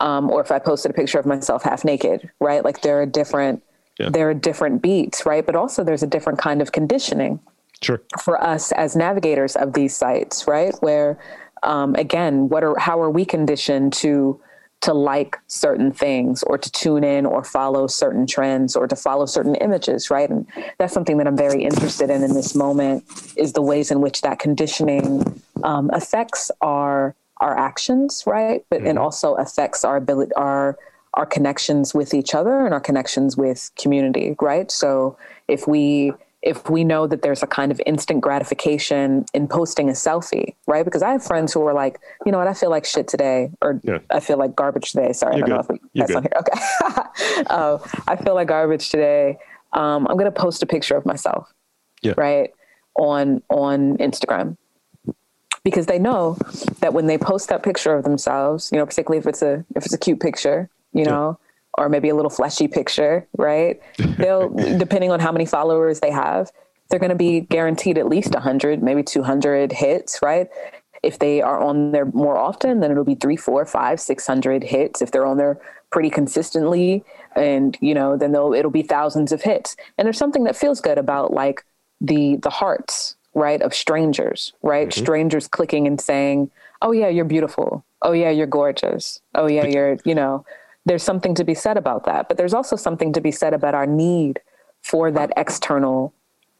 Um, 0.00 0.30
or 0.30 0.40
if 0.40 0.50
I 0.50 0.58
posted 0.58 0.90
a 0.90 0.94
picture 0.94 1.18
of 1.18 1.26
myself 1.26 1.62
half 1.62 1.84
naked, 1.84 2.30
right? 2.40 2.64
Like 2.64 2.82
there 2.82 3.00
are 3.00 3.06
different, 3.06 3.62
yeah. 3.98 4.10
there 4.10 4.28
are 4.30 4.34
different 4.34 4.82
beats, 4.82 5.26
right? 5.26 5.44
But 5.44 5.56
also 5.56 5.84
there's 5.84 6.02
a 6.02 6.06
different 6.06 6.38
kind 6.38 6.62
of 6.62 6.72
conditioning 6.72 7.40
sure. 7.82 8.02
for 8.22 8.42
us 8.42 8.72
as 8.72 8.96
navigators 8.96 9.56
of 9.56 9.72
these 9.72 9.94
sites, 9.94 10.46
right? 10.46 10.74
Where, 10.80 11.18
um, 11.62 11.94
again, 11.96 12.48
what 12.48 12.64
are, 12.64 12.78
how 12.78 13.00
are 13.00 13.10
we 13.10 13.24
conditioned 13.24 13.92
to 13.94 14.40
to 14.80 14.94
like 14.94 15.38
certain 15.46 15.92
things 15.92 16.42
or 16.44 16.56
to 16.56 16.72
tune 16.72 17.04
in 17.04 17.26
or 17.26 17.44
follow 17.44 17.86
certain 17.86 18.26
trends 18.26 18.74
or 18.74 18.86
to 18.86 18.96
follow 18.96 19.26
certain 19.26 19.54
images 19.56 20.10
right 20.10 20.30
and 20.30 20.46
that's 20.78 20.94
something 20.94 21.18
that 21.18 21.26
i'm 21.26 21.36
very 21.36 21.62
interested 21.62 22.08
in 22.08 22.22
in 22.22 22.32
this 22.34 22.54
moment 22.54 23.04
is 23.36 23.52
the 23.52 23.62
ways 23.62 23.90
in 23.90 24.00
which 24.00 24.22
that 24.22 24.38
conditioning 24.38 25.42
um, 25.64 25.90
affects 25.92 26.50
our 26.62 27.14
our 27.38 27.56
actions 27.58 28.24
right 28.26 28.64
but 28.70 28.78
mm-hmm. 28.78 28.88
and 28.88 28.98
also 28.98 29.34
affects 29.34 29.84
our 29.84 29.96
ability 29.96 30.32
our 30.34 30.78
our 31.14 31.26
connections 31.26 31.94
with 31.94 32.14
each 32.14 32.34
other 32.34 32.64
and 32.64 32.72
our 32.72 32.80
connections 32.80 33.36
with 33.36 33.70
community 33.76 34.36
right 34.40 34.70
so 34.70 35.16
if 35.48 35.66
we 35.66 36.12
if 36.42 36.70
we 36.70 36.84
know 36.84 37.06
that 37.06 37.22
there's 37.22 37.42
a 37.42 37.46
kind 37.46 37.70
of 37.70 37.80
instant 37.84 38.22
gratification 38.22 39.26
in 39.34 39.46
posting 39.46 39.90
a 39.90 39.92
selfie, 39.92 40.54
right? 40.66 40.84
Because 40.84 41.02
I 41.02 41.10
have 41.10 41.22
friends 41.22 41.52
who 41.52 41.62
are 41.66 41.74
like, 41.74 42.00
you 42.24 42.32
know 42.32 42.38
what, 42.38 42.46
I 42.46 42.54
feel 42.54 42.70
like 42.70 42.86
shit 42.86 43.08
today, 43.08 43.50
or 43.60 43.78
yeah. 43.82 43.98
I 44.10 44.20
feel 44.20 44.38
like 44.38 44.56
garbage 44.56 44.92
today. 44.92 45.12
Sorry, 45.12 45.36
You're 45.36 45.46
I 45.46 45.48
don't 45.48 45.66
good. 45.66 45.80
know 45.82 45.88
if 45.94 46.08
that's 46.08 46.14
on 46.14 46.22
here. 46.22 46.32
Okay. 46.36 47.42
uh, 47.50 47.78
I 48.08 48.16
feel 48.16 48.34
like 48.34 48.48
garbage 48.48 48.88
today. 48.88 49.36
Um, 49.72 50.06
I'm 50.08 50.16
going 50.16 50.32
to 50.32 50.40
post 50.40 50.62
a 50.62 50.66
picture 50.66 50.96
of 50.96 51.04
myself, 51.04 51.52
yeah. 52.02 52.14
right, 52.16 52.50
on 52.96 53.42
on 53.50 53.98
Instagram, 53.98 54.56
because 55.62 55.86
they 55.86 55.98
know 55.98 56.38
that 56.80 56.94
when 56.94 57.06
they 57.06 57.18
post 57.18 57.50
that 57.50 57.62
picture 57.62 57.94
of 57.94 58.02
themselves, 58.02 58.70
you 58.72 58.78
know, 58.78 58.86
particularly 58.86 59.18
if 59.18 59.26
it's 59.26 59.42
a 59.42 59.64
if 59.76 59.84
it's 59.84 59.94
a 59.94 59.98
cute 59.98 60.20
picture, 60.20 60.70
you 60.92 61.04
yeah. 61.04 61.10
know 61.10 61.38
or 61.78 61.88
maybe 61.88 62.08
a 62.08 62.14
little 62.14 62.30
fleshy 62.30 62.68
picture, 62.68 63.26
right? 63.36 63.80
They'll, 64.18 64.48
depending 64.78 65.10
on 65.10 65.20
how 65.20 65.32
many 65.32 65.46
followers 65.46 66.00
they 66.00 66.10
have, 66.10 66.50
they're 66.88 66.98
going 66.98 67.10
to 67.10 67.16
be 67.16 67.40
guaranteed 67.40 67.96
at 67.96 68.08
least 68.08 68.32
100, 68.32 68.82
maybe 68.82 69.02
200 69.02 69.72
hits, 69.72 70.20
right? 70.20 70.48
If 71.02 71.18
they 71.20 71.40
are 71.40 71.58
on 71.60 71.92
there 71.92 72.06
more 72.06 72.36
often, 72.36 72.80
then 72.80 72.90
it'll 72.90 73.04
be 73.04 73.14
three, 73.14 73.36
four, 73.36 73.64
five, 73.64 74.00
600 74.00 74.64
hits. 74.64 75.00
If 75.00 75.12
they're 75.12 75.24
on 75.24 75.38
there 75.38 75.58
pretty 75.90 76.10
consistently, 76.10 77.04
and 77.34 77.78
you 77.80 77.94
know, 77.94 78.16
then 78.16 78.32
they'll 78.32 78.52
it'll 78.52 78.70
be 78.70 78.82
thousands 78.82 79.32
of 79.32 79.42
hits. 79.42 79.76
And 79.96 80.04
there's 80.04 80.18
something 80.18 80.44
that 80.44 80.56
feels 80.56 80.80
good 80.80 80.98
about 80.98 81.32
like 81.32 81.64
the 82.02 82.36
the 82.36 82.50
hearts, 82.50 83.16
right, 83.32 83.62
of 83.62 83.72
strangers, 83.72 84.52
right? 84.62 84.88
Mm-hmm. 84.88 85.02
Strangers 85.02 85.48
clicking 85.48 85.86
and 85.86 85.98
saying, 85.98 86.50
"Oh 86.82 86.92
yeah, 86.92 87.08
you're 87.08 87.24
beautiful. 87.24 87.82
Oh 88.02 88.12
yeah, 88.12 88.30
you're 88.30 88.46
gorgeous. 88.46 89.22
Oh 89.34 89.46
yeah, 89.46 89.64
you're 89.64 89.96
you 90.04 90.14
know." 90.14 90.44
There's 90.86 91.02
something 91.02 91.34
to 91.34 91.44
be 91.44 91.54
said 91.54 91.76
about 91.76 92.04
that. 92.04 92.28
But 92.28 92.36
there's 92.36 92.54
also 92.54 92.76
something 92.76 93.12
to 93.12 93.20
be 93.20 93.32
said 93.32 93.54
about 93.54 93.74
our 93.74 93.86
need 93.86 94.40
for 94.82 95.10
that 95.10 95.32
external 95.36 96.14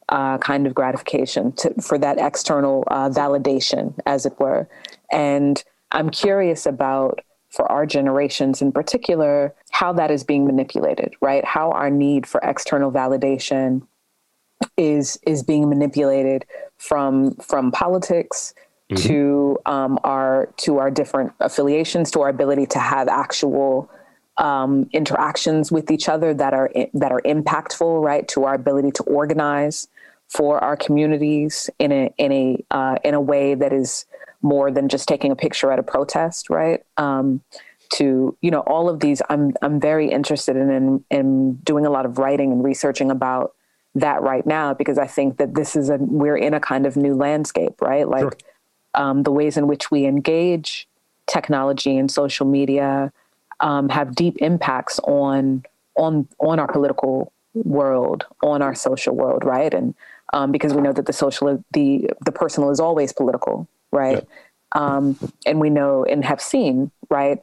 uh, 0.09 0.39
kind 0.39 0.67
of 0.67 0.75
gratification, 0.75 1.53
to, 1.53 1.73
for 1.81 1.97
that 1.99 2.19
external 2.19 2.85
uh, 2.89 3.09
validation, 3.09 3.95
as 4.07 4.27
it 4.27 4.39
were. 4.39 4.69
And 5.11 5.63
I'm 5.93 6.11
curious 6.11 6.67
about, 6.67 7.21
for 7.49 7.71
our 7.71 7.87
generations 7.87 8.61
in 8.61 8.73
particular, 8.73 9.55
how 9.71 9.93
that 9.95 10.11
is 10.11 10.23
being 10.25 10.47
manipulated, 10.47 11.15
right? 11.21 11.45
How 11.45 11.71
our 11.73 11.91
need 11.91 12.27
for 12.27 12.41
external 12.43 12.93
validation 12.93 13.87
is 14.77 15.19
is 15.27 15.43
being 15.43 15.69
manipulated 15.69 16.45
from 16.77 17.35
from 17.37 17.73
politics 17.73 18.53
mm-hmm. 18.91 19.09
to 19.09 19.59
um, 19.67 19.99
our 20.05 20.53
to 20.59 20.79
our 20.79 20.91
different 20.91 21.33
affiliations, 21.41 22.11
to 22.11 22.21
our 22.21 22.29
ability 22.29 22.67
to 22.67 22.79
have 22.79 23.09
actual 23.09 23.91
um, 24.41 24.89
interactions 24.93 25.71
with 25.71 25.91
each 25.91 26.09
other 26.09 26.35
that 26.35 26.53
are 26.55 26.71
that 26.95 27.13
are 27.13 27.21
impactful, 27.25 28.03
right, 28.03 28.27
to 28.29 28.45
our 28.45 28.55
ability 28.55 28.91
to 28.93 29.03
organize 29.05 29.87
for 30.29 30.63
our 30.65 30.77
communities 30.77 31.69
in 31.79 31.93
a 31.93 32.13
in 32.19 32.33
a 32.33 32.65
uh, 32.71 32.97
in 33.05 33.15
a 33.15 33.21
way 33.21 33.55
that 33.55 33.73
is 33.73 34.07
more 34.43 34.71
than 34.71 34.89
just 34.89 35.07
taking 35.07 35.31
a 35.31 35.37
picture 35.37 35.71
at 35.71 35.79
a 35.79 35.83
protest, 35.83 36.49
right? 36.49 36.81
Um, 36.97 37.43
to 37.95 38.37
you 38.41 38.51
know 38.51 38.61
all 38.61 38.89
of 38.89 39.01
these, 39.01 39.21
I'm 39.29 39.53
I'm 39.61 39.79
very 39.79 40.11
interested 40.11 40.57
in, 40.57 40.71
in 40.71 41.05
in 41.11 41.55
doing 41.57 41.85
a 41.85 41.91
lot 41.91 42.07
of 42.07 42.19
writing 42.19 42.51
and 42.51 42.65
researching 42.65 43.11
about 43.11 43.55
that 43.95 44.23
right 44.23 44.47
now 44.47 44.73
because 44.73 44.99
I 44.99 45.07
think 45.07 45.37
that 45.37 45.55
this 45.55 45.77
is 45.77 45.91
a 45.91 45.99
we're 46.01 46.37
in 46.37 46.55
a 46.55 46.61
kind 46.61 46.87
of 46.87 46.97
new 46.97 47.15
landscape, 47.15 47.83
right? 47.83 48.09
Like 48.09 48.23
sure. 48.23 48.33
um, 48.95 49.25
the 49.25 49.33
ways 49.33 49.59
in 49.59 49.67
which 49.67 49.91
we 49.91 50.07
engage 50.07 50.89
technology 51.27 51.97
and 51.97 52.11
social 52.11 52.47
media 52.47 53.13
um, 53.61 53.89
have 53.89 54.15
deep 54.15 54.37
impacts 54.39 54.99
on 55.01 55.65
on 55.97 56.27
on 56.39 56.59
our 56.59 56.69
political 56.69 57.33
world, 57.55 58.27
on 58.43 58.63
our 58.63 58.75
social 58.75 59.15
world, 59.15 59.45
right? 59.45 59.73
And 59.73 59.95
um, 60.33 60.53
because 60.53 60.75
we 60.75 60.83
know 60.83 60.93
that 60.93 61.07
the 61.07 61.13
social, 61.13 61.63
the 61.73 62.09
the 62.25 62.33
personal 62.33 62.71
is 62.71 62.81
always 62.81 63.13
political, 63.13 63.69
right? 63.93 64.25
Yeah. 64.25 64.25
Um, 64.73 65.19
and 65.47 65.61
we 65.61 65.69
know 65.69 66.05
and 66.05 66.25
have 66.25 66.41
seen, 66.41 66.93
right, 67.09 67.43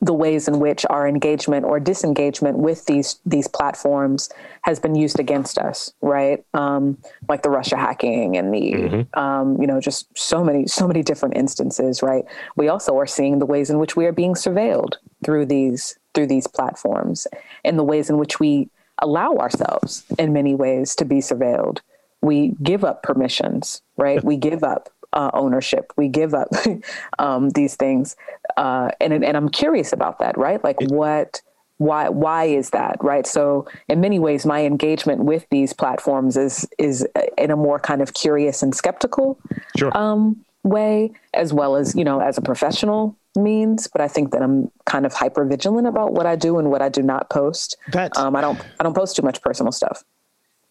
the 0.00 0.12
ways 0.12 0.48
in 0.48 0.58
which 0.58 0.84
our 0.90 1.06
engagement 1.06 1.64
or 1.64 1.78
disengagement 1.78 2.58
with 2.58 2.86
these 2.86 3.20
these 3.24 3.46
platforms 3.46 4.28
has 4.62 4.80
been 4.80 4.96
used 4.96 5.20
against 5.20 5.58
us, 5.58 5.92
right? 6.00 6.44
Um, 6.54 6.98
like 7.28 7.42
the 7.42 7.50
Russia 7.50 7.76
hacking 7.76 8.36
and 8.36 8.52
the 8.52 8.72
mm-hmm. 8.72 9.18
um, 9.18 9.60
you 9.60 9.66
know 9.66 9.80
just 9.80 10.06
so 10.18 10.42
many 10.42 10.66
so 10.66 10.88
many 10.88 11.02
different 11.02 11.36
instances, 11.36 12.02
right? 12.02 12.24
We 12.56 12.68
also 12.68 12.96
are 12.98 13.06
seeing 13.06 13.38
the 13.38 13.46
ways 13.46 13.70
in 13.70 13.78
which 13.78 13.96
we 13.96 14.06
are 14.06 14.12
being 14.12 14.34
surveilled 14.34 14.94
through 15.24 15.46
these 15.46 15.96
through 16.14 16.26
these 16.26 16.46
platforms, 16.48 17.26
and 17.64 17.78
the 17.78 17.84
ways 17.84 18.10
in 18.10 18.18
which 18.18 18.40
we 18.40 18.68
allow 19.02 19.36
ourselves, 19.36 20.04
in 20.18 20.32
many 20.32 20.54
ways, 20.54 20.96
to 20.96 21.04
be 21.04 21.16
surveilled. 21.16 21.78
We 22.22 22.54
give 22.62 22.82
up 22.82 23.02
permissions, 23.02 23.82
right? 23.96 24.22
We 24.24 24.36
give 24.36 24.64
up 24.64 24.88
uh, 25.16 25.30
ownership. 25.32 25.92
We 25.96 26.08
give 26.08 26.34
up 26.34 26.48
um, 27.18 27.50
these 27.50 27.74
things, 27.74 28.14
uh, 28.56 28.90
and 29.00 29.12
and 29.12 29.36
I'm 29.36 29.48
curious 29.48 29.92
about 29.92 30.20
that, 30.20 30.38
right? 30.38 30.62
Like 30.62 30.80
what, 30.82 31.40
why, 31.78 32.08
why 32.10 32.44
is 32.44 32.70
that, 32.70 32.98
right? 33.02 33.26
So 33.26 33.66
in 33.88 34.00
many 34.00 34.18
ways, 34.18 34.46
my 34.46 34.64
engagement 34.64 35.24
with 35.24 35.46
these 35.50 35.72
platforms 35.72 36.36
is 36.36 36.68
is 36.78 37.06
in 37.36 37.50
a 37.50 37.56
more 37.56 37.80
kind 37.80 38.02
of 38.02 38.14
curious 38.14 38.62
and 38.62 38.74
skeptical 38.74 39.38
sure. 39.76 39.96
um, 39.96 40.44
way, 40.62 41.12
as 41.34 41.52
well 41.52 41.76
as 41.76 41.96
you 41.96 42.04
know, 42.04 42.20
as 42.20 42.38
a 42.38 42.42
professional 42.42 43.16
means 43.36 43.86
but 43.86 44.00
i 44.00 44.08
think 44.08 44.32
that 44.32 44.40
i'm 44.40 44.70
kind 44.86 45.04
of 45.04 45.12
hyper 45.12 45.44
vigilant 45.44 45.86
about 45.86 46.14
what 46.14 46.24
i 46.24 46.34
do 46.34 46.58
and 46.58 46.70
what 46.70 46.80
i 46.80 46.88
do 46.88 47.02
not 47.02 47.28
post 47.28 47.76
that 47.92 48.16
um, 48.16 48.34
i 48.34 48.40
don't 48.40 48.58
i 48.80 48.82
don't 48.82 48.96
post 48.96 49.14
too 49.14 49.20
much 49.20 49.42
personal 49.42 49.70
stuff 49.70 50.02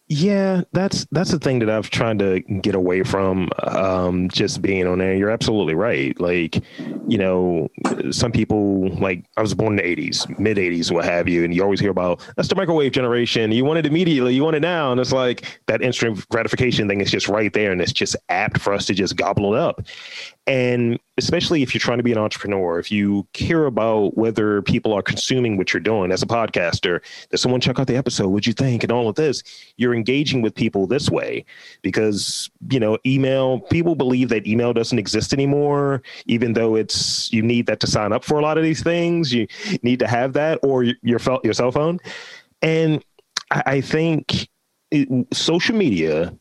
yeah, 0.08 0.62
that's 0.72 1.06
that's 1.12 1.32
the 1.32 1.40
thing 1.40 1.60
that 1.60 1.70
I've 1.70 1.90
tried 1.90 2.20
to 2.20 2.40
get 2.42 2.76
away 2.76 3.02
from. 3.02 3.50
Um, 3.64 4.30
just 4.30 4.62
being 4.62 4.86
on 4.86 5.00
there. 5.00 5.16
You're 5.16 5.32
absolutely 5.32 5.74
right. 5.74 6.20
Like, 6.20 6.62
you 7.08 7.18
know, 7.18 7.70
some 8.12 8.32
people 8.32 8.90
like 9.00 9.26
I 9.36 9.42
was 9.42 9.56
born 9.56 9.80
in 9.80 9.84
the 9.84 9.96
'80s, 9.96 10.38
mid 10.38 10.58
'80s, 10.58 10.92
what 10.92 11.06
have 11.06 11.28
you, 11.28 11.44
and 11.44 11.56
you 11.56 11.64
always 11.64 11.80
hear 11.80 11.90
about 11.90 12.22
that's 12.36 12.50
the 12.50 12.56
microwave 12.56 12.92
generation. 12.92 13.52
You 13.52 13.66
want 13.66 13.80
it 13.80 13.88
immediately, 13.88 14.36
you 14.36 14.44
want 14.44 14.56
it 14.56 14.62
now, 14.62 14.92
and 14.92 15.02
it's 15.02 15.12
like 15.12 15.60
that 15.66 15.82
instant 15.82 16.28
gratification 16.30 16.88
thing 16.88 17.02
is 17.02 17.10
just 17.10 17.28
right 17.28 17.52
there, 17.52 17.72
and 17.72 17.82
it's 17.82 17.94
just 17.94 18.16
apt 18.30 18.60
for 18.60 18.74
us 18.74 18.86
to 18.86 18.94
just 18.94 19.16
gobble 19.16 19.56
it 19.56 19.60
up. 19.60 19.82
And 20.48 21.00
especially 21.18 21.64
if 21.64 21.74
you're 21.74 21.80
trying 21.80 21.98
to 21.98 22.04
be 22.04 22.12
an 22.12 22.20
entrepreneur, 22.20 22.78
if 22.78 22.92
you 22.92 23.28
care 23.34 23.66
about 23.66 24.16
whether 24.16 24.62
people 24.62 24.94
are 24.94 25.02
consuming 25.02 25.58
what 25.58 25.74
you're 25.74 25.80
doing 25.80 26.12
as 26.12 26.22
a 26.22 26.28
podcaster, 26.28 27.02
does 27.32 27.42
someone 27.42 27.62
check 27.62 27.80
out 27.80 27.88
the 27.88 27.96
episode? 27.96 28.28
What'd 28.28 28.46
you 28.46 28.54
think? 28.54 28.84
And 28.84 28.92
all 28.92 29.10
of 29.10 29.16
this, 29.16 29.42
you're 29.78 29.96
engaging 29.96 30.44
with 30.44 30.54
people 30.54 30.86
this 30.86 31.10
way 31.10 31.46
because, 31.82 32.52
you 32.70 32.80
know, 32.80 33.00
email, 33.08 33.60
people 33.60 33.96
believe 33.96 34.30
that 34.30 34.46
email 34.46 34.72
doesn't 34.72 35.00
exist 35.00 35.34
anymore, 35.34 36.04
even 36.28 36.54
though 36.54 36.76
it's, 36.76 37.34
you 37.34 37.42
need 37.42 37.66
that 37.66 37.80
to 37.80 37.88
sign 37.88 38.14
up 38.14 38.24
for 38.24 38.38
a 38.38 38.42
lot 38.44 38.60
of 38.60 38.64
these 38.64 38.84
things. 38.84 39.34
You 39.34 39.48
need 39.82 39.98
to 40.00 40.08
have 40.08 40.34
that 40.34 40.60
or 40.62 40.84
your, 40.84 41.20
your 41.44 41.54
cell 41.54 41.72
phone. 41.72 42.00
And 42.62 43.04
I 43.50 43.82
think 43.82 44.48
it, 44.92 45.10
social 45.34 45.76
media 45.76 46.38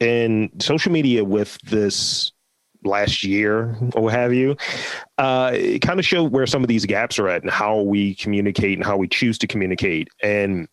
and 0.00 0.50
social 0.60 0.92
media 0.92 1.24
with 1.24 1.58
this 1.62 2.30
last 2.86 3.22
year 3.22 3.76
or 3.94 4.02
what 4.02 4.14
have 4.14 4.32
you, 4.32 4.56
uh, 5.18 5.50
it 5.54 5.80
kind 5.80 5.98
of 5.98 6.06
showed 6.06 6.32
where 6.32 6.46
some 6.46 6.62
of 6.62 6.68
these 6.68 6.86
gaps 6.86 7.18
are 7.18 7.28
at 7.28 7.42
and 7.42 7.50
how 7.50 7.80
we 7.80 8.14
communicate 8.14 8.78
and 8.78 8.86
how 8.86 8.96
we 8.96 9.08
choose 9.08 9.38
to 9.38 9.46
communicate. 9.46 10.08
And 10.22 10.68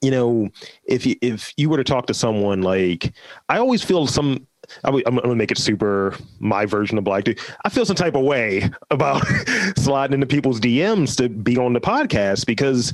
you 0.00 0.10
know, 0.10 0.48
if 0.84 1.04
you, 1.04 1.16
if 1.20 1.52
you 1.56 1.68
were 1.68 1.76
to 1.76 1.84
talk 1.84 2.06
to 2.06 2.14
someone 2.14 2.62
like, 2.62 3.12
I 3.48 3.58
always 3.58 3.82
feel 3.82 4.06
some 4.06 4.46
I 4.84 4.88
am 4.88 5.16
gonna 5.16 5.34
make 5.34 5.50
it 5.50 5.58
super 5.58 6.14
my 6.38 6.66
version 6.66 6.98
of 6.98 7.04
black 7.04 7.24
dude. 7.24 7.40
I 7.64 7.68
feel 7.68 7.84
some 7.84 7.96
type 7.96 8.14
of 8.14 8.22
way 8.22 8.70
about 8.90 9.26
sliding 9.76 10.14
into 10.14 10.26
people's 10.26 10.60
DMs 10.60 11.16
to 11.16 11.28
be 11.28 11.56
on 11.56 11.72
the 11.72 11.80
podcast 11.80 12.46
because 12.46 12.92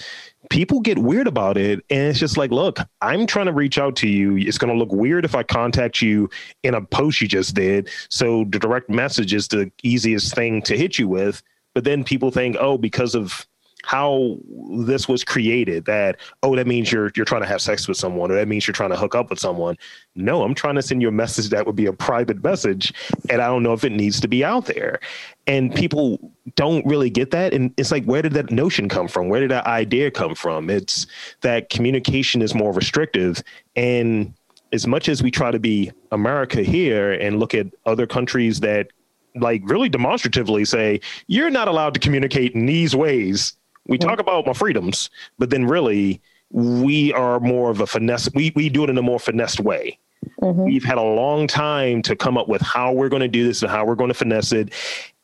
people 0.50 0.80
get 0.80 0.98
weird 0.98 1.26
about 1.26 1.56
it. 1.56 1.84
And 1.90 2.08
it's 2.08 2.18
just 2.18 2.36
like, 2.36 2.50
look, 2.50 2.78
I'm 3.00 3.26
trying 3.26 3.46
to 3.46 3.52
reach 3.52 3.78
out 3.78 3.96
to 3.96 4.08
you. 4.08 4.36
It's 4.36 4.58
gonna 4.58 4.74
look 4.74 4.92
weird 4.92 5.24
if 5.24 5.34
I 5.34 5.42
contact 5.42 6.00
you 6.02 6.30
in 6.62 6.74
a 6.74 6.82
post 6.82 7.20
you 7.20 7.28
just 7.28 7.54
did. 7.54 7.88
So 8.10 8.44
the 8.44 8.58
direct 8.58 8.88
message 8.88 9.34
is 9.34 9.48
the 9.48 9.70
easiest 9.82 10.34
thing 10.34 10.62
to 10.62 10.76
hit 10.76 10.98
you 10.98 11.08
with. 11.08 11.42
But 11.74 11.84
then 11.84 12.04
people 12.04 12.30
think, 12.30 12.56
oh, 12.58 12.78
because 12.78 13.14
of 13.14 13.46
how 13.86 14.36
this 14.68 15.06
was 15.06 15.22
created 15.22 15.84
that 15.84 16.16
oh 16.42 16.56
that 16.56 16.66
means 16.66 16.90
you're 16.90 17.12
you're 17.14 17.24
trying 17.24 17.40
to 17.40 17.46
have 17.46 17.62
sex 17.62 17.86
with 17.86 17.96
someone 17.96 18.32
or 18.32 18.34
that 18.34 18.48
means 18.48 18.66
you're 18.66 18.74
trying 18.74 18.90
to 18.90 18.96
hook 18.96 19.14
up 19.14 19.30
with 19.30 19.38
someone. 19.38 19.78
No 20.16 20.42
i'm 20.42 20.54
trying 20.54 20.74
to 20.74 20.82
send 20.82 21.00
you 21.00 21.08
a 21.08 21.12
message 21.12 21.50
that 21.50 21.64
would 21.66 21.76
be 21.76 21.86
a 21.86 21.92
private 21.92 22.42
message 22.42 22.92
and 23.30 23.40
i 23.40 23.46
don't 23.46 23.62
know 23.62 23.72
if 23.72 23.84
it 23.84 23.92
needs 23.92 24.20
to 24.20 24.28
be 24.28 24.44
out 24.44 24.66
there. 24.66 24.98
And 25.46 25.72
people 25.72 26.18
don't 26.56 26.84
really 26.84 27.08
get 27.08 27.30
that 27.30 27.54
and 27.54 27.72
it's 27.76 27.92
like 27.92 28.04
where 28.04 28.22
did 28.22 28.32
that 28.32 28.50
notion 28.50 28.88
come 28.88 29.06
from? 29.06 29.28
Where 29.28 29.40
did 29.40 29.52
that 29.52 29.66
idea 29.66 30.10
come 30.10 30.34
from? 30.34 30.68
It's 30.68 31.06
that 31.42 31.70
communication 31.70 32.42
is 32.42 32.56
more 32.56 32.72
restrictive 32.72 33.40
and 33.76 34.34
as 34.72 34.84
much 34.84 35.08
as 35.08 35.22
we 35.22 35.30
try 35.30 35.52
to 35.52 35.60
be 35.60 35.92
america 36.10 36.62
here 36.62 37.12
and 37.12 37.38
look 37.38 37.54
at 37.54 37.68
other 37.86 38.04
countries 38.04 38.58
that 38.58 38.88
like 39.36 39.62
really 39.64 39.88
demonstratively 39.88 40.64
say 40.64 41.00
you're 41.28 41.50
not 41.50 41.68
allowed 41.68 41.94
to 41.94 42.00
communicate 42.00 42.52
in 42.52 42.66
these 42.66 42.96
ways 42.96 43.54
we 43.86 43.98
talk 43.98 44.18
about 44.18 44.46
my 44.46 44.52
freedoms, 44.52 45.10
but 45.38 45.50
then 45.50 45.66
really 45.66 46.20
we 46.50 47.12
are 47.12 47.40
more 47.40 47.70
of 47.70 47.80
a 47.80 47.86
finesse. 47.86 48.28
We 48.34 48.52
we 48.54 48.68
do 48.68 48.84
it 48.84 48.90
in 48.90 48.98
a 48.98 49.02
more 49.02 49.18
finessed 49.18 49.60
way. 49.60 49.98
Mm-hmm. 50.40 50.64
We've 50.64 50.84
had 50.84 50.98
a 50.98 51.02
long 51.02 51.46
time 51.46 52.02
to 52.02 52.16
come 52.16 52.36
up 52.36 52.48
with 52.48 52.62
how 52.62 52.92
we're 52.92 53.08
going 53.08 53.22
to 53.22 53.28
do 53.28 53.46
this 53.46 53.62
and 53.62 53.70
how 53.70 53.84
we're 53.84 53.94
going 53.94 54.08
to 54.08 54.14
finesse 54.14 54.52
it. 54.52 54.72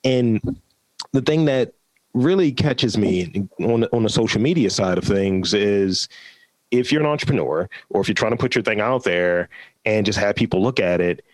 And 0.04 0.60
the 1.12 1.22
thing 1.22 1.44
that 1.46 1.74
really 2.14 2.52
catches 2.52 2.98
me 2.98 3.48
on 3.60 3.84
on 3.84 4.02
the 4.02 4.08
social 4.08 4.40
media 4.40 4.70
side 4.70 4.98
of 4.98 5.04
things 5.04 5.54
is 5.54 6.08
if 6.70 6.90
you're 6.90 7.02
an 7.02 7.06
entrepreneur 7.06 7.68
or 7.90 8.00
if 8.00 8.08
you're 8.08 8.14
trying 8.14 8.32
to 8.32 8.36
put 8.36 8.54
your 8.54 8.62
thing 8.62 8.80
out 8.80 9.04
there 9.04 9.48
and 9.84 10.06
just 10.06 10.18
have 10.18 10.34
people 10.34 10.62
look 10.62 10.80
at 10.80 11.00
it, 11.00 11.24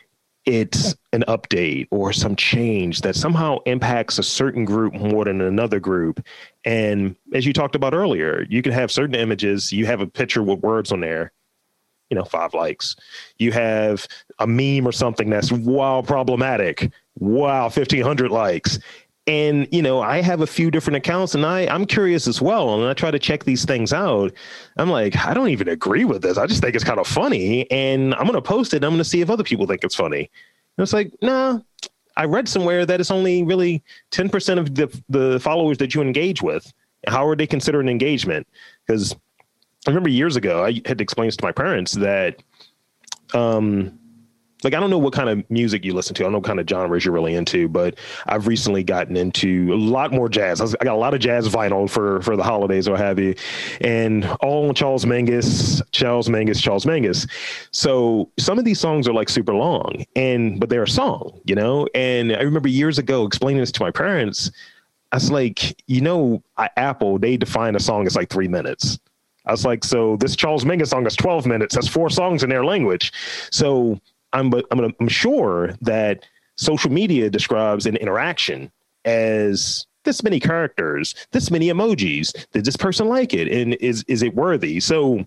it's 0.49 0.95
an 1.13 1.25
update 1.29 1.89
or 1.91 2.11
some 2.11 2.35
change 2.35 3.03
that 3.03 3.15
somehow 3.15 3.59
impacts 3.67 4.19
a 4.19 4.23
certain 4.23 4.65
group 4.65 4.95
more 4.95 5.27
than 5.27 5.43
another 5.43 5.79
group. 5.79 6.25
And 6.65 7.15
as 7.35 7.45
you 7.45 7.53
talked 7.53 7.75
about 7.75 7.93
earlier, 7.93 8.47
you 8.49 8.63
can 8.63 8.73
have 8.73 8.91
certain 8.91 9.15
images, 9.15 9.71
you 9.73 9.85
have 9.85 10.01
a 10.01 10.07
picture 10.07 10.43
with 10.43 10.61
words 10.61 10.91
on 10.91 11.01
there, 11.01 11.33
you 12.09 12.15
know, 12.17 12.25
five 12.25 12.55
likes. 12.55 12.97
You 13.37 13.53
have 13.53 14.09
a 14.39 14.47
meme 14.47 14.89
or 14.89 14.93
something 14.93 15.29
that's 15.29 15.53
wow 15.53 16.01
problematic. 16.01 16.91
Wow, 17.19 17.65
1500 17.65 18.31
likes 18.31 18.79
and 19.29 19.69
you 19.71 19.83
know 19.83 20.01
i 20.01 20.21
have 20.23 20.41
a 20.41 20.47
few 20.47 20.71
different 20.71 20.97
accounts 20.97 21.35
and 21.35 21.45
i 21.45 21.67
i'm 21.67 21.85
curious 21.85 22.27
as 22.27 22.43
well. 22.43 22.75
And 22.75 22.89
i 22.89 22.95
try 22.95 23.11
to 23.11 23.19
check 23.19 23.45
these 23.45 23.65
things 23.65 23.93
out. 23.93 24.33
I'm 24.79 24.91
like 24.91 25.17
i 25.17 25.35
don't 25.35 25.51
even 25.51 25.69
agree 25.69 26.05
with 26.05 26.23
this. 26.23 26.39
I 26.39 26.47
just 26.47 26.63
think 26.63 26.75
it's 26.75 26.85
kind 26.85 26.99
of 26.99 27.07
funny. 27.07 27.71
And 27.71 28.15
i'm 28.15 28.23
going 28.23 28.33
to 28.35 28.43
post 28.43 28.75
it 28.75 28.83
i'm 28.83 28.91
going 28.91 28.99
to 28.99 29.05
see 29.05 29.21
if 29.21 29.31
other 29.31 29.45
people 29.45 29.67
think 29.67 29.85
it's 29.85 29.95
funny. 29.95 30.31
And 30.77 30.83
it's 30.83 30.93
like 30.93 31.13
nah 31.23 31.61
i 32.17 32.25
read 32.25 32.49
somewhere 32.49 32.85
that 32.87 32.99
it's 32.99 33.13
only 33.13 33.45
really 33.45 33.83
10% 34.11 34.59
of 34.59 34.75
the, 34.75 35.03
the 35.09 35.39
followers 35.39 35.79
that 35.79 35.95
you 35.95 36.01
engage 36.01 36.43
with. 36.43 36.73
How 37.07 37.29
are 37.29 37.37
they 37.37 37.47
considering 37.47 37.89
engagement? 37.89 38.49
Because 38.87 39.15
i 39.87 39.91
remember 39.91 40.09
years 40.09 40.37
ago 40.37 40.65
i 40.65 40.81
had 40.87 41.01
explained 41.01 41.33
to 41.33 41.45
my 41.45 41.53
parents 41.53 41.93
that 41.93 42.43
um 43.35 43.98
like 44.65 44.75
I 44.75 44.81
don't 44.81 44.91
know 44.91 44.99
what 44.99 45.13
kind 45.13 45.29
of 45.29 45.49
music 45.51 45.85
you 45.85 45.95
listen 45.95 46.15
to. 46.17 46.23
I 46.23 46.25
don't 46.25 46.33
know 46.33 46.39
what 46.39 46.47
kind 46.47 46.61
of 46.61 46.69
genres 46.69 47.05
you're 47.05 47.15
really 47.15 47.35
into, 47.35 47.69
but 47.69 47.99
I've 48.27 48.47
recently 48.47 48.83
gotten 48.83 49.17
into 49.17 49.73
a 49.73 49.77
lot 49.77 50.13
more 50.13 50.29
jazz. 50.29 50.61
I, 50.61 50.85
got 50.85 50.95
a 50.95 50.99
lot 50.99 51.15
of 51.15 51.21
jazz 51.21 51.49
vinyl 51.49 51.89
for 51.89 52.21
for 52.23 52.37
the 52.37 52.43
holidays 52.43 52.89
or 52.89 52.97
have 52.97 53.19
you, 53.19 53.35
and 53.81 54.25
all 54.41 54.73
Charles 54.75 55.05
Mingus, 55.05 55.81
Charles 55.93 56.29
Mingus, 56.29 56.61
Charles 56.61 56.85
Mingus. 56.85 57.29
So 57.71 58.31
some 58.39 58.59
of 58.59 58.65
these 58.65 58.81
songs 58.81 59.07
are 59.07 59.13
like 59.13 59.29
super 59.29 59.55
long, 59.55 60.05
and 60.17 60.59
but 60.59 60.69
they're 60.69 60.83
a 60.83 60.89
song, 60.89 61.41
you 61.45 61.55
know. 61.55 61.89
And 61.95 62.33
I 62.33 62.43
remember 62.43 62.69
years 62.69 62.99
ago 62.99 63.27
explaining 63.27 63.61
this 63.61 63.73
to 63.73 63.83
my 63.83 63.91
parents. 63.91 64.51
I 65.13 65.17
was 65.17 65.31
like, 65.31 65.81
you 65.87 66.01
know, 66.01 66.43
Apple 66.77 67.19
they 67.19 67.37
define 67.37 67.77
a 67.77 67.81
song 67.81 68.07
as 68.07 68.17
like 68.17 68.29
three 68.29 68.49
minutes. 68.49 68.99
I 69.47 69.53
was 69.53 69.65
like, 69.65 69.83
so 69.83 70.17
this 70.17 70.37
Charles 70.37 70.65
Mingus 70.65 70.89
song 70.89 71.07
is 71.07 71.17
12 71.17 71.47
minutes. 71.47 71.75
That's 71.75 71.89
four 71.89 72.11
songs 72.11 72.43
in 72.43 72.51
their 72.51 72.65
language. 72.65 73.13
So 73.51 73.99
I'm 74.33 74.53
I'm, 74.71 74.95
I'm 75.01 75.09
sure 75.09 75.75
that 75.81 76.25
social 76.57 76.91
media 76.91 77.31
describes 77.31 77.87
an 77.87 77.97
interaction 77.97 78.71
as 79.05 79.87
this 80.05 80.23
many 80.23 80.41
characters, 80.41 81.15
this 81.33 81.51
many 81.51 81.69
emojis. 81.69 82.33
Did 82.53 82.65
this 82.65 82.77
person 82.77 83.09
like 83.09 83.35
it, 83.35 83.49
and 83.49 83.75
is 83.75 84.05
is 84.09 84.23
it 84.23 84.35
worthy? 84.35 84.81
So 84.81 85.25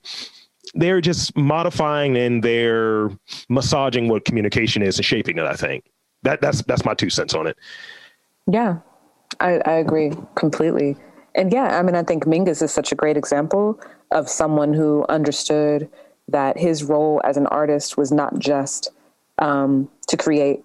they're 0.74 1.02
just 1.02 1.36
modifying 1.36 2.16
and 2.18 2.44
they're 2.44 3.10
massaging 3.50 4.08
what 4.08 4.26
communication 4.26 4.82
is 4.82 4.98
and 4.98 5.06
shaping 5.06 5.38
it. 5.38 5.46
I 5.46 5.56
think 5.56 5.86
that 6.24 6.42
that's 6.42 6.62
that's 6.64 6.86
my 6.86 6.94
two 6.94 7.10
cents 7.10 7.34
on 7.34 7.48
it. 7.48 7.58
Yeah, 8.48 8.80
I, 9.40 9.62
I 9.66 9.74
agree 9.74 10.12
completely. 10.36 10.98
And 11.36 11.54
yeah, 11.54 11.80
I 11.80 11.84
mean, 11.84 11.96
I 11.96 12.04
think 12.04 12.26
Mingus 12.26 12.62
is 12.62 12.72
such 12.72 12.92
a 12.92 12.96
great 12.96 13.18
example 13.18 13.80
of 14.12 14.30
someone 14.30 14.74
who 14.74 15.06
understood 15.08 15.90
that 16.28 16.58
his 16.58 16.84
role 16.84 17.22
as 17.24 17.38
an 17.38 17.48
artist 17.48 17.98
was 17.98 18.12
not 18.12 18.40
just 18.40 18.90
um, 19.40 19.90
to 20.08 20.18
create, 20.18 20.64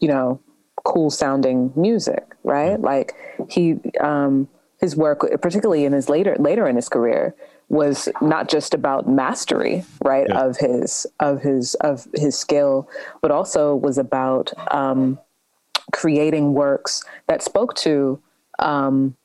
you 0.00 0.08
know, 0.08 0.40
cool 0.84 1.10
sounding 1.10 1.72
music, 1.76 2.34
right? 2.42 2.80
Like 2.80 3.14
he, 3.48 3.78
um, 4.00 4.48
his 4.80 4.96
work, 4.96 5.20
particularly 5.40 5.84
in 5.84 5.92
his 5.92 6.08
later 6.08 6.36
later 6.38 6.66
in 6.66 6.76
his 6.76 6.88
career, 6.88 7.34
was 7.68 8.08
not 8.20 8.48
just 8.48 8.74
about 8.74 9.08
mastery, 9.08 9.84
right, 10.04 10.26
yeah. 10.28 10.44
of 10.44 10.56
his 10.56 11.06
of 11.20 11.40
his 11.40 11.74
of 11.76 12.06
his 12.14 12.36
skill, 12.38 12.88
but 13.20 13.30
also 13.30 13.76
was 13.76 13.96
about 13.96 14.52
um, 14.74 15.18
creating 15.92 16.52
works 16.52 17.04
that 17.28 17.42
spoke 17.42 17.74
to 17.76 18.20
um, 18.58 19.16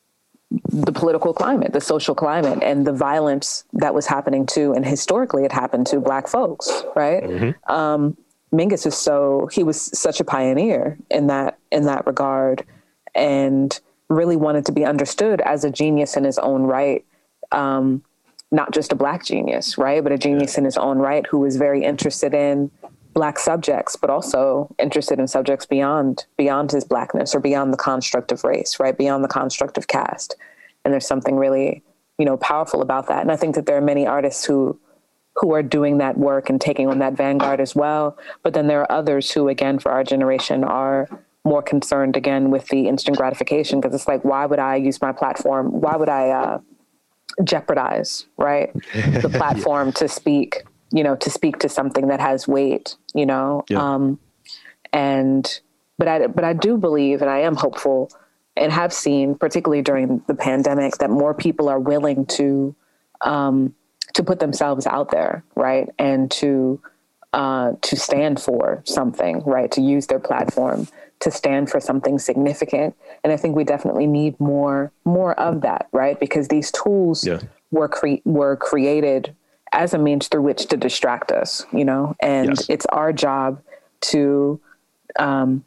the 0.49 0.91
political 0.91 1.33
climate, 1.33 1.73
the 1.73 1.81
social 1.81 2.15
climate, 2.15 2.59
and 2.63 2.87
the 2.87 2.93
violence 2.93 3.65
that 3.73 3.93
was 3.93 4.05
happening 4.05 4.45
to, 4.45 4.71
and 4.73 4.85
historically 4.85 5.43
it 5.43 5.51
happened 5.51 5.87
to 5.87 5.99
Black 5.99 6.27
folks, 6.27 6.83
right? 6.95 7.23
Mm-hmm. 7.23 7.73
Um, 7.73 8.17
Mingus 8.53 8.85
is 8.85 8.95
so 8.95 9.49
he 9.51 9.63
was 9.63 9.81
such 9.97 10.21
a 10.21 10.23
pioneer 10.23 10.97
in 11.09 11.27
that 11.27 11.57
in 11.71 11.85
that 11.85 12.07
regard, 12.07 12.65
and 13.13 13.77
really 14.09 14.37
wanted 14.37 14.65
to 14.67 14.71
be 14.71 14.85
understood 14.85 15.41
as 15.41 15.65
a 15.65 15.69
genius 15.69 16.15
in 16.15 16.23
his 16.23 16.37
own 16.37 16.63
right. 16.63 17.05
Um, 17.51 18.03
not 18.49 18.71
just 18.71 18.93
a 18.93 18.95
black 18.95 19.25
genius, 19.25 19.77
right, 19.77 20.01
but 20.01 20.13
a 20.13 20.17
genius 20.17 20.57
in 20.57 20.63
his 20.63 20.77
own 20.77 20.99
right 20.99 21.25
who 21.29 21.39
was 21.39 21.57
very 21.57 21.83
interested 21.83 22.33
in 22.33 22.71
black 23.17 23.39
subjects, 23.39 23.95
but 23.95 24.11
also 24.11 24.69
interested 24.77 25.17
in 25.17 25.27
subjects 25.27 25.65
beyond 25.65 26.27
beyond 26.37 26.71
his 26.71 26.83
blackness 26.83 27.33
or 27.33 27.39
beyond 27.39 27.73
the 27.73 27.77
construct 27.77 28.31
of 28.31 28.43
race, 28.43 28.79
right, 28.79 28.95
beyond 28.95 29.23
the 29.23 29.27
construct 29.27 29.75
of 29.75 29.87
caste. 29.87 30.35
And 30.85 30.93
there's 30.93 31.07
something 31.07 31.35
really, 31.35 31.81
you 32.19 32.25
know, 32.25 32.37
powerful 32.37 32.79
about 32.79 33.07
that. 33.07 33.23
And 33.23 33.31
I 33.31 33.35
think 33.35 33.55
that 33.55 33.65
there 33.65 33.75
are 33.75 33.81
many 33.81 34.05
artists 34.05 34.45
who 34.45 34.79
who 35.35 35.51
are 35.51 35.63
doing 35.63 35.97
that 35.97 36.19
work 36.19 36.47
and 36.47 36.61
taking 36.61 36.87
on 36.87 36.99
that 36.99 37.13
vanguard 37.13 37.59
as 37.59 37.75
well. 37.75 38.19
But 38.43 38.53
then 38.53 38.67
there 38.67 38.81
are 38.81 38.91
others 38.91 39.31
who, 39.31 39.49
again, 39.49 39.79
for 39.79 39.91
our 39.91 40.03
generation, 40.03 40.63
are 40.63 41.09
more 41.43 41.63
concerned 41.63 42.15
again 42.15 42.51
with 42.51 42.67
the 42.67 42.87
instant 42.87 43.17
gratification 43.17 43.81
because 43.81 43.95
it's 43.95 44.07
like, 44.07 44.23
why 44.23 44.45
would 44.45 44.59
I 44.59 44.75
use 44.75 45.01
my 45.01 45.11
platform? 45.11 45.81
Why 45.81 45.95
would 45.95 46.09
I 46.09 46.29
uh, 46.29 46.59
jeopardize, 47.43 48.27
right, 48.37 48.71
the 48.93 49.29
platform 49.33 49.87
yeah. 49.87 49.93
to 49.93 50.07
speak, 50.07 50.63
you 50.91 51.03
know, 51.03 51.15
to 51.15 51.29
speak 51.29 51.59
to 51.59 51.69
something 51.69 52.07
that 52.07 52.19
has 52.19 52.47
weight, 52.47 52.95
you 53.13 53.25
know? 53.25 53.63
Yeah. 53.69 53.79
Um, 53.81 54.19
and 54.93 55.59
but 55.97 56.07
I 56.07 56.27
but 56.27 56.43
I 56.43 56.53
do 56.53 56.77
believe, 56.77 57.21
and 57.21 57.29
I 57.29 57.39
am 57.39 57.55
hopeful, 57.55 58.11
and 58.55 58.71
have 58.71 58.93
seen, 58.93 59.35
particularly 59.35 59.81
during 59.81 60.23
the 60.27 60.35
pandemic, 60.35 60.97
that 60.97 61.09
more 61.09 61.33
people 61.33 61.69
are 61.69 61.79
willing 61.79 62.25
to 62.27 62.75
um, 63.21 63.73
to 64.13 64.23
put 64.23 64.39
themselves 64.39 64.87
out 64.87 65.11
there, 65.11 65.43
right, 65.55 65.89
and 65.97 66.29
to 66.31 66.79
uh, 67.33 67.73
to 67.81 67.95
stand 67.95 68.39
for 68.39 68.81
something, 68.85 69.41
right, 69.41 69.71
to 69.71 69.81
use 69.81 70.07
their 70.07 70.19
platform 70.19 70.87
to 71.19 71.31
stand 71.31 71.69
for 71.69 71.79
something 71.79 72.19
significant. 72.19 72.95
And 73.23 73.33
I 73.33 73.37
think 73.37 73.55
we 73.55 73.63
definitely 73.63 74.07
need 74.07 74.39
more 74.39 74.91
more 75.03 75.37
of 75.39 75.61
that, 75.61 75.87
right, 75.91 76.19
because 76.19 76.47
these 76.47 76.71
tools 76.71 77.25
yeah. 77.25 77.39
were 77.71 77.89
cre- 77.89 78.21
were 78.23 78.55
created 78.55 79.35
as 79.73 79.93
a 79.93 79.97
means 79.97 80.27
through 80.27 80.41
which 80.41 80.67
to 80.67 80.77
distract 80.77 81.31
us, 81.31 81.65
you 81.73 81.85
know, 81.85 82.15
and 82.19 82.49
yes. 82.49 82.65
it's 82.69 82.85
our 82.87 83.11
job 83.11 83.61
to 84.01 84.59
um, 85.19 85.63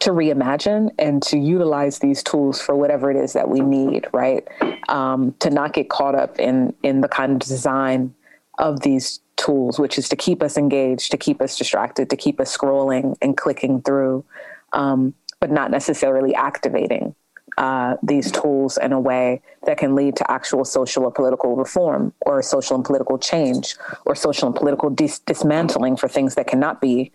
to 0.00 0.10
reimagine 0.10 0.90
and 0.98 1.22
to 1.22 1.38
utilize 1.38 1.98
these 1.98 2.22
tools 2.22 2.60
for 2.60 2.76
whatever 2.76 3.10
it 3.10 3.16
is 3.16 3.32
that 3.32 3.48
we 3.48 3.60
need, 3.60 4.06
right? 4.12 4.46
Um, 4.88 5.34
to 5.40 5.50
not 5.50 5.72
get 5.72 5.88
caught 5.88 6.14
up 6.14 6.38
in 6.38 6.74
in 6.82 7.00
the 7.00 7.08
kind 7.08 7.32
of 7.32 7.38
design 7.38 8.14
of 8.58 8.80
these 8.80 9.20
tools, 9.36 9.78
which 9.78 9.98
is 9.98 10.08
to 10.08 10.16
keep 10.16 10.42
us 10.42 10.56
engaged, 10.56 11.10
to 11.12 11.16
keep 11.16 11.40
us 11.40 11.56
distracted, 11.56 12.10
to 12.10 12.16
keep 12.16 12.40
us 12.40 12.54
scrolling 12.54 13.16
and 13.22 13.36
clicking 13.36 13.80
through, 13.82 14.24
um, 14.72 15.14
but 15.40 15.50
not 15.50 15.70
necessarily 15.70 16.34
activating 16.34 17.14
uh, 17.58 17.96
these 18.04 18.30
tools 18.30 18.78
in 18.78 18.92
a 18.92 19.00
way 19.00 19.42
that 19.66 19.76
can 19.78 19.96
lead 19.96 20.14
to 20.14 20.30
actual 20.30 20.64
social 20.64 21.02
or 21.02 21.10
political 21.10 21.56
reform 21.56 22.12
or 22.20 22.40
social 22.40 22.76
and 22.76 22.84
political 22.84 23.18
change 23.18 23.74
or 24.06 24.14
social 24.14 24.46
and 24.46 24.54
political 24.54 24.88
dis- 24.88 25.18
dismantling 25.18 25.96
for 25.96 26.08
things 26.08 26.36
that 26.36 26.46
cannot 26.46 26.80
be 26.80 27.12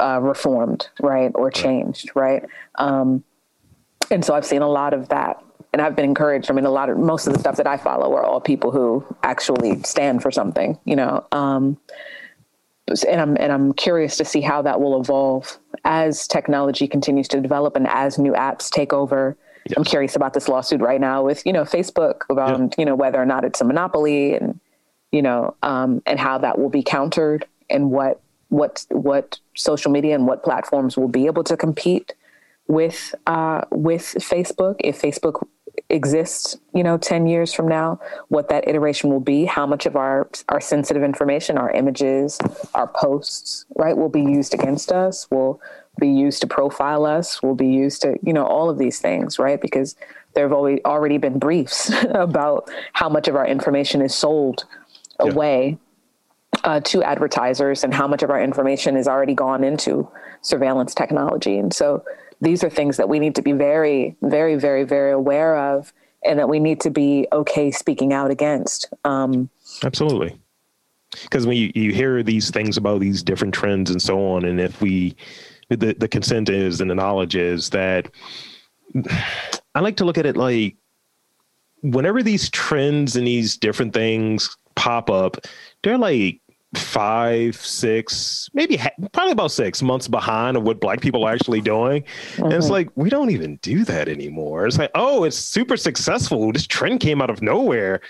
uh, 0.00 0.18
reformed, 0.20 0.88
right, 1.00 1.30
or 1.36 1.52
changed, 1.52 2.10
right? 2.16 2.44
Um, 2.74 3.22
and 4.10 4.24
so 4.24 4.34
I've 4.34 4.44
seen 4.44 4.60
a 4.60 4.68
lot 4.68 4.92
of 4.92 5.08
that, 5.10 5.40
and 5.72 5.80
I've 5.80 5.94
been 5.94 6.04
encouraged. 6.04 6.50
I 6.50 6.54
mean, 6.54 6.64
a 6.64 6.70
lot 6.70 6.90
of 6.90 6.98
most 6.98 7.28
of 7.28 7.32
the 7.32 7.38
stuff 7.38 7.56
that 7.56 7.68
I 7.68 7.76
follow 7.76 8.12
are 8.14 8.24
all 8.24 8.40
people 8.40 8.72
who 8.72 9.06
actually 9.22 9.80
stand 9.84 10.20
for 10.20 10.32
something, 10.32 10.78
you 10.84 10.96
know. 10.96 11.24
Um, 11.30 11.78
and 13.08 13.20
I'm 13.20 13.36
and 13.38 13.52
I'm 13.52 13.72
curious 13.72 14.16
to 14.16 14.24
see 14.24 14.40
how 14.40 14.62
that 14.62 14.80
will 14.80 15.00
evolve 15.00 15.58
as 15.84 16.26
technology 16.26 16.88
continues 16.88 17.28
to 17.28 17.40
develop 17.40 17.76
and 17.76 17.86
as 17.86 18.18
new 18.18 18.32
apps 18.32 18.68
take 18.68 18.92
over. 18.92 19.36
Yes. 19.68 19.74
I'm 19.76 19.84
curious 19.84 20.14
about 20.14 20.32
this 20.32 20.48
lawsuit 20.48 20.80
right 20.80 21.00
now 21.00 21.24
with 21.24 21.44
you 21.44 21.52
know 21.52 21.64
Facebook 21.64 22.22
about 22.30 22.58
yeah. 22.58 22.68
you 22.78 22.84
know 22.84 22.94
whether 22.94 23.20
or 23.20 23.26
not 23.26 23.44
it's 23.44 23.60
a 23.60 23.64
monopoly 23.64 24.34
and 24.34 24.60
you 25.10 25.22
know 25.22 25.56
um, 25.62 26.02
and 26.06 26.20
how 26.20 26.38
that 26.38 26.58
will 26.58 26.68
be 26.68 26.82
countered 26.82 27.46
and 27.68 27.90
what 27.90 28.20
what 28.48 28.86
what 28.90 29.40
social 29.56 29.90
media 29.90 30.14
and 30.14 30.26
what 30.26 30.44
platforms 30.44 30.96
will 30.96 31.08
be 31.08 31.26
able 31.26 31.42
to 31.44 31.56
compete 31.56 32.14
with 32.68 33.14
uh, 33.26 33.62
with 33.70 34.14
Facebook 34.18 34.76
if 34.80 35.00
Facebook 35.02 35.42
exists 35.90 36.56
you 36.72 36.82
know 36.82 36.96
10 36.96 37.26
years 37.26 37.52
from 37.52 37.68
now 37.68 38.00
what 38.28 38.48
that 38.48 38.66
iteration 38.66 39.10
will 39.10 39.20
be 39.20 39.44
how 39.44 39.66
much 39.66 39.84
of 39.84 39.94
our 39.94 40.28
our 40.48 40.60
sensitive 40.60 41.02
information 41.02 41.58
our 41.58 41.70
images 41.70 42.38
our 42.74 42.88
posts 42.88 43.66
right 43.76 43.96
will 43.96 44.08
be 44.08 44.22
used 44.22 44.54
against 44.54 44.90
us 44.90 45.30
will 45.30 45.60
be 45.98 46.08
used 46.08 46.40
to 46.40 46.46
profile 46.46 47.06
us 47.06 47.42
will 47.42 47.54
be 47.54 47.68
used 47.68 48.02
to 48.02 48.18
you 48.22 48.32
know 48.32 48.44
all 48.44 48.68
of 48.68 48.78
these 48.78 48.98
things 48.98 49.38
right 49.38 49.60
because 49.60 49.96
there 50.34 50.44
have 50.44 50.52
always 50.52 50.78
already 50.84 51.18
been 51.18 51.38
briefs 51.38 51.90
about 52.10 52.70
how 52.92 53.08
much 53.08 53.26
of 53.26 53.34
our 53.34 53.46
information 53.46 54.02
is 54.02 54.14
sold 54.14 54.64
yeah. 55.18 55.30
away 55.30 55.78
uh, 56.64 56.80
to 56.80 57.02
advertisers 57.02 57.84
and 57.84 57.94
how 57.94 58.06
much 58.06 58.22
of 58.22 58.30
our 58.30 58.42
information 58.42 58.96
is 58.96 59.08
already 59.08 59.34
gone 59.34 59.64
into 59.64 60.08
surveillance 60.42 60.94
technology. 60.94 61.58
And 61.58 61.72
so 61.72 62.04
these 62.40 62.62
are 62.62 62.70
things 62.70 62.96
that 62.96 63.08
we 63.08 63.18
need 63.18 63.34
to 63.36 63.42
be 63.42 63.52
very, 63.52 64.16
very, 64.22 64.56
very, 64.56 64.84
very 64.84 65.12
aware 65.12 65.56
of 65.56 65.92
and 66.24 66.38
that 66.38 66.48
we 66.48 66.58
need 66.58 66.80
to 66.80 66.90
be 66.90 67.26
okay 67.32 67.70
speaking 67.70 68.12
out 68.12 68.30
against. 68.30 68.92
Um, 69.04 69.48
Absolutely. 69.84 70.38
Because 71.22 71.46
when 71.46 71.56
you, 71.56 71.72
you 71.74 71.92
hear 71.92 72.22
these 72.22 72.50
things 72.50 72.76
about 72.76 73.00
these 73.00 73.22
different 73.22 73.54
trends 73.54 73.90
and 73.90 74.02
so 74.02 74.18
on, 74.18 74.44
and 74.44 74.60
if 74.60 74.80
we, 74.80 75.16
the, 75.68 75.94
the 75.98 76.08
consent 76.08 76.48
is 76.48 76.80
and 76.80 76.90
the 76.90 76.94
knowledge 76.94 77.34
is 77.36 77.70
that 77.70 78.10
I 79.74 79.80
like 79.80 79.96
to 79.96 80.04
look 80.04 80.18
at 80.18 80.26
it 80.26 80.36
like 80.36 80.76
whenever 81.82 82.22
these 82.22 82.50
trends 82.50 83.16
and 83.16 83.26
these 83.26 83.56
different 83.56 83.92
things 83.92 84.56
pop 84.74 85.10
up, 85.10 85.36
they're 85.82 85.98
like 85.98 86.40
five, 86.74 87.56
six, 87.56 88.50
maybe 88.52 88.76
ha- 88.76 88.90
probably 89.12 89.32
about 89.32 89.50
six 89.50 89.82
months 89.82 90.08
behind 90.08 90.56
of 90.56 90.62
what 90.62 90.80
black 90.80 91.00
people 91.00 91.24
are 91.24 91.32
actually 91.32 91.60
doing. 91.60 92.02
Mm-hmm. 92.02 92.44
And 92.44 92.52
it's 92.52 92.66
mm-hmm. 92.66 92.72
like, 92.72 92.90
we 92.94 93.10
don't 93.10 93.30
even 93.30 93.56
do 93.56 93.84
that 93.84 94.08
anymore. 94.08 94.66
It's 94.66 94.78
like, 94.78 94.90
oh, 94.94 95.24
it's 95.24 95.36
super 95.36 95.76
successful. 95.76 96.52
This 96.52 96.66
trend 96.66 97.00
came 97.00 97.22
out 97.22 97.30
of 97.30 97.42
nowhere. 97.42 98.00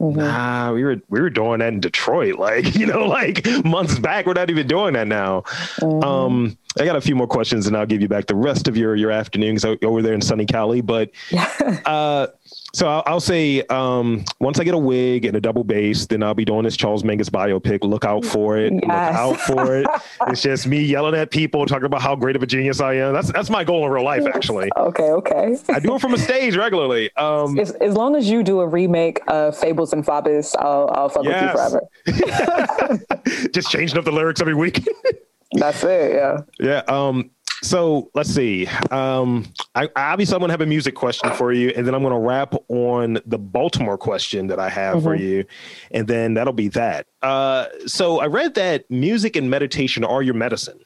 Mm-hmm. 0.00 0.18
Nah, 0.18 0.72
we 0.72 0.82
were 0.82 0.96
we 1.10 1.20
were 1.20 1.28
doing 1.28 1.58
that 1.58 1.68
in 1.68 1.80
Detroit, 1.80 2.38
like 2.38 2.74
you 2.78 2.86
know, 2.86 3.06
like 3.06 3.46
months 3.64 3.98
back. 3.98 4.26
We're 4.26 4.32
not 4.32 4.48
even 4.50 4.66
doing 4.66 4.94
that 4.94 5.06
now. 5.06 5.42
Mm-hmm. 5.80 6.02
Um, 6.02 6.58
I 6.78 6.84
got 6.84 6.96
a 6.96 7.00
few 7.00 7.14
more 7.14 7.26
questions, 7.26 7.66
and 7.66 7.76
I'll 7.76 7.86
give 7.86 8.00
you 8.00 8.08
back 8.08 8.26
the 8.26 8.34
rest 8.34 8.66
of 8.66 8.76
your 8.76 8.96
your 8.96 9.10
afternoons 9.10 9.64
over 9.64 10.00
there 10.00 10.14
in 10.14 10.22
sunny 10.22 10.46
Cali. 10.46 10.80
But 10.80 11.10
uh, 11.84 12.28
so 12.72 12.88
I'll, 12.88 13.02
I'll 13.06 13.20
say 13.20 13.62
um, 13.62 14.24
once 14.40 14.58
I 14.60 14.64
get 14.64 14.74
a 14.74 14.78
wig 14.78 15.24
and 15.24 15.36
a 15.36 15.40
double 15.40 15.64
bass, 15.64 16.06
then 16.06 16.22
I'll 16.22 16.34
be 16.34 16.44
doing 16.44 16.64
this 16.64 16.76
Charles 16.76 17.02
Mingus 17.02 17.28
biopic. 17.28 17.82
Look 17.82 18.04
out 18.04 18.24
for 18.24 18.56
it. 18.56 18.72
Yes. 18.72 18.82
Look 18.82 18.90
out 18.90 19.40
for 19.40 19.76
it. 19.76 19.86
it's 20.28 20.42
just 20.42 20.66
me 20.66 20.82
yelling 20.82 21.14
at 21.14 21.30
people, 21.30 21.66
talking 21.66 21.86
about 21.86 22.02
how 22.02 22.14
great 22.14 22.36
of 22.36 22.42
a 22.42 22.46
genius 22.46 22.80
I 22.80 22.94
am. 22.94 23.12
That's 23.12 23.32
that's 23.32 23.50
my 23.50 23.64
goal 23.64 23.86
in 23.86 23.92
real 23.92 24.04
life, 24.04 24.26
actually. 24.26 24.70
Okay, 24.76 25.10
okay. 25.10 25.56
I 25.68 25.80
do 25.80 25.94
it 25.94 26.00
from 26.00 26.14
a 26.14 26.18
stage 26.18 26.56
regularly. 26.56 27.10
Um, 27.16 27.58
as, 27.58 27.72
as, 27.72 27.94
long 27.94 28.16
as 28.16 28.28
you 28.28 28.42
do 28.42 28.60
a 28.60 28.66
remake 28.66 29.20
of 29.28 29.56
Fables 29.56 29.92
of 29.92 30.04
Faubus, 30.04 30.54
I'll, 30.58 30.90
I'll 30.92 31.08
fuck 31.08 31.24
yes. 31.24 31.74
with 32.04 32.06
you 32.06 32.60
forever. 32.60 33.48
just 33.52 33.70
changing 33.70 33.98
up 33.98 34.04
the 34.04 34.12
lyrics 34.12 34.40
every 34.40 34.54
week. 34.54 34.86
that's 35.52 35.82
it. 35.84 36.14
Yeah. 36.14 36.38
Yeah. 36.58 36.82
Um, 36.88 37.30
so 37.62 38.10
let's 38.14 38.30
see. 38.30 38.66
Um, 38.90 39.46
I, 39.74 39.88
obviously, 39.96 40.34
I'm 40.34 40.40
going 40.40 40.48
to 40.48 40.52
have 40.52 40.60
a 40.60 40.66
music 40.66 40.94
question 40.94 41.30
for 41.32 41.52
you, 41.52 41.70
and 41.76 41.86
then 41.86 41.94
I'm 41.94 42.02
going 42.02 42.14
to 42.14 42.18
wrap 42.18 42.54
on 42.68 43.18
the 43.26 43.38
Baltimore 43.38 43.98
question 43.98 44.46
that 44.48 44.58
I 44.58 44.68
have 44.68 44.96
mm-hmm. 44.96 45.04
for 45.04 45.14
you, 45.14 45.44
and 45.90 46.08
then 46.08 46.34
that'll 46.34 46.52
be 46.52 46.68
that. 46.68 47.06
Uh, 47.22 47.66
so 47.86 48.20
I 48.20 48.26
read 48.26 48.54
that 48.54 48.90
music 48.90 49.36
and 49.36 49.50
meditation 49.50 50.04
are 50.04 50.22
your 50.22 50.34
medicine. 50.34 50.80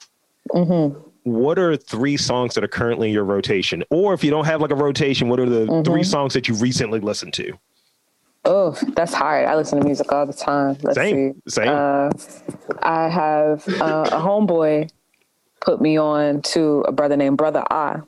Mm-hmm. 0.51 0.99
What 1.25 1.59
are 1.59 1.77
three 1.77 2.17
songs 2.17 2.55
that 2.55 2.65
are 2.65 2.69
currently 2.69 3.09
in 3.09 3.15
your 3.15 3.25
rotation? 3.25 3.83
Or 3.91 4.13
if 4.13 4.23
you 4.23 4.31
don't 4.31 4.45
have 4.45 4.61
like 4.61 4.71
a 4.71 4.77
rotation, 4.77 5.29
what 5.29 5.41
are 5.41 5.49
the 5.49 5.67
mm-hmm. 5.67 5.91
three 5.91 6.05
songs 6.05 6.35
that 6.35 6.49
you 6.49 6.55
recently 6.55 7.01
listened 7.01 7.33
to? 7.35 7.53
Oh, 8.45 8.77
that's 8.95 9.15
hard. 9.15 9.47
I 9.47 9.55
listen 9.57 9.79
to 9.79 9.85
music 9.87 10.13
all 10.13 10.27
the 10.27 10.35
time. 10.35 10.77
Let's 10.83 10.97
Same. 10.97 11.35
See. 11.47 11.63
Same. 11.63 11.69
Uh, 11.69 12.11
I 12.83 13.09
have 13.09 13.67
uh, 13.81 14.11
a 14.13 14.21
homeboy 14.21 14.91
put 15.65 15.81
me 15.81 15.99
on 15.99 16.43
to 16.43 16.81
a 16.87 16.93
brother 16.93 17.17
named 17.17 17.37
Brother 17.39 17.65
Ah, 17.71 18.03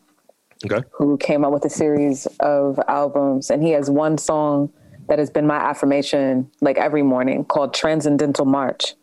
okay. 0.64 0.86
who 0.92 1.16
came 1.18 1.44
out 1.44 1.52
with 1.52 1.64
a 1.64 1.70
series 1.70 2.26
of 2.40 2.78
albums, 2.88 3.50
and 3.50 3.62
he 3.62 3.70
has 3.70 3.90
one 3.90 4.18
song 4.18 4.70
that 5.08 5.18
has 5.18 5.30
been 5.30 5.46
my 5.46 5.56
affirmation 5.56 6.50
like 6.60 6.76
every 6.78 7.02
morning 7.02 7.44
called 7.44 7.72
Transcendental 7.72 8.44
March. 8.44 8.94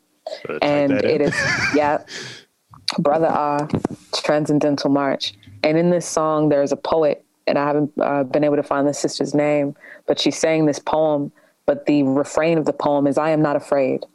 And 0.62 0.92
it 0.94 1.22
is, 1.22 1.34
yeah, 1.76 2.04
Brother 3.00 3.28
Ah, 3.30 3.68
Transcendental 4.16 4.90
March. 4.90 5.34
And 5.64 5.78
in 5.78 5.90
this 5.90 6.06
song, 6.06 6.50
there's 6.50 6.72
a 6.72 6.78
poet, 6.78 7.26
and 7.48 7.58
I 7.58 7.66
haven't 7.66 7.92
uh, 8.00 8.24
been 8.24 8.44
able 8.44 8.58
to 8.58 8.64
find 8.64 8.88
the 8.88 8.94
sister's 8.94 9.34
name, 9.34 9.76
but 10.08 10.20
she's 10.20 10.38
saying 10.38 10.66
this 10.66 10.80
poem, 10.80 11.32
but 11.66 11.86
the 11.86 12.04
refrain 12.04 12.58
of 12.58 12.66
the 12.66 12.74
poem 12.74 13.08
is, 13.08 13.18
I 13.18 13.32
am 13.32 13.42
not 13.42 13.56
afraid. 13.56 14.06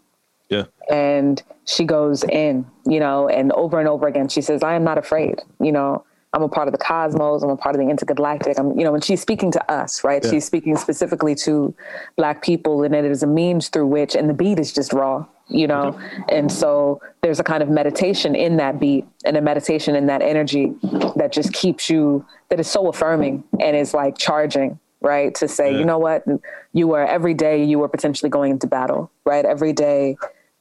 Yeah. 0.48 0.64
And 0.90 1.42
she 1.66 1.84
goes 1.84 2.24
in, 2.24 2.66
you 2.86 3.00
know, 3.00 3.28
and 3.28 3.52
over 3.52 3.78
and 3.78 3.88
over 3.88 4.06
again, 4.06 4.28
she 4.28 4.40
says, 4.40 4.62
I 4.62 4.74
am 4.74 4.84
not 4.84 4.96
afraid. 4.96 5.42
You 5.60 5.72
know, 5.72 6.04
I'm 6.32 6.42
a 6.42 6.48
part 6.48 6.68
of 6.68 6.72
the 6.72 6.78
cosmos. 6.78 7.42
I'm 7.42 7.50
a 7.50 7.56
part 7.56 7.74
of 7.74 7.80
the 7.80 7.88
intergalactic. 7.88 8.58
I'm, 8.58 8.78
you 8.78 8.84
know, 8.84 8.94
and 8.94 9.02
she's 9.02 9.20
speaking 9.20 9.50
to 9.52 9.70
us, 9.70 10.04
right? 10.04 10.22
Yeah. 10.24 10.30
She's 10.30 10.44
speaking 10.44 10.76
specifically 10.76 11.34
to 11.36 11.74
black 12.16 12.42
people 12.42 12.82
and 12.82 12.94
it 12.94 13.04
is 13.04 13.22
a 13.22 13.26
means 13.26 13.68
through 13.68 13.86
which, 13.86 14.14
and 14.14 14.28
the 14.28 14.34
beat 14.34 14.58
is 14.58 14.72
just 14.72 14.92
raw, 14.92 15.26
you 15.48 15.66
know? 15.66 15.92
Mm-hmm. 15.92 16.22
And 16.28 16.52
so 16.52 17.00
there's 17.22 17.40
a 17.40 17.44
kind 17.44 17.62
of 17.62 17.68
meditation 17.68 18.34
in 18.34 18.56
that 18.58 18.78
beat 18.78 19.06
and 19.24 19.36
a 19.36 19.40
meditation 19.40 19.94
in 19.94 20.06
that 20.06 20.22
energy 20.22 20.74
that 21.16 21.30
just 21.32 21.52
keeps 21.52 21.88
you, 21.88 22.24
that 22.50 22.60
is 22.60 22.68
so 22.68 22.88
affirming 22.88 23.44
and 23.60 23.76
is 23.76 23.94
like 23.94 24.18
charging, 24.18 24.78
right? 25.00 25.34
To 25.36 25.48
say, 25.48 25.72
yeah. 25.72 25.78
you 25.78 25.84
know 25.84 25.98
what? 25.98 26.24
You 26.72 26.92
are 26.92 27.06
every 27.06 27.34
day 27.34 27.64
you 27.64 27.82
are 27.82 27.88
potentially 27.88 28.28
going 28.30 28.52
into 28.52 28.66
battle, 28.66 29.10
right? 29.24 29.44
Every 29.44 29.72
day 29.72 30.16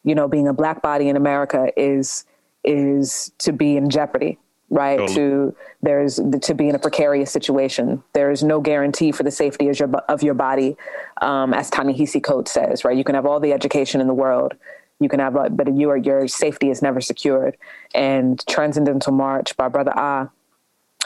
you 0.08 0.16
know, 0.16 0.28
being 0.30 0.48
a 0.48 0.54
black 0.54 0.82
body 0.82 1.10
in 1.10 1.18
America 1.18 1.70
is 1.76 2.24
is 2.64 3.32
to 3.40 3.52
be 3.52 3.76
in 3.76 3.90
jeopardy, 3.90 4.40
right? 4.70 5.00
Totally. 5.00 5.16
To 5.16 5.56
there's 5.82 6.16
to 6.16 6.54
be 6.54 6.70
in 6.70 6.76
a 6.76 6.80
precarious 6.80 7.30
situation. 7.30 8.02
There 8.14 8.32
is 8.32 8.42
no 8.42 8.62
guarantee 8.62 9.12
for 9.12 9.24
the 9.24 9.32
safety 9.32 9.68
of 9.68 9.78
your 9.78 9.94
of 10.08 10.24
your 10.24 10.34
body, 10.34 10.78
um, 11.22 11.54
as 11.54 11.70
Ta-Nehisi 11.70 12.24
Coates 12.24 12.52
says, 12.54 12.86
right? 12.86 12.96
You 12.96 13.04
can 13.04 13.16
have 13.16 13.26
all 13.26 13.42
the 13.42 13.52
education 13.52 14.00
in 14.00 14.08
the 14.08 14.14
world, 14.14 14.54
you 15.02 15.10
can 15.10 15.20
have, 15.20 15.34
but 15.34 15.76
your 15.76 15.98
your 15.98 16.26
safety 16.30 16.70
is 16.70 16.82
never 16.82 17.02
secured. 17.02 17.58
And 17.94 18.42
Transcendental 18.48 19.12
March 19.12 19.58
by 19.58 19.68
Brother 19.68 19.92
Ah 19.94 20.30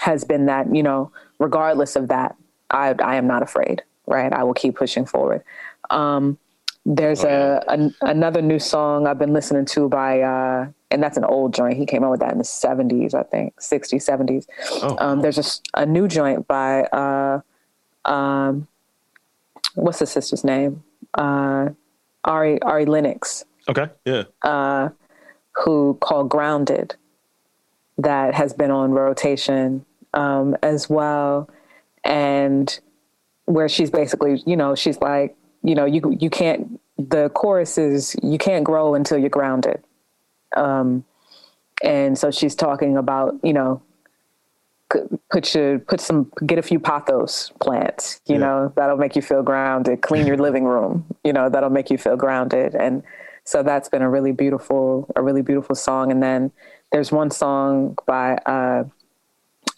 has 0.02 0.24
been 0.24 0.46
that, 0.46 0.74
you 0.76 0.84
know, 0.84 1.12
regardless 1.40 1.96
of 1.96 2.10
that, 2.10 2.36
I 2.70 2.94
I 3.04 3.16
am 3.16 3.26
not 3.26 3.42
afraid, 3.42 3.82
right? 4.06 4.32
I 4.32 4.44
will 4.44 4.54
keep 4.54 4.76
pushing 4.76 5.08
forward. 5.08 5.44
Um, 5.90 6.38
there's 6.86 7.24
a, 7.24 7.64
a, 7.68 7.90
another 8.02 8.42
new 8.42 8.60
song 8.60 9.08
I've 9.08 9.20
been 9.20 9.34
listening 9.34 9.66
to 9.66 9.88
by 9.88 10.22
uh, 10.22 10.68
and 10.90 11.02
that's 11.02 11.18
an 11.18 11.24
old 11.24 11.54
joint. 11.54 11.78
He 11.78 11.86
came 11.86 12.04
out 12.04 12.12
with 12.12 12.20
that 12.20 12.32
in 12.32 12.38
the 12.38 12.44
70s, 12.44 13.14
I 13.14 13.24
think, 13.24 13.56
60s, 13.60 14.04
70s. 14.08 14.46
Oh. 14.84 14.98
Um, 15.00 15.22
there's 15.22 15.38
a, 15.38 15.82
a 15.82 15.86
new 15.86 16.08
joint 16.08 16.48
by 16.48 16.84
uh, 16.84 17.42
um, 18.06 18.68
what's 19.76 20.00
the 20.00 20.06
sister's 20.06 20.44
name? 20.44 20.84
Uh, 21.14 21.70
Ari 22.26 22.62
Ari 22.62 22.86
Lennox. 22.86 23.46
Okay. 23.70 23.88
Yeah. 24.06 24.24
Uh, 24.42 24.90
who 25.54 25.98
called 26.02 26.30
Grounded 26.30 26.96
that 27.98 28.34
has 28.34 28.54
been 28.54 28.72
on 28.72 28.92
rotation 28.92 29.86
um, 30.14 30.56
as 30.64 30.90
well, 30.90 31.50
and 32.04 32.80
where 33.46 33.70
she's 33.70 33.90
basically, 33.90 34.42
you 34.46 34.56
know, 34.56 34.76
she's 34.76 35.00
like, 35.00 35.36
you 35.64 35.76
know, 35.76 35.86
you 35.86 36.16
you 36.20 36.30
can't. 36.30 36.80
The 36.98 37.30
chorus 37.30 37.78
is 37.78 38.16
you 38.22 38.38
can't 38.38 38.64
grow 38.64 38.94
until 38.94 39.18
you're 39.18 39.30
grounded, 39.30 39.84
um, 40.56 41.04
and 41.84 42.18
so 42.18 42.32
she's 42.32 42.56
talking 42.56 42.98
about, 42.98 43.40
you 43.44 43.54
know, 43.54 43.82
put 45.30 45.54
your 45.56 45.80
put 45.80 46.02
some 46.02 46.32
get 46.46 46.58
a 46.58 46.62
few 46.62 46.80
pothos 46.80 47.52
plants 47.60 48.20
you 48.28 48.36
yeah. 48.36 48.42
know 48.42 48.74
that'll 48.76 48.98
make 48.98 49.16
you 49.16 49.22
feel 49.22 49.44
grounded 49.44 50.02
clean 50.02 50.28
your 50.28 50.38
living 50.38 50.66
room 50.66 51.06
you 51.24 51.32
know 51.32 51.50
that'll 51.50 51.70
make 51.70 51.90
you 51.90 51.98
feel 51.98 52.18
grounded 52.18 52.76
and 52.76 53.04
so 53.44 53.64
that's 53.64 53.90
been 53.90 54.02
a 54.02 54.10
really 54.10 54.32
beautiful 54.32 55.10
a 55.16 55.22
really 55.22 55.42
beautiful 55.42 55.76
song 55.76 56.12
and 56.12 56.22
then 56.22 56.52
there's 56.92 57.12
one 57.12 57.32
song 57.32 57.98
by 58.06 58.34
uh, 58.46 58.84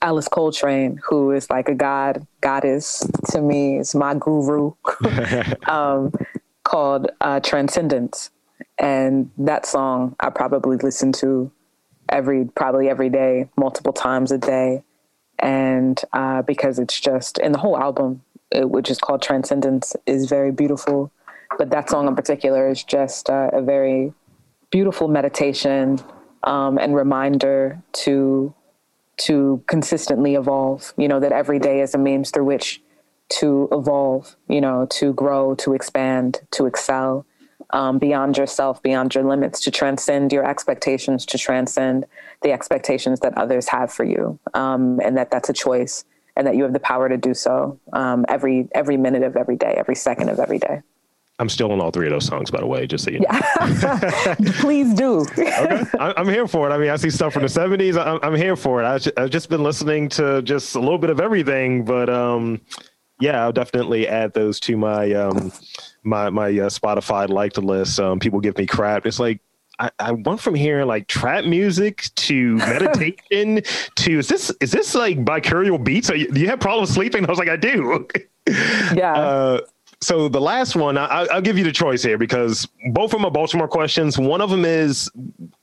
alice 0.03 0.27
coltrane 0.27 0.99
who 1.07 1.31
is 1.31 1.49
like 1.49 1.67
a 1.67 1.75
god 1.75 2.25
goddess 2.41 3.07
to 3.31 3.41
me 3.41 3.77
is 3.77 3.95
my 3.95 4.13
guru 4.13 4.71
um, 5.67 6.11
called 6.63 7.09
uh, 7.21 7.39
transcendence 7.39 8.29
and 8.77 9.31
that 9.37 9.65
song 9.65 10.15
i 10.19 10.29
probably 10.29 10.77
listen 10.77 11.11
to 11.11 11.51
every 12.09 12.45
probably 12.55 12.89
every 12.89 13.09
day 13.09 13.49
multiple 13.57 13.93
times 13.93 14.31
a 14.31 14.37
day 14.37 14.83
and 15.43 16.01
uh, 16.13 16.41
because 16.41 16.79
it's 16.79 16.99
just 16.99 17.37
in 17.39 17.51
the 17.51 17.57
whole 17.57 17.77
album, 17.77 18.21
it, 18.51 18.69
which 18.69 18.89
is 18.89 18.97
called 18.97 19.21
Transcendence, 19.21 19.95
is 20.05 20.27
very 20.27 20.51
beautiful. 20.51 21.11
But 21.57 21.69
that 21.71 21.89
song 21.89 22.07
in 22.07 22.15
particular 22.15 22.69
is 22.69 22.83
just 22.83 23.29
uh, 23.29 23.49
a 23.51 23.61
very 23.61 24.13
beautiful 24.71 25.07
meditation 25.07 25.99
um, 26.43 26.77
and 26.77 26.95
reminder 26.95 27.81
to 27.93 28.53
to 29.17 29.63
consistently 29.67 30.35
evolve. 30.35 30.93
You 30.97 31.07
know 31.07 31.19
that 31.19 31.31
every 31.31 31.59
day 31.59 31.81
is 31.81 31.93
a 31.93 31.97
means 31.97 32.31
through 32.31 32.45
which 32.45 32.81
to 33.39 33.67
evolve. 33.71 34.35
You 34.47 34.61
know 34.61 34.85
to 34.91 35.13
grow, 35.13 35.55
to 35.55 35.73
expand, 35.73 36.41
to 36.51 36.65
excel 36.65 37.25
um, 37.73 37.97
beyond 37.97 38.37
yourself, 38.37 38.81
beyond 38.81 39.15
your 39.15 39.23
limits, 39.23 39.59
to 39.61 39.71
transcend 39.71 40.31
your 40.31 40.47
expectations, 40.47 41.25
to 41.25 41.37
transcend 41.37 42.05
the 42.41 42.51
expectations 42.51 43.19
that 43.21 43.37
others 43.37 43.67
have 43.67 43.91
for 43.91 44.03
you, 44.03 44.39
um, 44.53 44.99
and 45.01 45.17
that 45.17 45.31
that's 45.31 45.49
a 45.49 45.53
choice, 45.53 46.05
and 46.35 46.45
that 46.47 46.55
you 46.55 46.63
have 46.63 46.73
the 46.73 46.79
power 46.79 47.09
to 47.09 47.17
do 47.17 47.33
so 47.33 47.79
um, 47.91 48.25
every 48.29 48.67
every 48.73 48.97
minute 48.97 49.23
of 49.23 49.35
every 49.35 49.55
day, 49.55 49.73
every 49.77 49.95
second 49.95 50.29
of 50.29 50.39
every 50.39 50.59
day. 50.59 50.81
I'm 51.39 51.49
still 51.49 51.71
on 51.71 51.81
all 51.81 51.89
three 51.89 52.05
of 52.05 52.11
those 52.11 52.25
songs, 52.25 52.51
by 52.51 52.59
the 52.59 52.67
way, 52.67 52.85
just 52.85 53.05
so 53.05 53.11
you 53.11 53.19
know. 53.19 53.25
Yeah. 53.31 54.35
Please 54.59 54.93
do. 54.93 55.21
okay. 55.21 55.85
I'm 55.99 56.29
here 56.29 56.47
for 56.47 56.69
it. 56.69 56.73
I 56.73 56.77
mean, 56.77 56.89
I 56.91 56.95
see 56.95 57.09
stuff 57.09 57.33
from 57.33 57.41
the 57.41 57.47
70s. 57.47 57.99
I'm, 57.99 58.19
I'm 58.21 58.35
here 58.35 58.55
for 58.55 58.83
it. 58.83 59.11
I've 59.17 59.31
just 59.31 59.49
been 59.49 59.63
listening 59.63 60.09
to 60.09 60.43
just 60.43 60.75
a 60.75 60.79
little 60.79 60.99
bit 60.99 61.09
of 61.09 61.19
everything, 61.19 61.85
but 61.85 62.07
um, 62.09 62.61
yeah, 63.19 63.41
I'll 63.41 63.51
definitely 63.51 64.07
add 64.07 64.33
those 64.33 64.59
to 64.61 64.77
my 64.77 65.11
um, 65.13 65.51
my 66.03 66.29
my 66.29 66.47
uh, 66.49 66.69
Spotify 66.69 67.27
liked 67.27 67.57
list. 67.57 67.99
Um, 67.99 68.19
people 68.19 68.39
give 68.39 68.57
me 68.57 68.67
crap. 68.67 69.05
It's 69.05 69.19
like 69.19 69.39
I, 69.79 69.89
I 69.99 70.11
went 70.11 70.39
from 70.39 70.55
hearing 70.55 70.87
like 70.87 71.07
trap 71.07 71.45
music 71.45 72.09
to 72.15 72.55
meditation 72.57 73.61
to 73.95 74.19
is 74.19 74.27
this 74.27 74.51
is 74.61 74.71
this 74.71 74.93
like 74.93 75.23
binaural 75.23 75.83
beats? 75.83 76.09
You, 76.09 76.31
do 76.31 76.39
you 76.39 76.47
have 76.47 76.59
problems 76.59 76.91
sleeping? 76.91 77.25
I 77.25 77.29
was 77.29 77.39
like, 77.39 77.49
I 77.49 77.57
do. 77.57 78.07
Yeah. 78.93 79.13
Uh, 79.23 79.61
so 80.03 80.27
the 80.27 80.41
last 80.41 80.75
one, 80.75 80.97
I, 80.97 81.27
will 81.33 81.41
give 81.41 81.57
you 81.57 81.63
the 81.63 81.71
choice 81.71 82.03
here 82.03 82.17
because 82.17 82.67
both 82.91 83.13
of 83.13 83.19
them 83.19 83.25
are 83.25 83.31
Baltimore 83.31 83.67
questions. 83.67 84.17
One 84.17 84.41
of 84.41 84.49
them 84.49 84.65
is 84.65 85.09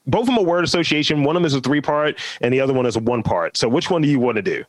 both 0.06 0.22
of 0.22 0.26
them 0.26 0.38
are 0.38 0.44
word 0.44 0.64
association. 0.64 1.22
One 1.22 1.36
of 1.36 1.42
them 1.42 1.46
is 1.46 1.54
a 1.54 1.60
three 1.60 1.80
part, 1.80 2.18
and 2.40 2.52
the 2.52 2.60
other 2.60 2.72
one 2.72 2.86
is 2.86 2.96
a 2.96 3.00
one 3.00 3.22
part. 3.22 3.56
So 3.56 3.68
which 3.68 3.90
one 3.90 4.02
do 4.02 4.08
you 4.08 4.18
want 4.18 4.36
to 4.36 4.42
do? 4.42 4.64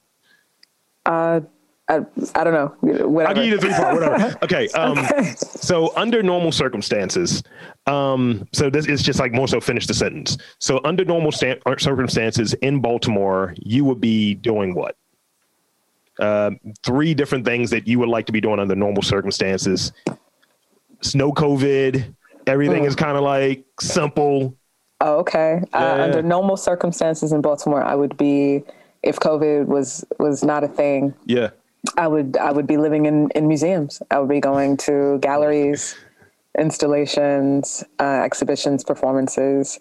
Uh, 1.05 1.41
I, 1.89 2.05
I 2.35 2.43
don't 2.43 2.53
know. 2.53 2.75
Whatever. 3.07 3.27
I'll 3.27 3.35
give 3.35 3.45
you 3.45 3.57
the 3.57 3.61
three 3.61 3.73
part. 3.73 3.93
Whatever. 3.93 4.37
Okay. 4.43 4.67
Um, 4.69 4.97
okay. 4.97 5.33
So 5.37 5.95
under 5.95 6.23
normal 6.23 6.51
circumstances, 6.51 7.43
um, 7.87 8.47
so 8.53 8.69
this 8.69 8.87
is 8.87 9.01
just 9.01 9.19
like 9.19 9.33
more 9.33 9.47
so 9.47 9.59
finish 9.59 9.87
the 9.87 9.93
sentence. 9.93 10.37
So 10.59 10.79
under 10.83 11.03
normal 11.03 11.31
sta- 11.31 11.59
uh, 11.65 11.77
circumstances 11.77 12.53
in 12.55 12.79
Baltimore, 12.79 13.55
you 13.57 13.83
would 13.85 13.99
be 13.99 14.35
doing 14.35 14.75
what? 14.75 14.95
Uh, 16.19 16.51
three 16.83 17.13
different 17.13 17.45
things 17.45 17.69
that 17.69 17.87
you 17.87 17.97
would 17.99 18.09
like 18.09 18.25
to 18.25 18.31
be 18.31 18.41
doing 18.41 18.59
under 18.59 18.75
normal 18.75 19.01
circumstances. 19.01 19.91
Snow 21.01 21.31
COVID. 21.31 22.13
Everything 22.47 22.83
mm. 22.83 22.87
is 22.87 22.95
kind 22.95 23.17
of 23.17 23.23
like 23.23 23.65
simple. 23.79 24.55
Oh, 24.99 25.19
okay. 25.19 25.61
Uh, 25.73 25.77
yeah. 25.79 25.93
Uh, 25.93 26.03
under 26.03 26.21
normal 26.21 26.57
circumstances 26.57 27.31
in 27.31 27.41
Baltimore, 27.41 27.83
I 27.83 27.95
would 27.95 28.17
be 28.17 28.63
if 29.03 29.19
COVID 29.19 29.65
was 29.67 30.05
was 30.19 30.43
not 30.43 30.63
a 30.63 30.67
thing. 30.67 31.13
Yeah 31.25 31.49
I 31.97 32.07
would 32.07 32.37
I 32.37 32.51
would 32.51 32.67
be 32.67 32.77
living 32.77 33.05
in 33.05 33.29
in 33.31 33.47
museums. 33.47 34.01
I 34.11 34.19
would 34.19 34.29
be 34.29 34.39
going 34.39 34.77
to 34.77 35.17
galleries, 35.19 35.95
installations, 36.57 37.83
uh, 37.99 38.21
exhibitions, 38.23 38.83
performances. 38.83 39.79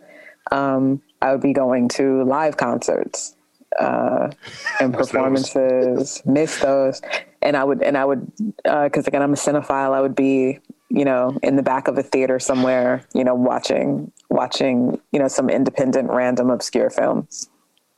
Um, 0.51 1.03
I 1.21 1.33
would 1.33 1.43
be 1.43 1.53
going 1.53 1.89
to 1.91 2.25
live 2.25 2.57
concerts 2.57 3.37
uh, 3.79 4.31
and 4.81 4.95
performances. 4.95 6.23
Miss 6.25 6.59
those, 6.61 7.01
and 7.43 7.57
I 7.57 7.65
would 7.65 7.83
and 7.83 7.97
I 7.97 8.05
would 8.05 8.31
because 8.65 9.07
uh, 9.07 9.09
again 9.09 9.23
I'm 9.23 9.33
a 9.33 9.37
cinephile. 9.37 9.93
I 9.93 10.01
would 10.01 10.15
be 10.15 10.59
you 10.89 11.05
know 11.05 11.39
in 11.43 11.57
the 11.57 11.63
back 11.63 11.89
of 11.89 11.99
a 11.99 12.03
theater 12.03 12.39
somewhere, 12.39 13.05
you 13.15 13.25
know, 13.25 13.35
watching 13.35 14.11
watching 14.29 15.01
you 15.13 15.19
know 15.19 15.29
some 15.29 15.51
independent, 15.51 16.11
random, 16.11 16.51
obscure 16.51 16.91
films. 16.91 17.49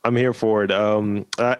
I'm 0.05 0.15
here 0.17 0.33
for 0.33 0.63
it. 0.65 0.71
Um, 0.71 1.25
uh, 1.37 1.55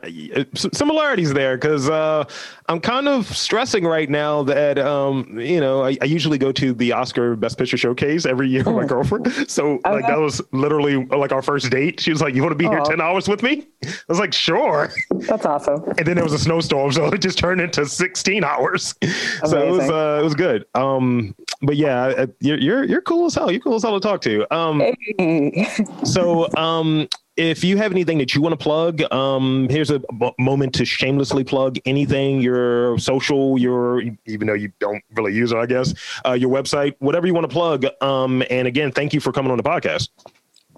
similarities 0.53 1.33
there 1.33 1.55
because 1.55 1.89
uh, 1.89 2.25
I'm 2.67 2.81
kind 2.81 3.07
of 3.07 3.25
stressing 3.35 3.85
right 3.85 4.09
now 4.09 4.43
that 4.43 4.77
um, 4.77 5.39
you 5.39 5.61
know 5.61 5.83
I, 5.83 5.97
I, 6.01 6.05
usually 6.05 6.37
go 6.37 6.51
to 6.51 6.73
the 6.73 6.91
Oscar 6.91 7.37
Best 7.37 7.57
Picture 7.57 7.77
showcase 7.77 8.25
every 8.25 8.49
year 8.49 8.63
with 8.63 8.75
my 8.75 8.81
hmm. 8.81 8.87
girlfriend. 8.87 9.33
So 9.53 9.73
okay. 9.73 9.91
like 9.91 10.07
that 10.07 10.19
was 10.19 10.41
literally 10.51 11.05
like 11.05 11.31
our 11.31 11.41
first 11.41 11.69
date. 11.69 11.99
She 11.99 12.11
was 12.11 12.21
like, 12.21 12.33
"You 12.33 12.41
want 12.41 12.51
to 12.51 12.57
be 12.57 12.65
here 12.67 12.81
ten 12.81 13.01
hours 13.01 13.27
with 13.27 13.43
me?" 13.43 13.67
I 13.83 13.89
was 14.07 14.19
like, 14.19 14.33
"Sure." 14.33 14.89
That's 15.11 15.45
awesome. 15.45 15.83
And 15.97 16.07
then 16.07 16.15
there 16.15 16.23
was 16.23 16.33
a 16.33 16.39
snowstorm, 16.39 16.91
so 16.91 17.05
it 17.07 17.19
just 17.19 17.37
turned 17.37 17.61
into 17.61 17.85
16 17.85 18.43
hours. 18.43 18.95
Amazing. 19.01 19.19
So 19.53 19.67
it 19.67 19.71
was 19.71 19.89
uh, 19.89 20.19
it 20.19 20.23
was 20.23 20.35
good. 20.35 20.65
Um, 20.73 21.35
but 21.61 21.75
yeah, 21.75 22.25
you're, 22.39 22.57
you're 22.57 22.83
you're 22.83 23.01
cool 23.01 23.27
as 23.27 23.35
hell. 23.35 23.51
You're 23.51 23.61
cool 23.61 23.75
as 23.75 23.83
hell 23.83 23.99
to 23.99 24.05
talk 24.05 24.21
to. 24.21 24.53
Um, 24.53 24.81
hey. 25.17 25.67
so 26.03 26.49
um, 26.57 27.07
if 27.35 27.63
you 27.63 27.77
have 27.77 27.91
anything 27.91 28.17
that 28.19 28.35
you 28.35 28.41
want 28.41 28.53
to 28.53 28.63
plug, 28.63 29.01
um, 29.11 29.67
here's 29.69 29.89
a 29.89 30.01
moment 30.37 30.73
to 30.75 30.85
shamelessly 30.85 31.43
plug 31.43 31.77
anything 31.85 32.41
your 32.41 32.97
social, 32.99 33.57
your 33.57 34.01
even 34.25 34.47
though 34.47 34.53
you 34.53 34.71
don't 34.79 35.03
really 35.15 35.33
use 35.33 35.51
it, 35.51 35.57
I 35.57 35.65
guess, 35.65 35.93
uh, 36.25 36.33
your 36.33 36.49
website, 36.49 36.95
whatever 36.99 37.25
you 37.25 37.33
want 37.33 37.49
to 37.49 37.53
plug. 37.53 37.85
Um, 38.01 38.43
and 38.49 38.67
again, 38.67 38.91
thank 38.91 39.13
you 39.13 39.19
for 39.19 39.31
coming 39.31 39.51
on 39.51 39.57
the 39.57 39.63
podcast. 39.63 40.09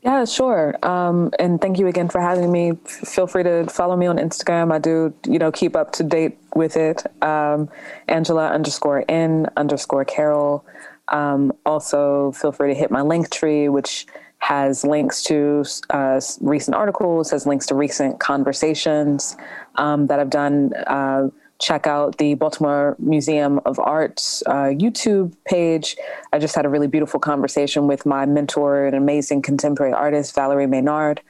Yeah, 0.03 0.23
sure. 0.23 0.75
Um, 0.83 1.31
and 1.39 1.59
thank 1.59 1.79
you 1.79 1.87
again 1.87 2.09
for 2.09 2.21
having 2.21 2.51
me. 2.51 2.73
Feel 2.85 3.25
free 3.25 3.41
to 3.41 3.65
follow 3.65 3.97
me 3.97 4.05
on 4.05 4.17
Instagram. 4.17 4.71
I 4.71 4.77
do, 4.77 5.13
you 5.27 5.39
know, 5.39 5.51
keep 5.51 5.75
up 5.75 5.93
to 5.93 6.03
date 6.03 6.37
with 6.53 6.77
it. 6.77 7.03
Um, 7.23 7.69
Angela 8.07 8.49
underscore 8.49 9.03
N 9.09 9.47
underscore 9.57 10.05
Carroll. 10.05 10.63
Um, 11.07 11.53
also, 11.65 12.31
feel 12.33 12.51
free 12.51 12.71
to 12.71 12.79
hit 12.79 12.91
my 12.91 13.01
link 13.01 13.31
tree, 13.31 13.67
which 13.67 14.05
has 14.45 14.83
links 14.83 15.23
to 15.23 15.65
uh, 15.89 16.21
recent 16.39 16.75
articles, 16.75 17.31
has 17.31 17.47
links 17.47 17.65
to 17.65 17.73
recent 17.73 18.19
conversations 18.19 19.35
um, 19.75 20.05
that 20.05 20.19
I've 20.19 20.29
done. 20.29 20.71
Uh, 20.85 21.29
check 21.57 21.87
out 21.87 22.19
the 22.19 22.35
Baltimore 22.35 22.95
Museum 22.99 23.59
of 23.65 23.79
Art's 23.79 24.43
uh, 24.45 24.69
YouTube 24.83 25.33
page. 25.45 25.97
I 26.31 26.37
just 26.37 26.53
had 26.53 26.63
a 26.63 26.69
really 26.69 26.85
beautiful 26.85 27.19
conversation 27.19 27.87
with 27.87 28.05
my 28.05 28.27
mentor, 28.27 28.85
an 28.85 28.93
amazing 28.93 29.41
contemporary 29.41 29.93
artist, 29.93 30.35
Valerie 30.35 30.67
Maynard, 30.67 31.21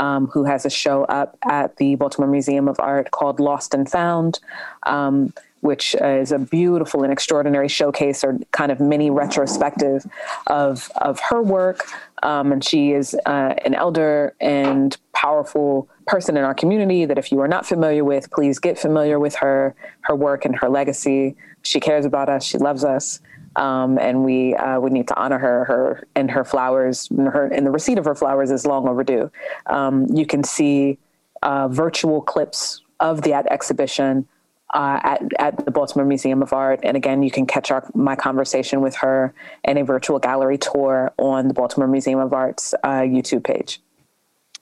um, 0.00 0.26
who 0.26 0.42
has 0.44 0.66
a 0.66 0.70
show 0.70 1.04
up 1.04 1.38
at 1.48 1.76
the 1.76 1.94
Baltimore 1.94 2.30
Museum 2.30 2.66
of 2.66 2.80
Art 2.80 3.12
called 3.12 3.38
Lost 3.38 3.72
and 3.72 3.88
Found. 3.88 4.40
Um, 4.84 5.32
which 5.64 5.94
is 5.94 6.30
a 6.30 6.38
beautiful 6.38 7.04
and 7.04 7.10
extraordinary 7.10 7.68
showcase 7.68 8.22
or 8.22 8.38
kind 8.50 8.70
of 8.70 8.80
mini 8.80 9.08
retrospective 9.08 10.04
of 10.48 10.90
of 10.96 11.18
her 11.20 11.42
work. 11.42 11.86
Um, 12.22 12.52
and 12.52 12.62
she 12.62 12.92
is 12.92 13.16
uh, 13.24 13.54
an 13.64 13.74
elder 13.74 14.34
and 14.42 14.94
powerful 15.14 15.88
person 16.06 16.36
in 16.36 16.44
our 16.44 16.52
community 16.52 17.06
that 17.06 17.16
if 17.16 17.32
you 17.32 17.40
are 17.40 17.48
not 17.48 17.64
familiar 17.64 18.04
with, 18.04 18.30
please 18.30 18.58
get 18.58 18.78
familiar 18.78 19.18
with 19.18 19.36
her, 19.36 19.74
her 20.02 20.14
work 20.14 20.44
and 20.44 20.54
her 20.54 20.68
legacy. 20.68 21.34
She 21.62 21.80
cares 21.80 22.04
about 22.04 22.28
us. 22.28 22.44
She 22.44 22.58
loves 22.58 22.84
us. 22.84 23.20
Um, 23.56 23.98
and 23.98 24.22
we 24.22 24.54
uh, 24.56 24.80
we 24.80 24.90
need 24.90 25.08
to 25.08 25.16
honor 25.16 25.38
her. 25.38 25.64
Her 25.64 26.06
and 26.14 26.30
her 26.30 26.44
flowers, 26.44 27.08
and 27.10 27.28
her 27.28 27.46
and 27.46 27.64
the 27.66 27.70
receipt 27.70 27.96
of 27.96 28.04
her 28.04 28.14
flowers 28.14 28.50
is 28.50 28.66
long 28.66 28.86
overdue. 28.86 29.30
Um, 29.64 30.06
you 30.12 30.26
can 30.26 30.44
see 30.44 30.98
uh, 31.42 31.68
virtual 31.68 32.20
clips 32.20 32.82
of 33.00 33.22
that 33.22 33.46
exhibition 33.50 34.28
uh, 34.74 35.00
at, 35.02 35.22
at 35.38 35.64
the 35.64 35.70
Baltimore 35.70 36.04
Museum 36.04 36.42
of 36.42 36.52
Art. 36.52 36.80
And 36.82 36.96
again, 36.96 37.22
you 37.22 37.30
can 37.30 37.46
catch 37.46 37.70
our, 37.70 37.88
my 37.94 38.16
conversation 38.16 38.80
with 38.80 38.96
her 38.96 39.32
in 39.64 39.78
a 39.78 39.84
virtual 39.84 40.18
gallery 40.18 40.58
tour 40.58 41.12
on 41.18 41.48
the 41.48 41.54
Baltimore 41.54 41.88
Museum 41.88 42.18
of 42.18 42.32
Art's 42.32 42.74
uh, 42.82 43.00
YouTube 43.00 43.44
page. 43.44 43.80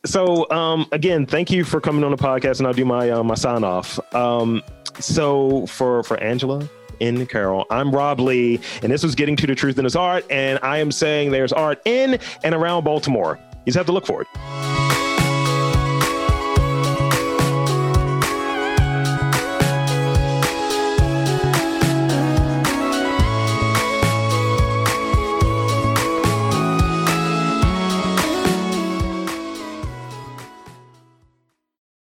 So 0.04 0.50
um, 0.50 0.86
again, 0.92 1.26
thank 1.26 1.50
you 1.50 1.64
for 1.64 1.80
coming 1.80 2.04
on 2.04 2.10
the 2.10 2.16
podcast, 2.16 2.58
and 2.58 2.66
I'll 2.66 2.72
do 2.72 2.84
my 2.84 3.08
uh, 3.10 3.22
my 3.22 3.36
sign 3.36 3.62
off. 3.62 4.00
Um, 4.14 4.62
so 4.98 5.66
for 5.66 6.02
for 6.02 6.20
Angela 6.20 6.68
N. 7.00 7.24
Carroll, 7.26 7.66
I'm 7.70 7.92
Rob 7.92 8.18
Lee, 8.18 8.60
and 8.82 8.90
this 8.90 9.04
was 9.04 9.14
getting 9.14 9.36
to 9.36 9.46
the 9.46 9.54
truth 9.54 9.78
in 9.78 9.84
his 9.84 9.94
art, 9.94 10.24
and 10.28 10.58
I 10.62 10.78
am 10.78 10.90
saying 10.90 11.30
there's 11.30 11.52
art 11.52 11.80
in 11.84 12.18
and 12.42 12.54
around 12.54 12.82
Baltimore. 12.82 13.38
You 13.64 13.66
just 13.66 13.76
have 13.76 13.86
to 13.86 13.92
look 13.92 14.06
for 14.06 14.22
it. 14.22 14.81